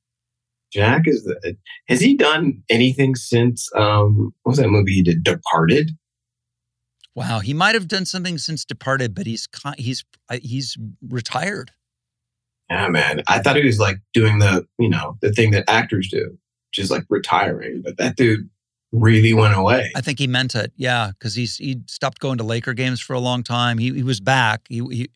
Jack 0.74 1.04
is 1.06 1.24
the, 1.24 1.56
has 1.88 2.02
he 2.02 2.16
done 2.16 2.62
anything 2.70 3.16
since 3.16 3.70
um 3.76 4.34
what 4.44 4.52
was 4.52 4.58
that 4.58 4.68
movie 4.68 4.94
he 4.96 5.02
did 5.02 5.24
Departed? 5.24 5.92
Wow, 7.16 7.40
he 7.40 7.54
might 7.54 7.74
have 7.74 7.88
done 7.88 8.06
something 8.06 8.38
since 8.38 8.66
Departed, 8.66 9.16
but 9.16 9.26
he's 9.26 9.48
he's 9.78 10.04
uh, 10.30 10.38
he's 10.42 10.78
retired. 11.08 11.72
Yeah, 12.70 12.90
man. 12.90 13.24
I 13.28 13.40
thought 13.40 13.56
he 13.56 13.66
was 13.66 13.80
like 13.80 13.98
doing 14.14 14.40
the, 14.40 14.68
you 14.78 14.90
know, 14.90 15.18
the 15.22 15.32
thing 15.32 15.52
that 15.52 15.64
actors 15.70 16.10
do, 16.10 16.38
which 16.70 16.80
is 16.80 16.92
like 16.92 17.06
retiring. 17.10 17.82
But 17.82 17.98
that 17.98 18.16
dude 18.18 18.50
really 18.92 19.34
went 19.34 19.56
away. 19.56 19.92
I 19.96 20.02
think 20.02 20.20
he 20.20 20.28
meant 20.28 20.56
it. 20.56 20.74
Yeah, 20.76 21.12
because 21.12 21.36
he's 21.36 21.58
he 21.58 21.82
stopped 21.88 22.20
going 22.20 22.38
to 22.40 22.44
Laker 22.44 22.74
games 22.74 23.00
for 23.00 23.14
a 23.14 23.20
long 23.20 23.44
time. 23.44 23.78
He 23.78 23.94
he 23.94 24.04
was 24.04 24.20
back. 24.20 24.62
He 24.70 24.80
he 24.92 25.10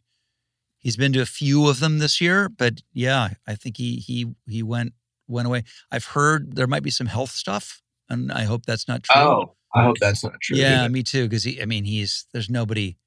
he's 0.79 0.97
been 0.97 1.13
to 1.13 1.21
a 1.21 1.25
few 1.25 1.67
of 1.67 1.79
them 1.79 1.99
this 1.99 2.21
year, 2.21 2.49
but 2.49 2.81
yeah, 2.93 3.29
I 3.47 3.55
think 3.55 3.77
he 3.77 3.97
he 3.97 4.27
he 4.47 4.63
went 4.63 4.93
went 5.27 5.47
away. 5.47 5.63
I've 5.91 6.05
heard 6.05 6.55
there 6.55 6.67
might 6.67 6.83
be 6.83 6.91
some 6.91 7.07
health 7.07 7.31
stuff, 7.31 7.81
and 8.09 8.31
I 8.31 8.43
hope 8.43 8.65
that's 8.65 8.87
not 8.87 9.03
true. 9.03 9.21
Oh, 9.21 9.55
I 9.73 9.83
hope 9.83 9.97
that's 9.99 10.23
not 10.23 10.39
true. 10.41 10.57
Yeah, 10.57 10.81
either. 10.81 10.89
me 10.89 11.03
too. 11.03 11.23
Because 11.23 11.43
he, 11.43 11.61
I 11.61 11.65
mean, 11.65 11.85
he's 11.85 12.25
there's 12.33 12.49
nobody. 12.49 12.97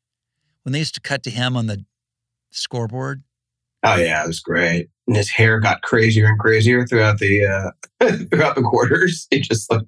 When 0.63 0.73
they 0.73 0.79
used 0.79 0.95
to 0.95 1.01
cut 1.01 1.23
to 1.25 1.31
him 1.31 1.59
on 1.59 1.67
the 1.67 1.85
scoreboard, 2.51 3.23
Oh 3.85 3.97
yeah, 3.97 4.25
it 4.25 4.27
was 4.27 4.41
great. 4.41 4.89
And 5.07 5.15
his 5.17 5.29
hair 5.31 5.61
got 5.61 5.83
crazier 5.83 6.27
and 6.27 6.39
crazier 6.39 6.87
throughout 6.87 7.19
the 7.19 7.45
uh 7.45 7.71
throughout 8.31 8.55
the 8.57 8.63
quarters. 8.63 9.27
He 9.31 9.41
just 9.41 9.71
like 9.71 9.83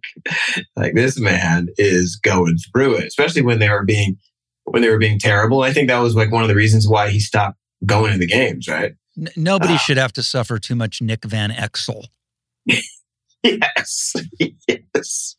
like 0.76 0.94
this 0.94 1.18
man 1.18 1.68
is 1.78 2.16
going 2.16 2.59
through 2.72 2.96
it, 2.96 3.04
especially 3.04 3.42
when 3.42 3.59
they 3.59 3.70
were 3.70 3.85
being 3.85 4.16
when 4.64 4.82
they 4.82 4.88
were 4.90 4.98
being 4.98 5.18
terrible. 5.18 5.62
I 5.62 5.72
think 5.72 5.88
that 5.88 5.98
was 5.98 6.14
like 6.14 6.30
one 6.32 6.42
of 6.42 6.48
the 6.48 6.54
reasons 6.54 6.87
why 6.88 7.09
he 7.11 7.20
stopped 7.20 7.56
going 7.87 8.12
to 8.12 8.18
the 8.18 8.26
games, 8.26 8.68
right? 8.68 8.92
n- 9.18 9.28
nobody 9.37 9.74
Ah. 9.74 9.78
should 9.78 9.96
have 9.96 10.12
to 10.14 10.22
suffer 10.22 10.59
too 10.59 10.74
much 10.74 11.00
Nick 11.00 11.24
Van 11.24 11.50
Exel. 11.50 12.04
Yes. 13.42 14.14
yes. 14.66 15.37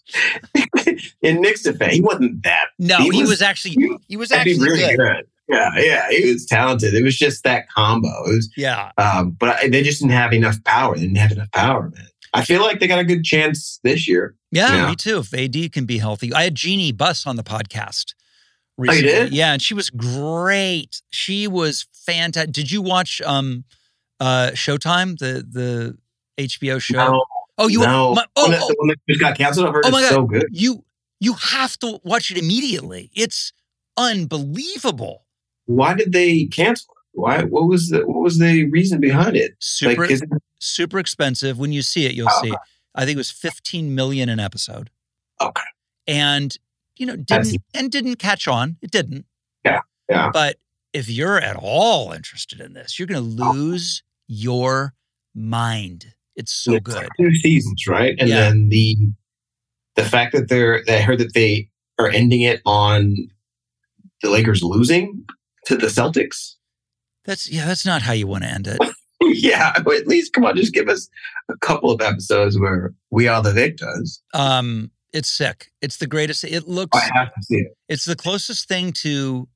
In 1.22 1.42
Nick's 1.42 1.64
defense, 1.64 1.94
he 1.94 2.00
wasn't 2.02 2.42
that 2.44 2.68
No, 2.80 2.98
He 3.00 3.10
he, 3.10 3.20
was- 3.22 3.30
was, 3.30 3.42
actually 3.42 3.76
he 4.08 4.16
was 4.16 4.32
actually 4.32 4.60
really 4.60 4.80
good. 4.80 4.98
good. 4.98 5.28
Yeah, 5.50 5.70
yeah, 5.78 6.10
he 6.10 6.32
was 6.34 6.46
talented. 6.46 6.94
It 6.94 7.04
was 7.04 7.18
just 7.18 7.44
that 7.46 7.70
combo. 7.70 8.10
It 8.26 8.36
was, 8.36 8.50
Yeah, 8.58 8.92
um, 8.98 9.32
but 9.32 9.56
I, 9.56 9.70
they 9.70 9.82
just 9.82 10.02
didn't 10.02 10.12
have 10.14 10.34
enough 10.34 10.62
power. 10.66 10.96
They 10.96 11.02
didn't 11.04 11.18
have 11.18 11.32
enough 11.32 11.52
power, 11.52 11.90
man. 11.90 12.08
I 12.34 12.44
feel 12.44 12.62
like 12.62 12.80
they 12.80 12.88
got 12.88 13.00
a 13.00 13.06
good 13.06 13.24
chance 13.24 13.80
this 13.84 14.08
year. 14.08 14.36
yeah, 14.52 14.90
me 14.90 14.96
too. 14.96 15.20
If 15.20 15.34
AD 15.34 15.72
can 15.72 15.86
be 15.86 15.98
healthy, 16.00 16.34
I 16.34 16.44
had 16.44 16.56
Jeanie 16.56 16.92
Buss 16.92 17.26
on 17.26 17.38
the 17.38 17.44
podcast. 17.44 18.14
Oh, 18.80 18.92
you 18.92 19.02
did? 19.02 19.34
Yeah, 19.34 19.54
and 19.54 19.62
she 19.62 19.74
was 19.74 19.90
great. 19.90 21.02
She 21.10 21.48
was 21.48 21.88
fantastic. 21.94 22.52
Did 22.54 22.70
you 22.72 22.82
watch 22.82 23.22
um, 23.22 23.64
uh, 24.20 24.52
Showtime, 24.54 25.18
the 25.18 25.46
the 25.50 25.98
HBO 26.38 26.80
show? 26.82 26.98
No, 26.98 27.24
oh, 27.58 27.68
you 27.70 27.80
no. 27.80 28.14
my- 28.14 28.26
oh, 28.36 28.46
oh, 28.48 28.52
the 28.68 28.76
one 28.78 28.90
that 28.90 28.98
just 29.10 29.20
got 29.22 29.38
canceled. 29.38 29.68
I've 29.68 29.74
heard 29.74 29.86
Oh 29.86 29.92
my 29.92 30.02
God. 30.02 30.10
so 30.10 30.24
good. 30.26 30.46
you 30.52 30.84
you 31.20 31.34
have 31.34 31.78
to 31.80 32.00
watch 32.04 32.30
it 32.30 32.38
immediately. 32.38 33.10
It's 33.16 33.52
unbelievable. 34.22 35.24
Why 35.68 35.94
did 35.94 36.12
they 36.12 36.46
cancel 36.46 36.94
it? 36.94 37.20
Why? 37.20 37.44
What 37.44 37.68
was 37.68 37.90
the 37.90 38.06
What 38.06 38.22
was 38.24 38.40
the 38.40 38.66
reason 38.70 39.00
behind 39.00 39.38
it? 39.38 39.52
Super 39.60 40.02
Like, 40.08 40.12
it, 40.12 40.30
super 40.60 41.00
expensive. 41.00 41.58
When 41.60 41.72
you 41.72 41.82
see 41.82 42.06
it, 42.06 42.14
you'll 42.16 42.28
Oh, 42.30 42.42
see. 42.42 42.54
I 42.96 43.06
think 43.06 43.16
it 43.16 43.18
was 43.18 43.32
15 43.32 43.94
million 43.96 44.28
an 44.30 44.40
episode. 44.40 44.90
Okay. 45.40 45.64
And 46.08 46.58
you 46.98 47.06
know, 47.06 47.16
didn't 47.16 47.58
and 47.76 47.92
didn't 47.92 48.16
catch 48.16 48.48
on. 48.48 48.78
It 48.82 48.90
didn't. 48.92 49.26
Yeah, 49.64 49.82
yeah. 50.10 50.30
But 50.34 50.58
if 50.94 51.08
you're 51.10 51.38
at 51.40 51.56
all 51.56 52.12
interested 52.12 52.60
in 52.60 52.74
this, 52.74 52.98
you're 52.98 53.08
going 53.08 53.38
to 53.38 53.44
Oh. 53.44 53.52
lose 53.52 54.02
your 54.28 54.94
mind. 55.36 56.14
It's 56.36 56.52
so 56.52 56.74
it's 56.76 56.84
good. 56.92 57.08
Two 57.20 57.36
seasons, 57.36 57.86
right? 57.88 58.16
And 58.20 58.30
Yeah. 58.30 58.50
then 58.50 58.70
the 58.70 58.98
the 59.96 60.04
fact 60.04 60.34
that 60.34 60.48
they're. 60.50 60.84
I 60.88 61.00
heard 61.02 61.20
that 61.20 61.34
they 61.34 61.70
are 62.00 62.10
ending 62.10 62.42
it 62.42 62.62
on 62.66 63.16
the 64.22 64.30
Lakers 64.30 64.62
losing 64.64 65.24
to 65.68 65.78
the 65.78 65.88
Celtics. 65.88 66.56
That's 67.26 67.50
yeah, 67.50 67.66
that's 67.66 67.86
not 67.86 68.02
how 68.02 68.14
you 68.14 68.28
want 68.28 68.44
to 68.44 68.50
end 68.50 68.68
it. 68.68 68.78
yeah, 69.22 69.74
but 69.84 69.96
at 69.96 70.08
least 70.08 70.34
come 70.34 70.46
on, 70.46 70.56
just 70.56 70.74
give 70.74 70.88
us 70.90 71.10
a 71.50 71.58
couple 71.58 71.92
of 71.92 72.02
episodes 72.02 72.58
where 72.60 72.94
we 73.12 73.28
are 73.28 73.42
the 73.42 73.52
victors. 73.54 74.22
Um 74.34 74.92
it's 75.14 75.30
sick. 75.30 75.72
It's 75.82 75.98
the 75.98 76.08
greatest. 76.08 76.44
It 76.44 76.68
looks 76.68 76.98
I 76.98 77.10
have 77.18 77.34
to 77.34 77.42
see 77.44 77.56
it. 77.58 77.78
it's 77.90 78.06
the 78.06 78.16
closest 78.16 78.68
thing 78.68 78.92
to 79.04 79.48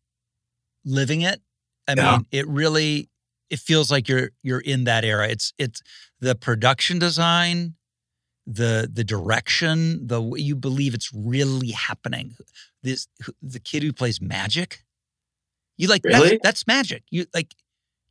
living 0.86 1.22
it. 1.22 1.42
I 1.88 1.94
Yeah. 1.96 2.12
mean, 2.18 2.26
it 2.32 2.48
really 2.48 3.10
it 3.50 3.60
feels 3.60 3.92
like 3.92 4.08
you're 4.08 4.32
you're 4.44 4.62
in 4.62 4.86
that 4.86 5.04
era. 5.06 5.28
It's 5.30 5.54
it's 5.58 5.82
the 6.20 6.36
production 6.36 7.00
design, 7.00 7.76
the 8.48 8.90
the 8.92 9.04
direction, 9.04 10.08
the 10.08 10.22
way 10.22 10.40
you 10.40 10.56
believe 10.56 10.94
it's 10.94 11.12
really 11.14 11.72
happening. 11.72 12.36
This 12.84 13.08
the 13.42 13.60
kid 13.60 13.84
who 13.84 13.94
plays 13.94 14.20
magic. 14.22 14.84
You 15.82 15.88
like 15.88 16.04
Really? 16.06 16.30
that's, 16.30 16.44
that's 16.44 16.68
magic. 16.68 17.04
You 17.10 17.26
like 17.34 17.56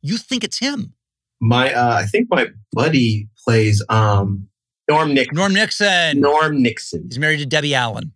you 0.01 0.17
think 0.17 0.43
it's 0.43 0.59
him. 0.59 0.93
My, 1.39 1.73
uh, 1.73 1.93
I 1.95 2.05
think 2.05 2.27
my 2.29 2.47
buddy 2.73 3.29
plays 3.45 3.81
um 3.87 4.47
Norm 4.89 5.13
Nixon. 5.13 5.35
Norm 5.37 5.53
Nixon. 5.53 6.19
Norm 6.19 6.61
Nixon. 6.61 7.03
He's 7.07 7.17
married 7.17 7.37
to 7.37 7.45
Debbie 7.45 7.73
Allen. 7.73 8.11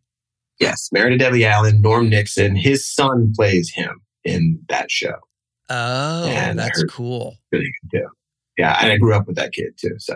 Yes, 0.60 0.90
married 0.92 1.12
to 1.12 1.18
Debbie 1.18 1.46
Allen. 1.46 1.82
Norm 1.82 2.10
Nixon. 2.10 2.56
His 2.58 2.86
son 2.86 3.32
plays 3.36 3.70
him 3.72 4.02
in 4.26 4.60
that 4.68 4.92
show. 4.92 5.16
Oh, 5.70 6.26
Man, 6.26 6.60
I 6.60 6.64
that's 6.64 6.84
cool. 6.84 7.38
Really 7.52 7.72
good 7.92 8.00
too. 8.00 8.08
yeah, 8.58 8.78
and 8.82 8.92
I 8.92 8.98
grew 8.98 9.14
up 9.16 9.26
with 9.26 9.38
that 9.38 9.54
kid 9.54 9.78
too. 9.78 9.96
So. 10.00 10.16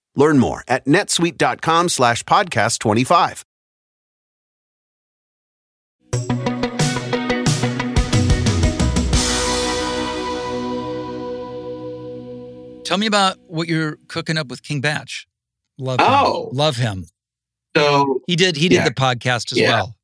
Learn 0.15 0.39
more 0.39 0.63
at 0.67 0.85
netsuite.com 0.85 1.89
slash 1.89 2.23
podcast 2.23 2.79
25. 2.79 3.45
Tell 12.83 12.97
me 12.97 13.05
about 13.05 13.37
what 13.47 13.67
you're 13.69 13.97
cooking 14.07 14.37
up 14.37 14.47
with 14.47 14.63
King 14.63 14.81
Bach. 14.81 15.07
Love 15.77 15.99
Oh. 16.01 16.49
him. 16.49 16.57
Love 16.57 16.75
him. 16.75 17.05
So 17.77 18.21
He 18.27 18.35
did 18.35 18.57
he 18.57 18.67
did 18.67 18.77
Yeah. 18.77 18.83
the 18.89 18.93
podcast 18.93 19.51
as 19.53 19.57
Yeah. 19.59 19.69
well. 19.69 19.95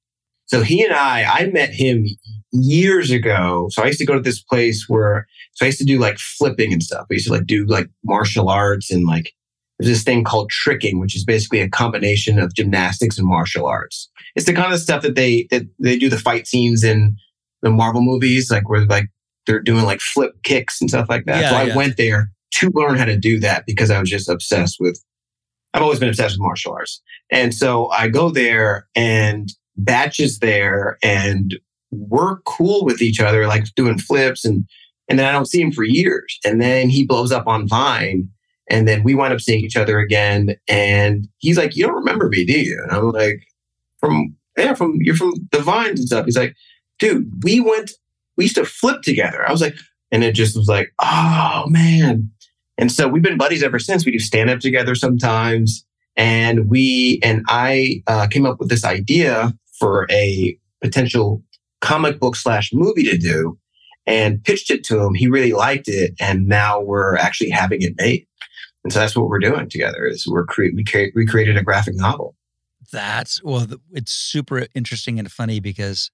So 0.46 0.64
he 0.64 0.84
and 0.86 0.94
I, 0.94 1.24
I 1.24 1.46
met 1.48 1.74
him 1.74 2.06
years 2.54 3.12
ago. 3.12 3.68
So 3.72 3.84
I 3.84 3.88
used 3.88 4.00
to 4.00 4.06
go 4.06 4.14
to 4.14 4.22
this 4.22 4.42
place 4.42 4.86
where, 4.88 5.28
so 5.54 5.66
I 5.66 5.68
used 5.68 5.80
to 5.80 5.86
do 5.86 6.00
like 6.00 6.18
flipping 6.18 6.72
and 6.72 6.82
stuff. 6.82 7.08
I 7.12 7.16
used 7.16 7.28
to 7.28 7.34
like 7.34 7.46
do 7.46 7.66
like 7.66 7.90
martial 8.06 8.48
arts 8.48 8.90
and 8.90 9.06
like 9.06 9.34
there's 9.80 9.90
this 9.90 10.04
thing 10.04 10.24
called 10.24 10.50
tricking, 10.50 11.00
which 11.00 11.16
is 11.16 11.24
basically 11.24 11.62
a 11.62 11.70
combination 11.70 12.40
of 12.40 12.54
gymnastics 12.54 13.18
and 13.18 13.28
martial 13.28 13.66
arts. 13.66 14.10
It's 14.36 14.46
the 14.46 14.54
kind 14.54 14.74
of 14.74 14.80
stuff 14.80 15.04
that 15.04 15.16
they 15.16 15.48
that 15.52 15.64
they 15.80 15.98
do 15.98 16.10
the 16.10 16.18
fight 16.18 16.48
scenes 16.48 16.84
in 16.84 17.16
the 17.62 17.70
Marvel 17.70 18.02
movies, 18.02 18.50
like 18.52 18.70
where 18.70 18.86
like 18.86 19.08
they're 19.46 19.62
doing 19.62 19.86
like 19.86 20.00
flip 20.00 20.34
kicks 20.44 20.82
and 20.82 20.90
stuff 20.90 21.10
like 21.10 21.26
that. 21.26 21.42
Yeah, 21.42 21.50
so 21.50 21.56
I 21.56 21.64
yeah. 21.66 21.76
went 21.76 21.98
there 21.98 22.32
to 22.56 22.72
learn 22.74 22.98
how 22.98 23.06
to 23.06 23.18
do 23.18 23.40
that 23.40 23.66
because 23.66 23.92
I 23.92 24.00
was 24.00 24.10
just 24.10 24.30
obsessed 24.30 24.78
with. 24.80 25.02
I've 25.74 25.84
always 25.84 26.00
been 26.00 26.10
obsessed 26.10 26.36
with 26.36 26.42
martial 26.42 26.74
arts, 26.74 27.02
and 27.32 27.54
so 27.54 27.90
I 27.90 28.08
go 28.08 28.30
there 28.30 28.88
and 28.96 29.50
Bach 29.76 30.20
is 30.20 30.40
there 30.40 30.98
and 31.04 31.58
we're 31.92 32.38
cool 32.42 32.84
with 32.84 33.02
each 33.02 33.20
other, 33.20 33.48
like 33.48 33.66
doing 33.76 33.98
flips 33.98 34.44
and 34.44 34.66
and 35.10 35.18
then 35.18 35.28
I 35.28 35.32
don't 35.32 35.46
see 35.46 35.62
him 35.62 35.72
for 35.72 35.84
years. 35.84 36.40
And 36.44 36.60
then 36.62 36.90
he 36.90 37.06
blows 37.06 37.32
up 37.32 37.48
on 37.48 37.68
Vine. 37.68 38.30
And 38.70 38.88
then 38.88 39.04
we 39.04 39.16
wind 39.16 39.34
up 39.34 39.42
seeing 39.42 39.64
each 39.64 39.78
other 39.78 40.00
again. 40.00 40.56
And 40.68 41.28
he's 41.38 41.58
like, 41.58 41.76
You 41.76 41.86
don't 41.88 41.96
remember 41.96 42.30
me, 42.30 42.46
do 42.46 42.60
you? 42.60 42.80
And 42.84 42.92
I'm 42.92 43.12
like, 43.12 43.48
From 44.00 44.36
yeah, 44.58 44.74
from 44.74 44.96
you're 45.02 45.16
from 45.16 45.34
the 45.52 45.60
vines 45.60 46.00
and 46.00 46.08
stuff. 46.08 46.26
He's 46.26 46.38
like, 46.38 46.56
dude, 47.00 47.32
we 47.44 47.60
went, 47.60 47.92
we 48.36 48.46
used 48.46 48.56
to 48.56 48.66
flip 48.66 49.04
together. 49.04 49.48
I 49.48 49.52
was 49.52 49.62
like, 49.62 49.76
and 50.12 50.24
it 50.24 50.34
just 50.34 50.58
was 50.58 50.68
like, 50.68 50.94
oh 51.00 51.66
man. 51.68 52.32
And 52.78 52.92
so 52.92 53.08
we've 53.08 53.24
been 53.24 53.38
buddies 53.38 53.64
ever 53.64 53.80
since. 53.80 54.06
We 54.06 54.12
do 54.12 54.20
stand 54.20 54.50
up 54.50 54.60
together 54.60 54.96
sometimes. 54.96 55.86
And 56.16 56.70
we, 56.70 57.20
and 57.24 57.44
I 57.48 58.02
uh, 58.08 58.28
came 58.28 58.46
up 58.46 58.60
with 58.60 58.70
this 58.70 58.84
idea 58.84 59.54
for 59.80 60.08
a 60.10 60.58
potential 60.82 61.44
comic 61.82 62.20
book 62.20 62.36
slash 62.36 62.72
movie 62.74 63.04
to 63.04 63.18
do 63.18 63.58
and 64.08 64.44
pitched 64.44 64.72
it 64.72 64.84
to 64.86 65.00
him. 65.00 65.14
He 65.14 65.28
really 65.28 65.54
liked 65.54 65.88
it. 65.88 66.14
And 66.20 66.48
now 66.48 66.82
we're 66.82 67.18
actually 67.18 67.50
having 67.50 67.82
it 67.82 67.94
made. 67.98 68.27
And 68.88 68.94
so 68.94 69.00
that's 69.00 69.18
what 69.18 69.28
we're 69.28 69.40
doing 69.40 69.68
together 69.68 70.06
is 70.08 70.26
we're 70.26 70.46
cre- 70.46 70.74
we 70.74 70.86
cre- 70.86 71.12
recreated 71.14 71.58
a 71.58 71.62
graphic 71.62 71.96
novel. 71.96 72.36
That's 72.94 73.44
well, 73.44 73.68
it's 73.92 74.14
super 74.14 74.66
interesting 74.74 75.20
and 75.20 75.30
funny 75.30 75.60
because 75.60 76.10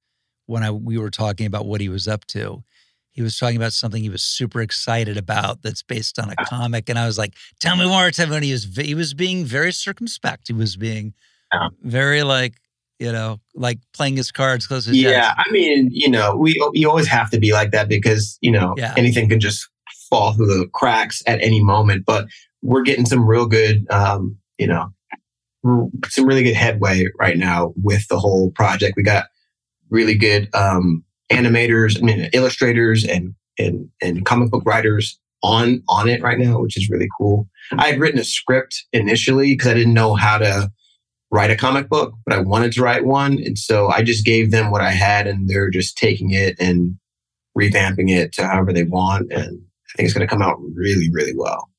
when 0.48 0.64
I 0.64 0.72
we 0.72 0.98
were 0.98 1.12
talking 1.12 1.46
about 1.46 1.68
what 1.68 1.82
he 1.82 1.88
was 1.88 2.08
up 2.08 2.26
to, 2.30 2.64
he 3.12 3.22
was 3.22 3.38
talking 3.38 3.58
about 3.58 3.74
something 3.74 4.02
he 4.02 4.10
was 4.10 4.24
super 4.24 4.60
excited 4.60 5.18
about 5.18 5.62
that's 5.62 5.84
based 5.84 6.18
on 6.18 6.32
a 6.32 6.36
ah. 6.40 6.46
comic, 6.46 6.90
and 6.90 6.98
I 6.98 7.06
was 7.06 7.20
like, 7.20 7.36
"Tell 7.60 7.76
me 7.76 7.88
more." 7.88 8.10
Tell 8.10 8.26
me. 8.28 8.38
And 8.38 8.44
he 8.44 8.54
was 8.54 8.64
he 8.76 8.96
was 8.96 9.14
being 9.14 9.46
very 9.46 9.72
circumspect. 9.72 10.48
He 10.48 10.54
was 10.54 10.76
being 10.76 11.14
Yeah. 11.54 11.70
very 11.84 12.24
like 12.24 12.56
you 12.98 13.12
know 13.12 13.40
like 13.54 13.78
playing 13.94 14.18
his 14.18 14.32
cards 14.32 14.66
close 14.66 14.86
to 14.86 14.90
his 14.90 15.00
Yeah, 15.00 15.28
chest. 15.28 15.46
I 15.46 15.52
mean, 15.52 15.90
you 15.92 16.10
know, 16.10 16.36
we 16.36 16.60
you 16.74 16.90
always 16.90 17.08
have 17.08 17.30
to 17.30 17.40
be 17.40 17.54
like 17.54 17.70
that 17.70 17.88
because 17.88 18.40
you 18.42 18.50
know 18.50 18.74
Yeah. 18.78 18.96
anything 18.98 19.30
can 19.30 19.40
just 19.40 19.70
fall 20.10 20.34
through 20.34 20.48
the 20.48 20.68
cracks 20.74 21.22
at 21.28 21.40
any 21.44 21.64
moment. 21.64 22.04
But 22.08 22.26
we're 22.64 22.82
getting 22.82 23.06
some 23.06 23.28
real 23.28 23.46
good, 23.46 23.86
um, 23.92 24.38
you 24.58 24.68
know, 24.68 24.90
some 26.08 26.26
really 26.26 26.44
good 26.44 26.56
headway 26.56 27.06
right 27.20 27.38
now 27.38 27.74
with 27.76 28.08
the 28.08 28.18
whole 28.20 28.52
project. 28.52 28.96
We 28.98 29.04
got 29.04 29.26
really 29.90 30.16
good 30.16 30.50
um, 30.56 31.04
animators, 31.32 32.02
I 32.02 32.06
mean, 32.06 32.30
illustrators, 32.34 33.06
and 33.06 33.36
and 33.60 33.90
and 34.02 34.26
comic 34.26 34.50
book 34.50 34.64
writers 34.66 35.20
on 35.44 35.84
on 35.88 36.08
it 36.10 36.22
right 36.22 36.40
now, 36.40 36.60
which 36.60 36.78
is 36.78 36.90
really 36.90 37.10
cool. 37.18 37.48
I 37.78 37.88
had 37.88 38.00
written 38.00 38.20
a 38.20 38.26
script 38.26 38.86
initially 38.94 39.54
because 39.54 39.68
I 39.68 39.74
didn't 39.76 39.94
know 39.94 40.16
how 40.16 40.38
to 40.38 40.72
write 41.32 41.52
a 41.52 41.56
comic 41.56 41.90
book, 41.90 42.14
but 42.26 42.36
I 42.36 42.40
wanted 42.40 42.72
to 42.74 42.82
write 42.84 43.06
one. 43.06 43.34
And 43.44 43.58
so 43.58 43.90
I 43.90 44.04
just 44.04 44.24
gave 44.24 44.52
them 44.52 44.70
what 44.70 44.82
I 44.82 44.92
had 44.92 45.26
and 45.26 45.50
they're 45.50 45.72
just 45.72 45.98
taking 45.98 46.32
it 46.32 46.56
and 46.60 46.96
revamping 47.58 48.10
it 48.10 48.34
to 48.34 48.46
however 48.46 48.72
they 48.72 48.84
want. 48.84 49.32
And 49.32 49.60
I 49.60 49.98
think 49.98 50.06
it's 50.06 50.14
going 50.14 50.28
to 50.28 50.32
come 50.32 50.44
out 50.44 50.60
really, 50.76 51.10
really 51.12 51.34
well. 51.36 51.70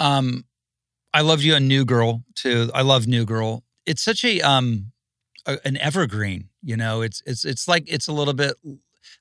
Um, 0.00 0.44
I 1.14 1.20
loved 1.20 1.42
you 1.42 1.54
on 1.54 1.68
New 1.68 1.84
Girl 1.84 2.24
too. 2.34 2.70
I 2.74 2.82
love 2.82 3.06
New 3.06 3.24
Girl. 3.24 3.62
It's 3.86 4.02
such 4.02 4.24
a 4.24 4.40
um 4.40 4.92
a, 5.46 5.58
an 5.64 5.76
evergreen. 5.78 6.48
You 6.62 6.76
know, 6.76 7.02
it's 7.02 7.22
it's 7.26 7.44
it's 7.44 7.68
like 7.68 7.84
it's 7.86 8.08
a 8.08 8.12
little 8.12 8.34
bit. 8.34 8.54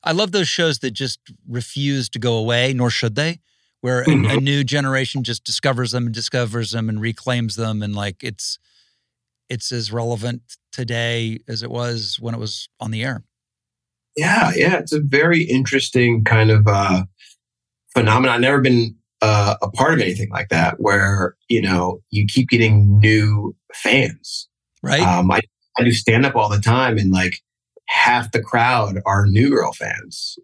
I 0.03 0.11
love 0.13 0.31
those 0.31 0.47
shows 0.47 0.79
that 0.79 0.91
just 0.91 1.19
refuse 1.47 2.09
to 2.09 2.19
go 2.19 2.35
away, 2.37 2.73
nor 2.73 2.89
should 2.89 3.15
they. 3.15 3.39
Where 3.81 4.01
a, 4.01 4.05
a 4.05 4.07
Mhm. 4.09 4.41
new 4.43 4.63
generation 4.63 5.23
just 5.23 5.43
discovers 5.45 5.91
them 5.91 6.05
and 6.07 6.13
discovers 6.15 6.71
them 6.71 6.89
and 6.89 6.99
reclaims 6.99 7.55
them, 7.55 7.81
and 7.83 7.95
like 7.95 8.23
it's 8.23 8.57
it's 9.49 9.71
as 9.71 9.91
relevant 9.91 10.41
today 10.71 11.39
as 11.47 11.63
it 11.63 11.71
was 11.71 12.17
when 12.19 12.35
it 12.35 12.39
was 12.39 12.69
on 12.79 12.91
the 12.91 13.03
air. 13.03 13.23
Yeah, 14.15 14.51
yeah, 14.55 14.77
it's 14.79 14.91
a 14.91 14.99
very 14.99 15.43
interesting 15.43 16.23
kind 16.25 16.51
of 16.51 16.67
uh, 16.67 17.03
phenomenon. 17.93 18.35
I've 18.35 18.41
never 18.41 18.59
been 18.61 18.95
uh, 19.21 19.55
a 19.61 19.69
part 19.71 19.93
of 19.93 19.99
anything 19.99 20.29
like 20.29 20.49
that, 20.49 20.79
where 20.79 21.35
you 21.47 21.61
know 21.61 22.01
you 22.09 22.25
keep 22.27 22.49
getting 22.49 22.99
new 22.99 23.55
fans. 23.73 24.47
Right. 24.81 25.01
Um, 25.01 25.31
I 25.31 25.41
I 25.77 25.83
do 25.83 25.91
stand 25.91 26.25
up 26.25 26.35
all 26.35 26.49
the 26.49 26.59
time, 26.59 26.97
and 26.97 27.11
like 27.11 27.41
half 27.87 28.31
the 28.31 28.41
crowd 28.41 28.99
are 29.05 29.25
New 29.25 29.49
Girl 29.49 29.73
fans. 29.73 30.37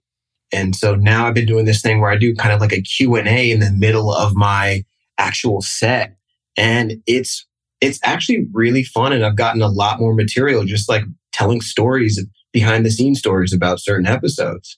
And 0.51 0.75
so 0.75 0.95
now 0.95 1.27
I've 1.27 1.33
been 1.33 1.45
doing 1.45 1.65
this 1.65 1.81
thing 1.81 1.99
where 1.99 2.09
I 2.09 2.17
do 2.17 2.35
kind 2.35 2.53
of 2.53 2.61
like 2.61 2.71
a 2.71 2.81
Q&A 2.81 3.51
in 3.51 3.59
the 3.59 3.71
middle 3.71 4.13
of 4.13 4.35
my 4.35 4.85
actual 5.17 5.61
set 5.61 6.15
and 6.57 7.01
it's 7.05 7.45
it's 7.81 7.99
actually 8.03 8.47
really 8.53 8.83
fun 8.83 9.13
and 9.13 9.25
I've 9.25 9.35
gotten 9.35 9.61
a 9.61 9.67
lot 9.67 9.99
more 9.99 10.13
material 10.13 10.63
just 10.63 10.89
like 10.89 11.03
telling 11.33 11.61
stories 11.61 12.23
behind 12.53 12.85
the 12.85 12.91
scenes 12.91 13.19
stories 13.19 13.53
about 13.53 13.79
certain 13.79 14.07
episodes. 14.07 14.77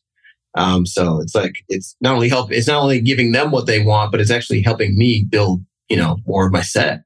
Um, 0.56 0.86
so 0.86 1.20
it's 1.22 1.36
like 1.36 1.54
it's 1.70 1.96
not 2.02 2.16
only 2.16 2.30
help 2.30 2.52
it's 2.52 2.68
not 2.68 2.82
only 2.82 3.00
giving 3.00 3.32
them 3.32 3.52
what 3.52 3.68
they 3.68 3.84
want 3.84 4.12
but 4.12 4.20
it's 4.20 4.32
actually 4.32 4.62
helping 4.62 4.98
me 4.98 5.26
build, 5.28 5.64
you 5.90 5.98
know, 5.98 6.18
more 6.26 6.46
of 6.46 6.52
my 6.52 6.62
set. 6.62 7.04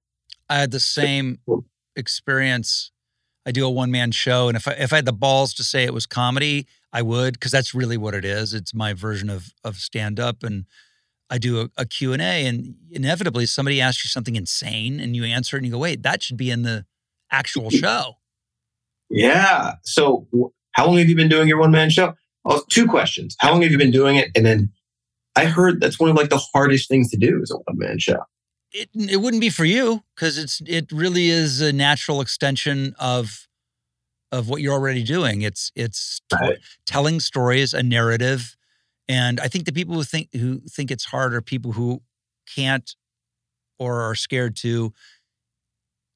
I 0.50 0.56
had 0.60 0.72
the 0.72 0.80
same 0.80 1.40
experience. 1.96 2.92
I 3.46 3.52
do 3.52 3.66
a 3.66 3.70
one 3.70 3.90
man 3.90 4.12
show, 4.12 4.48
and 4.50 4.56
if 4.56 4.68
I, 4.68 4.74
if 4.74 4.94
I 4.94 4.98
had 4.98 5.06
the 5.06 5.14
balls 5.14 5.54
to 5.56 5.64
say 5.64 5.84
it 5.84 5.94
was 5.94 6.06
comedy, 6.06 6.68
I 6.94 7.02
would 7.02 7.34
because 7.34 7.52
that's 7.52 7.74
really 7.74 7.98
what 7.98 8.14
it 8.14 8.24
is. 8.24 8.54
It's 8.54 8.74
my 8.74 8.94
version 8.94 9.30
of 9.30 9.54
of 9.64 9.78
stand 9.78 10.20
up, 10.20 10.44
and 10.44 10.66
I 11.30 11.38
do 11.38 11.62
a, 11.62 11.70
a 11.78 11.86
Q 11.86 12.14
and 12.14 12.22
A, 12.22 12.46
and 12.46 12.76
inevitably 12.92 13.46
somebody 13.46 13.82
asks 13.82 14.04
you 14.04 14.10
something 14.10 14.36
insane, 14.36 15.00
and 15.00 15.16
you 15.16 15.24
answer 15.24 15.58
it, 15.58 15.60
and 15.60 15.66
you 15.66 15.72
go, 15.72 15.80
"Wait, 15.80 16.04
that 16.04 16.22
should 16.22 16.38
be 16.38 16.52
in 16.52 16.62
the 16.62 16.86
actual 17.32 17.70
show." 17.72 18.18
Yeah. 19.10 19.74
So, 19.84 20.28
how 20.74 20.86
long 20.88 20.98
have 20.98 21.10
you 21.10 21.16
been 21.16 21.30
doing 21.30 21.48
your 21.48 21.60
one 21.60 21.72
man 21.72 21.90
show? 21.90 22.14
Oh, 22.46 22.64
two 22.70 22.88
questions. 22.88 23.36
How 23.40 23.52
long 23.52 23.62
have 23.62 23.72
you 23.72 23.78
been 23.78 23.92
doing 23.92 24.16
it? 24.16 24.30
And 24.36 24.46
then 24.46 24.72
I 25.36 25.46
heard 25.46 25.80
that's 25.82 26.00
one 26.00 26.10
of 26.10 26.16
like 26.16 26.30
the 26.30 26.42
hardest 26.54 26.88
things 26.90 27.10
to 27.12 27.18
do 27.18 27.42
is 27.42 27.52
a 27.52 27.56
one 27.56 27.78
man 27.78 28.00
show. 28.00 28.18
It 28.74 28.90
it 28.96 29.18
wouldn't 29.18 29.42
be 29.42 29.50
for 29.50 29.66
you 29.66 30.04
because 30.16 30.38
it's 30.38 30.62
it 30.66 30.92
really 30.92 31.30
is 31.30 31.62
a 31.62 31.74
natural 31.74 32.22
extension 32.22 32.96
of 33.00 33.48
of 34.32 34.48
what 34.50 34.62
you're 34.62 34.74
already 34.74 35.04
doing. 35.04 35.42
It's 35.42 35.72
it's 35.76 36.22
Right. 36.32 36.58
telling 36.86 37.20
stories, 37.20 37.74
a 37.74 37.84
narrative, 37.84 38.56
and 39.08 39.40
I 39.40 39.48
think 39.48 39.66
the 39.66 39.74
people 39.74 39.96
who 39.96 40.04
think 40.04 40.30
who 40.34 40.62
think 40.62 40.90
it's 40.90 41.06
hard 41.06 41.34
are 41.34 41.42
people 41.42 41.74
who 41.74 42.02
can't 42.56 42.96
or 43.78 44.02
are 44.02 44.16
scared 44.16 44.56
to 44.58 44.94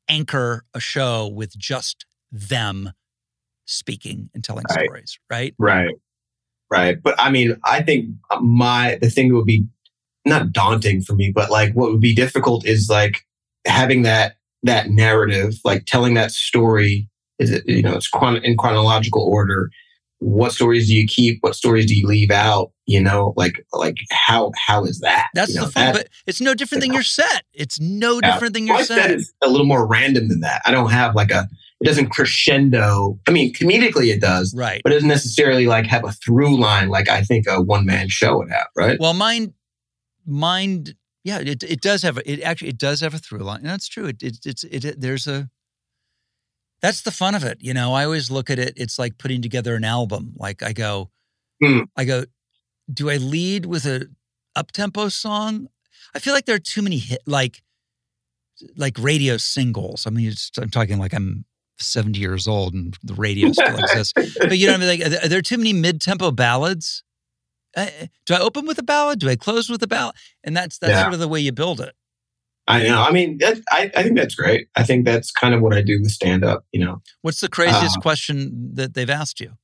anchor 0.08 0.66
a 0.74 0.80
show 0.80 1.28
with 1.28 1.58
just 1.58 2.06
them 2.32 2.92
speaking 3.66 4.30
and 4.34 4.44
telling 4.44 4.66
Right. 4.70 4.86
stories, 4.86 5.20
right? 5.30 5.54
Right. 5.58 5.96
Right. 6.72 7.01
But 7.01 7.16
I 7.20 7.30
mean, 7.30 7.55
I 7.63 7.82
think 7.84 8.07
my, 8.41 8.97
the 9.01 9.09
thing 9.09 9.30
that 9.30 9.36
would 9.36 9.45
be 9.45 9.66
not 10.26 10.51
daunting 10.51 11.01
for 11.01 11.13
me, 11.16 11.32
but 11.34 11.51
like 11.51 11.74
what 11.74 11.91
would 11.91 12.01
be 12.01 12.16
difficult 12.16 12.66
is 12.66 12.88
like 12.89 13.22
having 13.68 14.01
that, 14.01 14.38
that 14.63 14.89
narrative, 14.89 15.53
like 15.63 15.86
telling 15.86 16.16
that 16.16 16.32
story 16.32 17.07
is 17.38 17.51
it, 17.51 17.63
you 17.68 17.82
know, 17.84 17.93
it's 17.93 18.07
chron- 18.07 18.43
in 18.43 18.57
chronological 18.57 19.22
order. 19.24 19.70
What 20.20 20.53
stories 20.53 20.88
do 20.88 20.95
you 20.95 21.05
keep? 21.05 21.38
What 21.41 21.53
stories 21.55 21.86
do 21.86 21.93
you 21.95 22.07
leave 22.07 22.32
out? 22.32 22.72
You 22.88 23.01
know, 23.01 23.34
like, 23.38 23.63
like 23.74 23.97
how, 24.11 24.51
how 24.57 24.86
is 24.86 25.01
that? 25.01 25.28
That's 25.36 25.51
You 25.53 25.59
know, 25.59 25.66
the 25.66 25.72
fun, 25.72 25.93
but 25.93 26.09
it's 26.26 26.41
no 26.41 26.55
different 26.55 26.82
than 26.82 26.93
your 26.93 27.03
set. 27.03 27.43
It's 27.53 27.80
no 27.80 28.20
Yeah. 28.24 28.32
different 28.32 28.53
than 28.55 28.66
your 28.66 28.78
my 28.78 28.84
set 28.84 28.97
set. 29.01 29.11
is 29.11 29.34
a 29.43 29.49
little 29.49 29.66
more 29.68 29.86
random 29.86 30.30
than 30.30 30.39
that. 30.39 30.61
I 30.66 30.72
don't 30.72 30.89
have 30.89 31.13
like 31.13 31.30
a, 31.32 31.47
it 31.86 31.90
doesn't 31.90 32.10
crescendo. 32.10 33.20
I 33.28 33.32
mean, 33.32 33.54
comedically 33.54 34.12
it 34.14 34.20
does, 34.22 34.54
Right. 34.56 34.82
but 34.84 34.92
it 34.92 34.96
doesn't 34.96 35.10
necessarily 35.10 35.68
like 35.68 35.86
have 35.86 36.04
a 36.04 36.12
through 36.12 36.60
line 36.60 36.90
like 36.90 37.10
I 37.10 37.22
think 37.22 37.46
a 37.48 37.62
one 37.62 37.86
man 37.86 38.10
show 38.10 38.38
would 38.40 38.50
have, 38.52 38.68
right? 38.76 38.98
Well, 39.00 39.14
mine, 39.14 39.54
mine, 40.26 40.88
yeah, 41.24 41.40
it, 41.40 41.64
it 41.64 41.82
does 41.82 42.02
have 42.04 42.18
a, 42.18 42.30
it 42.32 42.42
actually 42.42 42.70
it 42.70 42.78
does 42.78 43.02
have 43.02 43.14
a 43.14 43.18
through 43.18 43.40
line. 43.40 43.60
And 43.62 43.70
that's 43.70 43.88
true. 43.88 44.06
It, 44.08 44.22
it 44.24 44.38
it's 44.46 44.64
it, 44.64 45.00
there's 45.00 45.28
a 45.28 45.50
that's 46.82 47.02
the 47.02 47.12
fun 47.12 47.36
of 47.36 47.44
it. 47.44 47.58
You 47.62 47.74
know, 47.74 47.94
I 47.94 48.04
always 48.06 48.30
look 48.30 48.50
at 48.50 48.60
it. 48.60 48.74
It's 48.76 49.00
like 49.00 49.18
putting 49.18 49.42
together 49.42 49.76
an 49.76 49.84
album. 49.84 50.34
Like 50.38 50.62
I 50.64 50.74
go, 50.74 51.10
Hmm. 51.64 51.82
I 51.96 52.04
go, 52.04 52.26
do 52.94 53.10
I 53.10 53.16
lead 53.18 53.66
with 53.66 53.86
a 53.86 54.08
up 54.56 54.72
tempo 54.72 55.08
song? 55.10 55.68
I 56.14 56.20
feel 56.20 56.34
like 56.34 56.46
there 56.46 56.56
are 56.56 56.60
too 56.60 56.82
many 56.82 56.98
hit 56.98 57.22
like 57.26 57.64
like 58.78 58.98
radio 59.00 59.38
singles. 59.38 60.06
I 60.06 60.10
mean, 60.12 60.28
it's, 60.30 60.52
I'm 60.58 60.70
talking 60.70 60.98
like 61.00 61.14
I'm 61.14 61.46
70 61.78 62.20
years 62.20 62.48
old 62.48 62.74
and 62.74 62.96
the 63.04 63.14
radio 63.14 63.52
still 63.52 63.78
exists. 63.78 64.14
But 64.40 64.58
you 64.58 64.68
know 64.68 64.74
what 64.74 64.82
I 64.84 64.86
mean? 64.86 65.00
Like, 65.00 65.06
are 65.08 65.10
there- 65.10 65.26
are 65.26 65.28
there 65.28 65.42
too 65.42 65.58
many 65.58 65.74
mid-tempo 65.74 66.32
ballads? 66.32 67.04
Uh, 67.76 67.88
do 68.26 68.34
I 68.34 68.40
open 68.40 68.66
with 68.66 68.78
a 68.80 68.84
ballad? 68.84 69.20
Do 69.20 69.30
I 69.30 69.36
close 69.36 69.70
with 69.70 69.84
a 69.84 69.88
ballad? 69.88 70.16
And 70.44 70.56
that's 70.56 70.78
that's 70.78 70.92
Yeah. 70.92 71.02
sort 71.02 71.14
of 71.14 71.20
the 71.20 71.28
way 71.28 71.40
you 71.42 71.52
build 71.52 71.82
it. 71.82 71.94
I 72.68 72.84
know. 72.84 73.02
I 73.02 73.12
mean, 73.12 73.38
that, 73.40 73.60
I, 73.70 73.92
I 73.96 74.02
think 74.04 74.16
that's 74.18 74.34
great. 74.34 74.70
I 74.76 74.84
think 74.84 75.06
that's 75.06 75.32
kind 75.32 75.54
of 75.54 75.62
what 75.62 75.74
I 75.76 75.82
do 75.82 76.00
with 76.02 76.10
stand 76.12 76.44
up, 76.44 76.66
you 76.72 76.84
know. 76.84 77.02
What's 77.22 77.42
the 77.42 77.50
craziest 77.50 77.98
Uh, 77.98 78.02
question 78.02 78.72
that 78.74 78.94
they've 78.96 79.10
asked 79.10 79.40
you? 79.40 79.58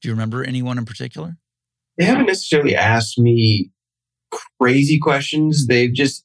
Do 0.00 0.08
you 0.08 0.12
remember 0.12 0.42
anyone 0.42 0.76
in 0.78 0.84
particular? 0.84 1.36
They 1.98 2.04
haven't 2.04 2.26
necessarily 2.26 2.74
asked 2.74 3.18
me 3.18 3.70
crazy 4.60 4.98
questions. 4.98 5.66
They've 5.66 5.92
just 5.92 6.24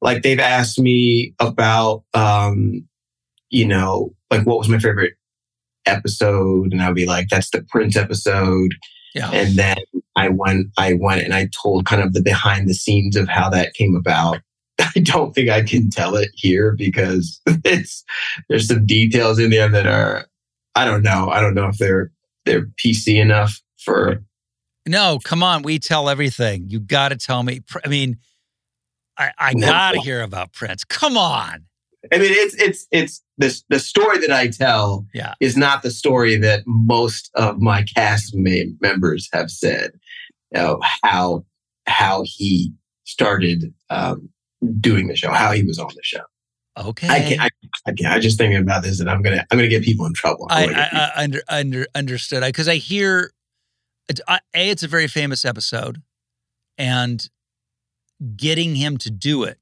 like 0.00 0.22
they've 0.22 0.40
asked 0.40 0.78
me 0.78 1.34
about 1.38 2.04
um, 2.14 2.88
you 3.50 3.66
know, 3.66 4.14
like 4.30 4.46
what 4.46 4.58
was 4.58 4.68
my 4.68 4.78
favorite 4.78 5.14
episode? 5.86 6.72
And 6.72 6.82
I'd 6.82 6.94
be 6.94 7.06
like, 7.06 7.28
that's 7.30 7.50
the 7.50 7.62
Prince 7.62 7.96
episode. 7.96 8.74
Yeah. 9.14 9.30
And 9.30 9.56
then 9.56 9.78
I 10.16 10.28
went, 10.28 10.68
I 10.76 10.94
went 10.94 11.22
and 11.22 11.34
I 11.34 11.48
told 11.62 11.86
kind 11.86 12.02
of 12.02 12.12
the 12.12 12.22
behind 12.22 12.68
the 12.68 12.74
scenes 12.74 13.16
of 13.16 13.28
how 13.28 13.48
that 13.50 13.74
came 13.74 13.96
about. 13.96 14.40
I 14.80 15.00
don't 15.00 15.34
think 15.34 15.48
I 15.48 15.62
can 15.62 15.90
tell 15.90 16.14
it 16.16 16.30
here 16.34 16.74
because 16.76 17.40
it's 17.64 18.04
there's 18.48 18.68
some 18.68 18.86
details 18.86 19.38
in 19.38 19.50
there 19.50 19.68
that 19.68 19.86
are 19.86 20.26
I 20.74 20.84
don't 20.84 21.02
know. 21.02 21.30
I 21.30 21.40
don't 21.40 21.54
know 21.54 21.66
if 21.68 21.78
they're 21.78 22.12
they're 22.44 22.66
PC 22.84 23.20
enough 23.20 23.60
for 23.78 24.22
no, 24.86 25.18
come 25.22 25.42
on. 25.42 25.62
We 25.62 25.78
tell 25.78 26.08
everything. 26.08 26.68
You 26.70 26.80
got 26.80 27.10
to 27.10 27.16
tell 27.16 27.42
me. 27.42 27.60
I 27.84 27.88
mean, 27.88 28.16
I, 29.18 29.32
I 29.38 29.52
No. 29.52 29.66
got 29.66 29.92
to 29.92 30.00
hear 30.00 30.22
about 30.22 30.52
Prince. 30.54 30.82
Come 30.84 31.18
on. 31.18 31.66
I 32.12 32.18
mean 32.18 32.32
it's 32.32 32.54
it's 32.54 32.86
it's 32.90 33.22
this 33.36 33.64
the 33.68 33.78
story 33.78 34.18
that 34.18 34.30
I 34.30 34.48
tell 34.48 35.06
Yeah. 35.14 35.34
is 35.40 35.56
not 35.56 35.82
the 35.82 35.90
story 35.90 36.36
that 36.36 36.62
most 36.66 37.30
of 37.34 37.60
my 37.60 37.82
cast 37.82 38.34
members 38.34 39.28
have 39.32 39.50
said. 39.50 39.92
You 40.54 40.60
know, 40.60 40.80
how 41.02 41.44
how 41.86 42.22
he 42.24 42.72
started 43.04 43.72
um, 43.90 44.28
doing 44.80 45.08
the 45.08 45.16
show, 45.16 45.30
how 45.30 45.52
he 45.52 45.62
was 45.62 45.78
on 45.78 45.88
the 45.94 46.02
show. 46.02 46.22
Okay. 46.76 47.08
I 47.08 47.20
can't. 47.20 47.40
I, 47.40 47.48
I 47.86 47.92
can't. 47.92 48.14
I 48.14 48.18
just 48.20 48.38
thinking 48.38 48.60
about 48.60 48.82
this, 48.82 49.00
and 49.00 49.10
I'm 49.10 49.20
gonna. 49.22 49.44
I'm 49.50 49.58
gonna 49.58 49.68
get 49.68 49.82
people 49.82 50.06
in 50.06 50.14
trouble. 50.14 50.46
I, 50.48 50.62
I'm 50.62 50.70
gonna 50.70 50.82
get 50.82 50.94
I, 50.94 50.98
I 50.98 51.24
under, 51.24 51.42
under, 51.48 51.86
understood. 51.94 52.42
Because 52.44 52.68
I, 52.68 52.76
hear, 52.76 53.32
it, 54.08 54.20
I, 54.28 54.40
A, 54.54 54.70
it's 54.70 54.82
a 54.82 54.88
very 54.88 55.08
famous 55.08 55.44
episode. 55.44 56.02
And 56.76 57.28
getting 58.36 58.76
him 58.76 58.96
to 58.98 59.10
do 59.10 59.42
it 59.42 59.58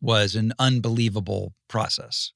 was 0.00 0.34
an 0.34 0.52
unbelievable 0.58 1.54
process, 1.68 2.32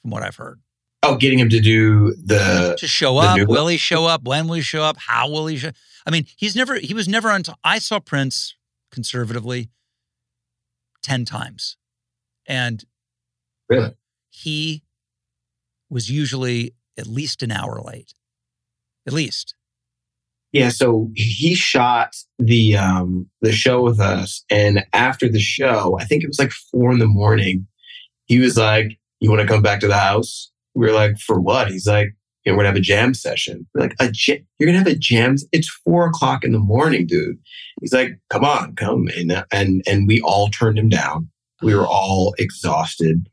from 0.00 0.10
what 0.10 0.22
I've 0.22 0.36
heard. 0.36 0.60
oh, 1.02 1.16
getting 1.16 1.38
him 1.38 1.48
to 1.50 1.60
do 1.60 2.14
the. 2.14 2.76
To 2.78 2.86
show 2.86 3.14
the 3.20 3.42
up, 3.42 3.48
will 3.48 3.66
he 3.68 3.76
show 3.76 4.06
up? 4.06 4.22
When 4.24 4.46
will 4.48 4.54
he 4.54 4.62
show 4.62 4.82
up? 4.82 4.96
How 4.98 5.28
will 5.28 5.46
he 5.46 5.56
show? 5.56 5.70
I 6.06 6.10
mean, 6.10 6.26
he's 6.36 6.56
never. 6.56 6.76
He 6.76 6.94
was 6.94 7.08
never 7.08 7.30
on. 7.30 7.42
T- 7.42 7.52
I 7.64 7.78
saw 7.78 7.98
Prince 8.00 8.54
conservatively 8.90 9.70
ten 11.02 11.24
times, 11.24 11.76
and 12.46 12.84
Really? 13.68 13.94
he 14.30 14.82
was 15.90 16.10
usually 16.10 16.74
at 16.98 17.06
least 17.06 17.42
an 17.42 17.50
hour 17.52 17.80
late. 17.84 18.12
At 19.06 19.12
least. 19.12 19.54
Yeah, 20.52 20.68
so 20.68 21.10
he 21.14 21.54
shot 21.54 22.14
the 22.38 22.76
um 22.76 23.28
the 23.40 23.52
show 23.52 23.82
with 23.82 23.98
us, 24.00 24.44
and 24.50 24.84
after 24.92 25.28
the 25.28 25.40
show, 25.40 25.96
I 25.98 26.04
think 26.04 26.22
it 26.22 26.28
was 26.28 26.38
like 26.38 26.52
four 26.52 26.92
in 26.92 26.98
the 26.98 27.06
morning. 27.06 27.66
He 28.26 28.38
was 28.38 28.56
like, 28.58 28.98
"You 29.20 29.30
want 29.30 29.40
to 29.40 29.48
come 29.48 29.62
back 29.62 29.80
to 29.80 29.88
the 29.88 29.96
house?" 29.96 30.50
We 30.74 30.86
were 30.86 30.92
like, 30.92 31.18
"For 31.18 31.40
what?" 31.40 31.70
He's 31.70 31.86
like, 31.86 32.14
"You 32.44 32.52
know, 32.52 32.56
we're 32.56 32.64
gonna 32.64 32.68
have 32.68 32.76
a 32.76 32.80
jam 32.80 33.14
session." 33.14 33.66
We're 33.74 33.82
like, 33.82 33.96
"A 33.98 34.10
jam? 34.10 34.38
You're 34.58 34.66
gonna 34.66 34.78
have 34.78 34.86
a 34.86 34.94
jam? 34.94 35.36
It's 35.52 35.70
four 35.84 36.06
o'clock 36.06 36.44
in 36.44 36.52
the 36.52 36.58
morning, 36.58 37.06
dude." 37.06 37.38
He's 37.80 37.94
like, 37.94 38.18
"Come 38.28 38.44
on, 38.44 38.74
come!" 38.76 39.08
And 39.16 39.44
and 39.52 39.82
and 39.86 40.06
we 40.06 40.20
all 40.20 40.48
turned 40.48 40.78
him 40.78 40.90
down. 40.90 41.28
We 41.62 41.74
were 41.74 41.86
all 41.86 42.34
exhausted, 42.38 43.26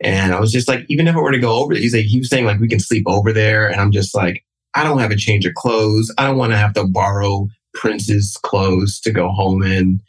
and 0.00 0.32
I 0.32 0.38
was 0.38 0.52
just 0.52 0.68
like, 0.68 0.84
even 0.88 1.08
if 1.08 1.16
I 1.16 1.18
were 1.18 1.32
to 1.32 1.38
go 1.38 1.60
over, 1.60 1.74
he's 1.74 1.94
like, 1.94 2.04
he 2.04 2.18
was 2.18 2.28
saying 2.30 2.44
like 2.44 2.60
we 2.60 2.68
can 2.68 2.78
sleep 2.80 3.04
over 3.08 3.32
there, 3.32 3.66
and 3.68 3.80
I'm 3.80 3.90
just 3.90 4.14
like. 4.14 4.44
I 4.74 4.84
don't 4.84 4.98
have 4.98 5.10
a 5.10 5.16
change 5.16 5.46
of 5.46 5.54
clothes. 5.54 6.12
I 6.18 6.26
don't 6.26 6.36
want 6.36 6.52
to 6.52 6.58
have 6.58 6.74
to 6.74 6.84
borrow 6.84 7.48
Prince's 7.74 8.36
clothes 8.42 9.00
to 9.00 9.12
go 9.12 9.30
home 9.30 9.62
in. 9.62 10.00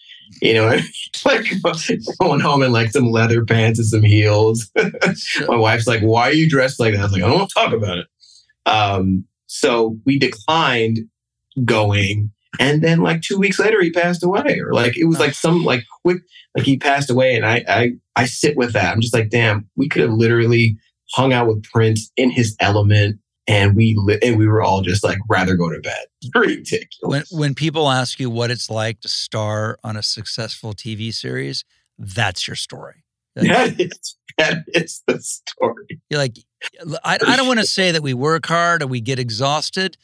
You 0.42 0.54
know, 0.54 0.78
like 1.26 1.46
going 2.20 2.40
home 2.40 2.64
in 2.64 2.72
like 2.72 2.92
some 2.92 3.10
leather 3.10 3.46
pants 3.46 3.80
and 3.80 3.88
some 3.88 4.04
heels. 4.04 4.72
My 5.48 5.58
wife's 5.58 5.88
like, 5.88 6.02
"Why 6.02 6.30
are 6.30 6.34
you 6.34 6.50
dressed 6.50 6.80
like 6.80 6.94
that?" 6.94 7.02
I 7.02 7.04
was 7.04 7.12
like, 7.12 7.24
"I 7.24 7.28
don't 7.28 7.38
want 7.38 7.50
to 7.50 7.60
talk 7.60 7.74
about 7.74 7.98
it." 8.00 8.08
Um, 8.66 9.26
so 9.48 9.98
we 10.06 10.18
declined, 10.18 11.00
going. 11.66 12.32
And 12.60 12.82
then 12.84 13.00
like 13.00 13.22
two 13.22 13.38
weeks 13.38 13.60
later, 13.60 13.82
he 13.82 13.92
passed 13.92 14.24
away, 14.24 14.60
or 14.60 14.74
like 14.74 14.98
it 14.98 15.06
was 15.06 15.20
like 15.20 15.34
some 15.34 15.64
like 15.64 15.84
quick, 16.04 16.22
like 16.56 16.66
he 16.66 16.78
passed 16.78 17.10
away. 17.10 17.36
And 17.36 17.46
I, 17.46 17.64
I, 17.68 17.92
I 18.16 18.26
sit 18.26 18.58
with 18.58 18.74
that. 18.74 18.94
I'm 18.94 19.02
just 19.02 19.14
like, 19.14 19.30
damn, 19.30 19.68
we 19.76 19.88
could 19.88 20.02
have 20.02 20.12
literally 20.12 20.78
hung 21.14 21.34
out 21.34 21.48
with 21.48 21.64
Prince 21.64 22.12
in 22.18 22.30
his 22.30 22.56
element, 22.60 23.20
and 23.48 23.76
we 23.76 23.96
li- 23.98 24.20
and 24.22 24.38
we 24.38 24.48
were 24.48 24.62
all 24.62 24.82
just 24.82 25.04
like 25.04 25.18
rather 25.30 25.56
go 25.56 25.70
to 25.70 25.80
bed. 25.80 26.06
Ridiculous. 26.36 27.32
When 27.32 27.40
when 27.40 27.56
people 27.56 27.90
ask 27.90 28.20
you 28.20 28.30
what 28.30 28.52
it's 28.52 28.70
like 28.70 29.02
to 29.02 29.08
star 29.08 29.80
on 29.84 29.98
a 29.98 30.04
successful 30.04 30.74
TV 30.74 31.14
series, 31.14 31.64
that's 31.98 32.48
your 32.48 32.56
story. 32.56 33.04
That 33.36 33.80
is, 33.80 34.18
that 34.38 34.66
is 34.68 35.02
the 35.08 35.20
story. 35.22 36.02
You're 36.10 36.20
like, 36.20 36.36
I, 37.04 37.18
I 37.26 37.36
don't 37.38 37.48
want 37.48 37.60
to 37.60 37.66
say 37.66 37.92
that 37.92 38.04
we 38.04 38.14
work 38.14 38.46
hard 38.46 38.84
or 38.84 38.88
we 38.88 39.00
get 39.00 39.20
exhausted, 39.20 39.96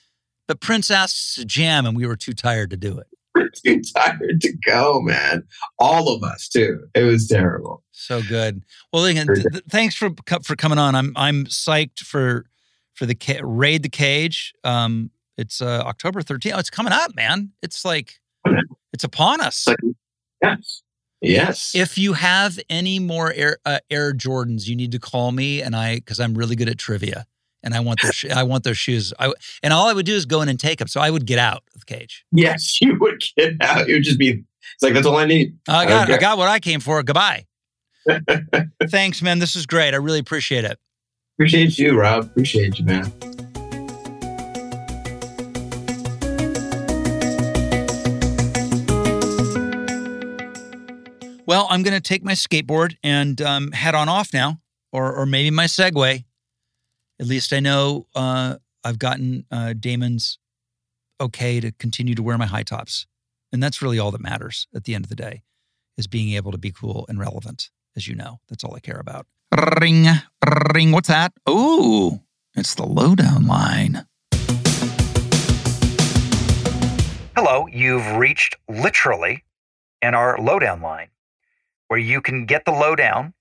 but 0.48 0.62
Prince 0.62 0.90
asked 0.90 1.16
us 1.16 1.36
to 1.36 1.46
jam 1.46 1.86
and 1.86 1.96
we 1.96 2.08
were 2.08 2.16
too 2.16 2.34
tired 2.34 2.70
to 2.70 2.78
do 2.78 2.98
it. 2.98 3.08
We're 3.36 3.50
too 3.50 3.82
tired 3.96 4.42
to 4.42 4.54
go, 4.66 5.00
man. 5.02 5.44
All 5.78 6.10
of 6.10 6.24
us 6.24 6.48
too. 6.48 6.88
It 6.96 7.04
was 7.04 7.28
terrible. 7.28 7.84
So 7.92 8.24
good. 8.24 8.64
Well, 8.92 9.06
again, 9.06 9.28
th- 9.28 9.46
th- 9.52 9.64
thanks 9.70 9.94
for 9.94 10.10
for 10.44 10.56
coming 10.56 10.80
on. 10.80 10.96
I'm 10.96 11.14
I'm 11.16 11.46
psyched 11.46 12.00
for 12.00 12.48
for 12.98 13.06
the 13.06 13.16
ca- 13.16 13.42
raid 13.44 13.84
the 13.84 13.90
cage. 13.90 14.54
Um, 14.64 15.12
it's 15.38 15.62
uh, 15.62 15.84
October 15.86 16.22
13th. 16.22 16.54
Oh, 16.56 16.60
it's 16.60 16.70
coming 16.72 16.92
up, 16.94 17.16
man. 17.16 17.52
It's 17.62 17.86
like 17.86 18.20
it's 18.94 19.04
upon 19.04 19.40
us. 19.40 19.68
Like, 19.68 19.78
yes. 20.42 20.82
Yes. 21.22 21.72
If 21.76 21.98
you 21.98 22.14
have 22.14 22.60
any 22.70 23.00
more 23.00 23.32
Air, 23.34 23.58
uh, 23.66 23.80
Air 23.90 24.14
Jordans, 24.14 24.68
you 24.68 24.76
need 24.76 24.92
to 24.92 25.00
call 25.00 25.32
me, 25.32 25.62
and 25.62 25.76
I 25.76 25.96
because 25.96 26.20
I'm 26.20 26.36
really 26.36 26.56
good 26.56 26.70
at 26.70 26.78
trivia, 26.78 27.26
and 27.64 27.74
I 27.74 27.80
want 27.80 28.00
those. 28.04 28.14
sh- 28.16 28.26
I 28.32 28.44
want 28.44 28.64
those 28.64 28.78
shoes. 28.78 29.14
I 29.20 29.34
and 29.64 29.74
all 29.74 29.88
I 29.88 29.94
would 29.94 30.06
do 30.06 30.14
is 30.16 30.26
go 30.28 30.42
in 30.44 30.50
and 30.50 30.60
take 30.60 30.78
them. 30.80 30.88
So 30.88 31.00
I 31.02 31.10
would 31.10 31.26
get 31.26 31.40
out 31.40 31.64
of 31.74 31.80
the 31.82 31.86
cage. 31.86 32.24
yes, 32.32 32.78
you 32.82 32.98
would 33.00 33.24
get 33.36 33.56
out. 33.62 33.90
It 33.90 33.94
would 33.94 34.04
just 34.04 34.20
be. 34.20 34.44
It's 34.76 34.84
like 34.84 34.94
that's 34.94 35.08
all 35.08 35.18
I 35.18 35.26
need. 35.26 35.58
I 35.68 35.86
got. 35.88 36.08
I 36.08 36.14
Okay. 36.14 36.22
got 36.22 36.38
what 36.38 36.50
I 36.50 36.60
came 36.60 36.80
for. 36.82 37.02
Goodbye. 37.02 37.46
Thanks, 38.90 39.22
man. 39.22 39.40
This 39.40 39.56
is 39.56 39.66
great. 39.66 39.94
I 39.94 39.98
really 39.98 40.20
appreciate 40.20 40.66
it. 40.66 40.80
Appreciate 41.38 41.78
you, 41.78 41.96
Rob. 41.96 42.24
Appreciate 42.24 42.80
you, 42.80 42.86
man. 42.86 43.14
Well, 51.46 51.68
I'm 51.70 51.84
going 51.84 51.94
to 51.94 52.02
take 52.02 52.24
my 52.24 52.32
skateboard 52.32 52.96
and 53.04 53.40
um, 53.40 53.72
head 53.72 53.94
on 53.94 54.10
off 54.10 54.34
now, 54.34 54.62
or 54.92 55.14
or 55.16 55.28
maybe 55.28 55.52
my 55.52 55.66
Segway. 55.66 56.26
At 57.20 57.28
least 57.28 57.54
I 57.54 57.60
know 57.60 58.08
uh, 58.16 58.56
I've 58.84 58.98
gotten 58.98 59.46
uh, 59.52 59.74
Damon's 59.74 60.40
okay 61.22 61.60
to 61.60 61.72
continue 61.74 62.16
to 62.16 62.24
wear 62.24 62.40
my 62.40 62.48
high 62.48 62.64
tops, 62.64 63.06
and 63.54 63.62
that's 63.62 63.80
really 63.80 64.00
all 64.00 64.10
that 64.10 64.22
matters 64.22 64.66
at 64.74 64.86
the 64.86 64.96
end 64.96 65.06
of 65.06 65.10
the 65.10 65.16
day, 65.16 65.44
is 66.00 66.08
being 66.08 66.34
able 66.34 66.52
to 66.52 66.58
be 66.58 66.72
cool 66.72 67.06
and 67.08 67.20
relevant. 67.20 67.70
As 67.96 68.08
you 68.08 68.16
know, 68.16 68.40
that's 68.50 68.64
all 68.64 68.74
I 68.76 68.80
care 68.80 69.00
about. 69.00 69.28
Ring, 69.52 70.08
ring. 70.74 70.92
What's 70.92 71.08
that? 71.08 71.32
Ooh, 71.50 72.22
it's 72.56 72.76
the 72.76 72.86
lowdown 72.86 73.48
line. 73.48 74.06
Hello, 77.36 77.68
you've 77.68 78.18
reached 78.18 78.56
literally 78.68 79.44
in 80.02 80.16
our 80.16 80.38
lowdown 80.40 80.82
line, 80.82 81.10
where 81.88 82.00
you 82.00 82.22
can 82.22 82.46
get 82.46 82.66
the 82.66 82.72
lowdown 82.72 83.34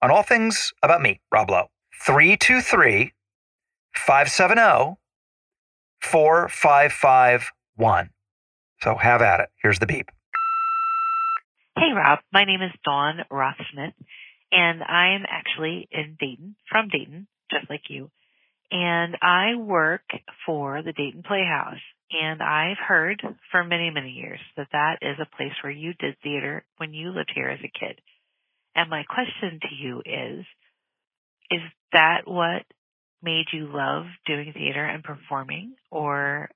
on 0.00 0.10
all 0.10 0.22
things 0.22 0.72
about 0.82 1.00
me, 1.00 1.20
Rob 1.30 1.50
Lowe. 1.50 1.68
323 2.04 3.12
570 3.94 4.96
4551. 6.00 8.10
So 8.80 8.96
have 8.96 9.22
at 9.22 9.40
it. 9.40 9.48
Here's 9.62 9.78
the 9.78 9.86
beep. 9.86 10.10
Hey, 11.76 11.92
Rob. 11.94 12.18
My 12.32 12.44
name 12.44 12.62
is 12.62 12.72
Dawn 12.84 13.20
Rothsmith, 13.30 13.92
and 14.52 14.82
I'm 14.82 15.24
actually 15.28 15.88
in 15.90 16.16
Dayton, 16.20 16.54
from 16.70 16.88
Dayton, 16.88 17.26
just 17.50 17.68
like 17.70 17.88
you. 17.88 18.10
And 18.70 19.16
I 19.22 19.56
work 19.56 20.02
for 20.46 20.82
the 20.82 20.92
Dayton 20.92 21.22
Playhouse. 21.26 21.80
And 22.10 22.42
I've 22.42 22.76
heard 22.76 23.22
for 23.50 23.64
many, 23.64 23.90
many 23.90 24.10
years 24.10 24.40
that 24.58 24.68
that 24.72 24.98
is 25.00 25.16
a 25.18 25.36
place 25.36 25.52
where 25.62 25.72
you 25.72 25.94
did 25.94 26.16
theater 26.22 26.62
when 26.76 26.92
you 26.92 27.08
lived 27.08 27.32
here 27.34 27.48
as 27.48 27.60
a 27.60 27.72
kid. 27.78 27.98
And 28.76 28.90
my 28.90 29.02
question 29.04 29.58
to 29.62 29.74
you 29.74 30.02
is, 30.04 30.44
is 31.50 31.60
that 31.94 32.22
what 32.26 32.64
made 33.22 33.46
you 33.52 33.70
love 33.72 34.04
doing 34.26 34.52
theater 34.52 34.84
and 34.84 35.02
performing? 35.02 35.74
Or 35.90 36.50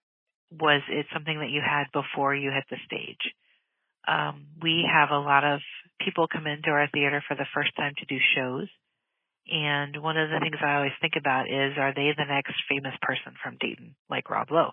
was 0.50 0.82
it 0.90 1.06
something 1.12 1.38
that 1.38 1.50
you 1.50 1.62
had 1.66 1.84
before 1.92 2.34
you 2.34 2.50
hit 2.50 2.64
the 2.70 2.76
stage? 2.84 3.32
Um, 4.06 4.46
we 4.62 4.86
have 4.90 5.10
a 5.10 5.18
lot 5.18 5.44
of 5.44 5.60
people 6.04 6.26
come 6.28 6.46
into 6.46 6.70
our 6.70 6.88
theater 6.92 7.22
for 7.26 7.34
the 7.34 7.46
first 7.54 7.70
time 7.76 7.94
to 7.98 8.06
do 8.06 8.18
shows. 8.36 8.68
And 9.48 10.02
one 10.02 10.16
of 10.16 10.28
the 10.28 10.40
things 10.40 10.56
I 10.60 10.76
always 10.76 10.98
think 11.00 11.14
about 11.16 11.46
is, 11.46 11.78
are 11.78 11.94
they 11.94 12.10
the 12.16 12.26
next 12.26 12.54
famous 12.68 12.94
person 13.00 13.34
from 13.42 13.56
Dayton, 13.60 13.94
like 14.10 14.28
Rob 14.28 14.50
Lowe, 14.50 14.72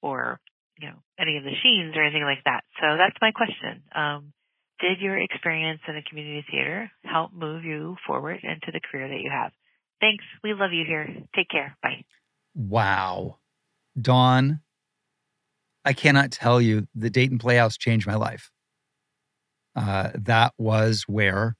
or 0.00 0.38
you 0.78 0.88
know 0.88 1.02
any 1.18 1.36
of 1.38 1.44
the 1.44 1.54
Sheens 1.62 1.96
or 1.96 2.02
anything 2.04 2.22
like 2.22 2.44
that? 2.44 2.62
So 2.80 2.86
that's 2.96 3.18
my 3.20 3.32
question. 3.32 3.82
Um, 3.94 4.32
did 4.78 5.00
your 5.00 5.18
experience 5.18 5.80
in 5.88 5.96
a 5.96 6.02
community 6.02 6.44
theater 6.50 6.90
help 7.04 7.32
move 7.32 7.64
you 7.64 7.96
forward 8.06 8.38
into 8.42 8.70
the 8.72 8.80
career 8.80 9.08
that 9.08 9.20
you 9.20 9.30
have? 9.30 9.50
Thanks. 10.00 10.24
We 10.42 10.54
love 10.54 10.72
you 10.72 10.84
here. 10.86 11.06
Take 11.34 11.48
care. 11.48 11.76
Bye. 11.82 12.04
Wow. 12.54 13.38
Dawn, 14.00 14.60
I 15.84 15.94
cannot 15.94 16.30
tell 16.30 16.60
you 16.60 16.86
the 16.94 17.10
Dayton 17.10 17.38
Playhouse 17.38 17.76
changed 17.76 18.06
my 18.06 18.14
life. 18.14 18.51
Uh, 19.74 20.10
that 20.14 20.52
was 20.58 21.04
where 21.06 21.56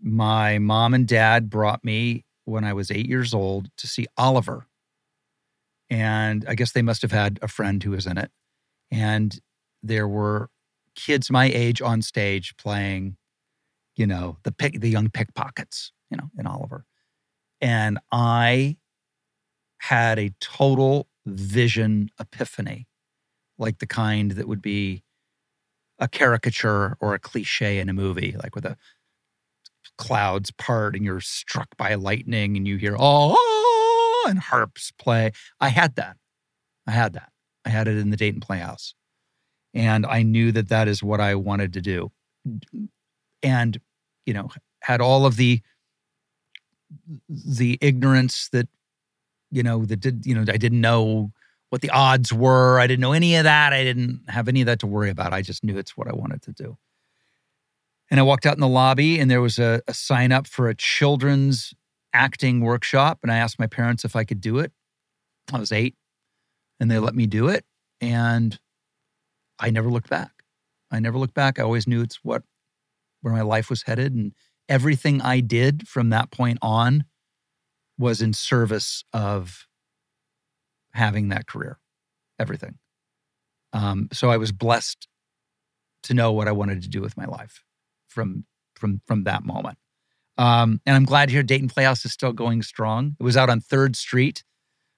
my 0.00 0.58
mom 0.58 0.94
and 0.94 1.06
dad 1.06 1.50
brought 1.50 1.84
me 1.84 2.24
when 2.44 2.64
I 2.64 2.72
was 2.72 2.90
eight 2.90 3.06
years 3.06 3.34
old 3.34 3.68
to 3.76 3.86
see 3.86 4.06
Oliver. 4.16 4.66
And 5.90 6.44
I 6.48 6.54
guess 6.54 6.72
they 6.72 6.82
must 6.82 7.02
have 7.02 7.12
had 7.12 7.38
a 7.42 7.48
friend 7.48 7.82
who 7.82 7.90
was 7.92 8.06
in 8.06 8.18
it. 8.18 8.30
And 8.90 9.38
there 9.82 10.08
were 10.08 10.50
kids 10.94 11.30
my 11.30 11.46
age 11.46 11.80
on 11.80 12.02
stage 12.02 12.56
playing, 12.56 13.16
you 13.96 14.06
know, 14.06 14.38
the 14.44 14.52
pick, 14.52 14.80
the 14.80 14.88
young 14.88 15.10
pickpockets, 15.10 15.92
you 16.10 16.16
know, 16.16 16.30
in 16.38 16.46
Oliver. 16.46 16.84
And 17.60 17.98
I 18.12 18.76
had 19.78 20.18
a 20.18 20.30
total 20.40 21.08
vision 21.26 22.10
epiphany, 22.20 22.86
like 23.58 23.78
the 23.78 23.86
kind 23.86 24.32
that 24.32 24.48
would 24.48 24.62
be 24.62 25.02
a 25.98 26.08
caricature 26.08 26.96
or 27.00 27.14
a 27.14 27.18
cliche 27.18 27.78
in 27.78 27.88
a 27.88 27.92
movie, 27.92 28.36
like 28.42 28.54
with 28.54 28.64
the 28.64 28.76
clouds 29.96 30.50
part 30.52 30.94
and 30.94 31.04
you're 31.04 31.20
struck 31.20 31.76
by 31.76 31.94
lightning 31.94 32.56
and 32.56 32.66
you 32.68 32.76
hear, 32.76 32.96
oh, 32.98 34.26
and 34.28 34.38
harps 34.38 34.92
play. 34.98 35.32
I 35.60 35.68
had 35.68 35.96
that. 35.96 36.16
I 36.86 36.92
had 36.92 37.12
that. 37.14 37.30
I 37.64 37.70
had 37.70 37.88
it 37.88 37.98
in 37.98 38.10
the 38.10 38.16
Dayton 38.16 38.40
Playhouse. 38.40 38.94
And 39.74 40.06
I 40.06 40.22
knew 40.22 40.52
that 40.52 40.68
that 40.68 40.88
is 40.88 41.02
what 41.02 41.20
I 41.20 41.34
wanted 41.34 41.72
to 41.74 41.80
do. 41.80 42.10
And, 43.42 43.78
you 44.24 44.32
know, 44.32 44.48
had 44.80 45.00
all 45.00 45.26
of 45.26 45.36
the 45.36 45.60
the 47.28 47.78
ignorance 47.80 48.48
that 48.52 48.68
you 49.50 49.62
know 49.62 49.84
that 49.84 50.00
did 50.00 50.24
you 50.24 50.34
know 50.34 50.40
i 50.52 50.56
didn't 50.56 50.80
know 50.80 51.30
what 51.70 51.82
the 51.82 51.90
odds 51.90 52.32
were. 52.32 52.80
I 52.80 52.86
didn't 52.86 53.00
know 53.00 53.12
any 53.12 53.36
of 53.36 53.44
that. 53.44 53.72
I 53.72 53.84
didn't 53.84 54.22
have 54.28 54.48
any 54.48 54.62
of 54.62 54.66
that 54.66 54.80
to 54.80 54.86
worry 54.86 55.10
about. 55.10 55.32
I 55.32 55.42
just 55.42 55.64
knew 55.64 55.76
it's 55.76 55.96
what 55.96 56.08
i 56.08 56.14
wanted 56.14 56.42
to 56.42 56.52
do. 56.52 56.76
And 58.10 58.18
i 58.18 58.22
walked 58.22 58.46
out 58.46 58.54
in 58.54 58.60
the 58.60 58.68
lobby 58.68 59.18
and 59.18 59.30
there 59.30 59.40
was 59.40 59.58
a, 59.58 59.82
a 59.86 59.94
sign 59.94 60.32
up 60.32 60.46
for 60.46 60.68
a 60.68 60.74
children's 60.74 61.74
acting 62.14 62.60
workshop 62.60 63.18
and 63.22 63.30
i 63.30 63.36
asked 63.36 63.58
my 63.58 63.66
parents 63.66 64.04
if 64.04 64.16
i 64.16 64.24
could 64.24 64.40
do 64.40 64.58
it. 64.58 64.72
I 65.52 65.58
was 65.58 65.72
eight 65.72 65.94
and 66.80 66.90
they 66.90 66.98
let 66.98 67.14
me 67.14 67.26
do 67.26 67.48
it 67.48 67.64
and 68.00 68.58
i 69.58 69.70
never 69.70 69.90
looked 69.90 70.08
back. 70.08 70.30
I 70.90 71.00
never 71.00 71.18
looked 71.18 71.34
back. 71.34 71.58
I 71.58 71.62
always 71.62 71.86
knew 71.86 72.00
it's 72.00 72.20
what 72.22 72.42
where 73.20 73.34
my 73.34 73.42
life 73.42 73.68
was 73.68 73.82
headed 73.82 74.14
and 74.14 74.32
everything 74.68 75.20
I 75.20 75.40
did 75.40 75.88
from 75.88 76.10
that 76.10 76.30
point 76.30 76.58
on 76.62 77.04
was 77.98 78.22
in 78.22 78.32
service 78.32 79.04
of 79.12 79.67
having 80.92 81.28
that 81.28 81.46
career, 81.46 81.78
everything. 82.38 82.78
Um, 83.72 84.08
so 84.12 84.30
I 84.30 84.36
was 84.36 84.52
blessed 84.52 85.08
to 86.04 86.14
know 86.14 86.32
what 86.32 86.48
I 86.48 86.52
wanted 86.52 86.82
to 86.82 86.88
do 86.88 87.00
with 87.00 87.16
my 87.16 87.26
life 87.26 87.62
from 88.06 88.44
from 88.74 89.00
from 89.06 89.24
that 89.24 89.44
moment. 89.44 89.78
Um, 90.38 90.80
and 90.86 90.94
I'm 90.94 91.04
glad 91.04 91.30
hear 91.30 91.42
Dayton 91.42 91.68
Playhouse 91.68 92.04
is 92.04 92.12
still 92.12 92.32
going 92.32 92.62
strong. 92.62 93.16
It 93.18 93.22
was 93.22 93.36
out 93.36 93.50
on 93.50 93.60
Third 93.60 93.96
Street 93.96 94.44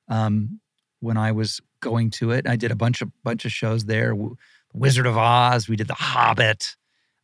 um, 0.08 0.60
when 1.00 1.16
I 1.16 1.32
was 1.32 1.60
going 1.80 2.10
to 2.10 2.30
it. 2.30 2.46
I 2.46 2.56
did 2.56 2.70
a 2.70 2.76
bunch 2.76 3.00
of 3.00 3.10
bunch 3.24 3.44
of 3.44 3.52
shows 3.52 3.86
there. 3.86 4.14
Wizard 4.72 5.06
of 5.06 5.16
Oz. 5.16 5.68
We 5.68 5.76
did 5.76 5.88
The 5.88 5.94
Hobbit. 5.94 6.76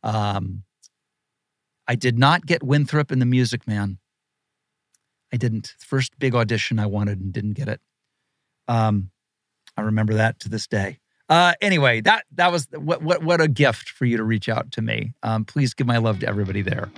Um, 0.03 0.63
I 1.87 1.95
did 1.95 2.17
not 2.17 2.45
get 2.45 2.63
Winthrop 2.63 3.11
in 3.11 3.19
the 3.19 3.25
Music 3.25 3.67
Man. 3.67 3.99
I 5.31 5.37
didn't. 5.37 5.73
First 5.79 6.17
big 6.19 6.35
audition 6.35 6.79
I 6.79 6.87
wanted 6.87 7.19
and 7.19 7.31
didn't 7.31 7.53
get 7.53 7.67
it. 7.67 7.79
Um, 8.67 9.11
I 9.75 9.81
remember 9.81 10.15
that 10.15 10.39
to 10.41 10.49
this 10.49 10.67
day. 10.67 10.99
Uh, 11.29 11.53
anyway, 11.61 12.01
that 12.01 12.25
that 12.35 12.51
was 12.51 12.67
what 12.71 13.01
what 13.01 13.21
what 13.21 13.41
a 13.41 13.47
gift 13.47 13.89
for 13.89 14.05
you 14.05 14.17
to 14.17 14.23
reach 14.23 14.47
out 14.47 14.71
to 14.73 14.81
me. 14.81 15.13
Um, 15.23 15.43
please 15.43 15.73
give 15.73 15.85
my 15.85 15.97
love 15.97 16.19
to 16.19 16.27
everybody 16.27 16.61
there. 16.61 16.89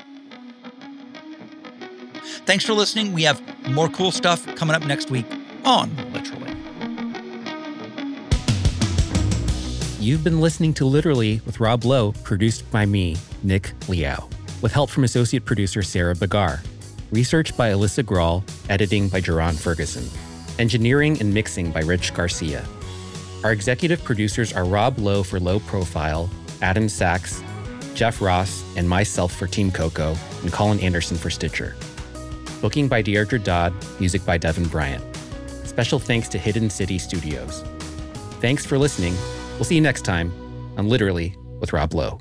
Thanks 2.46 2.66
for 2.66 2.74
listening. 2.74 3.14
We 3.14 3.24
have 3.24 3.42
more 3.70 3.90
cool 3.90 4.12
stuff 4.12 4.46
coming 4.56 4.76
up 4.76 4.86
next 4.86 5.10
week 5.10 5.26
on 5.66 5.96
Literally. 6.14 6.56
You've 10.00 10.24
been 10.24 10.40
listening 10.40 10.74
to 10.76 10.86
Literally 10.86 11.42
with 11.46 11.60
Rob 11.60 11.84
Lowe, 11.84 12.14
produced 12.24 12.70
by 12.72 12.86
me, 12.86 13.18
Nick 13.44 13.74
Liao, 13.90 14.30
with 14.62 14.72
help 14.72 14.90
from 14.90 15.04
associate 15.04 15.44
producer 15.44 15.82
Sarah 15.82 16.16
Bagar. 16.16 16.62
Research 17.12 17.56
by 17.58 17.72
Alyssa 17.72 18.04
Grawl, 18.04 18.44
editing 18.70 19.10
by 19.10 19.20
Jerron 19.20 19.56
Ferguson. 19.60 20.10
Engineering 20.60 21.20
and 21.22 21.34
mixing 21.34 21.72
by 21.72 21.80
Rich 21.80 22.14
Garcia. 22.14 22.66
Our 23.46 23.54
executive 23.54 24.04
producers 24.04 24.52
are 24.52 24.66
Rob 24.66 25.00
Lowe 25.00 25.24
for 25.24 25.40
Low 25.40 25.62
Profile, 25.62 26.30
Adam 26.62 26.90
Sachs, 26.90 27.42
Jeff 27.96 28.22
Ross, 28.22 28.64
and 28.76 28.88
myself 28.88 29.34
for 29.34 29.48
Team 29.48 29.72
Coco, 29.72 30.16
and 30.42 30.52
Colin 30.52 30.80
Anderson 30.82 31.18
for 31.18 31.30
Stitcher. 31.30 31.76
Booking 32.62 32.90
by 32.90 33.02
Deirdre 33.02 33.40
Dodd, 33.40 33.74
music 34.00 34.26
by 34.26 34.38
Devin 34.38 34.68
Bryant. 34.68 35.04
Special 35.66 35.98
thanks 35.98 36.28
to 36.28 36.38
Hidden 36.38 36.70
City 36.70 36.98
Studios. 36.98 37.64
Thanks 38.42 38.66
for 38.66 38.78
listening. 38.78 39.16
We'll 39.56 39.64
see 39.64 39.76
you 39.76 39.82
next 39.82 40.04
time 40.04 40.32
on 40.78 40.90
Literally 40.90 41.36
with 41.62 41.72
Rob 41.72 41.94
Lowe. 41.94 42.20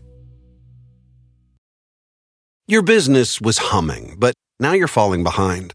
Your 2.68 2.82
business 2.82 3.40
was 3.40 3.58
humming, 3.58 4.14
but 4.18 4.34
now 4.60 4.74
you're 4.74 4.88
falling 4.88 5.24
behind. 5.24 5.74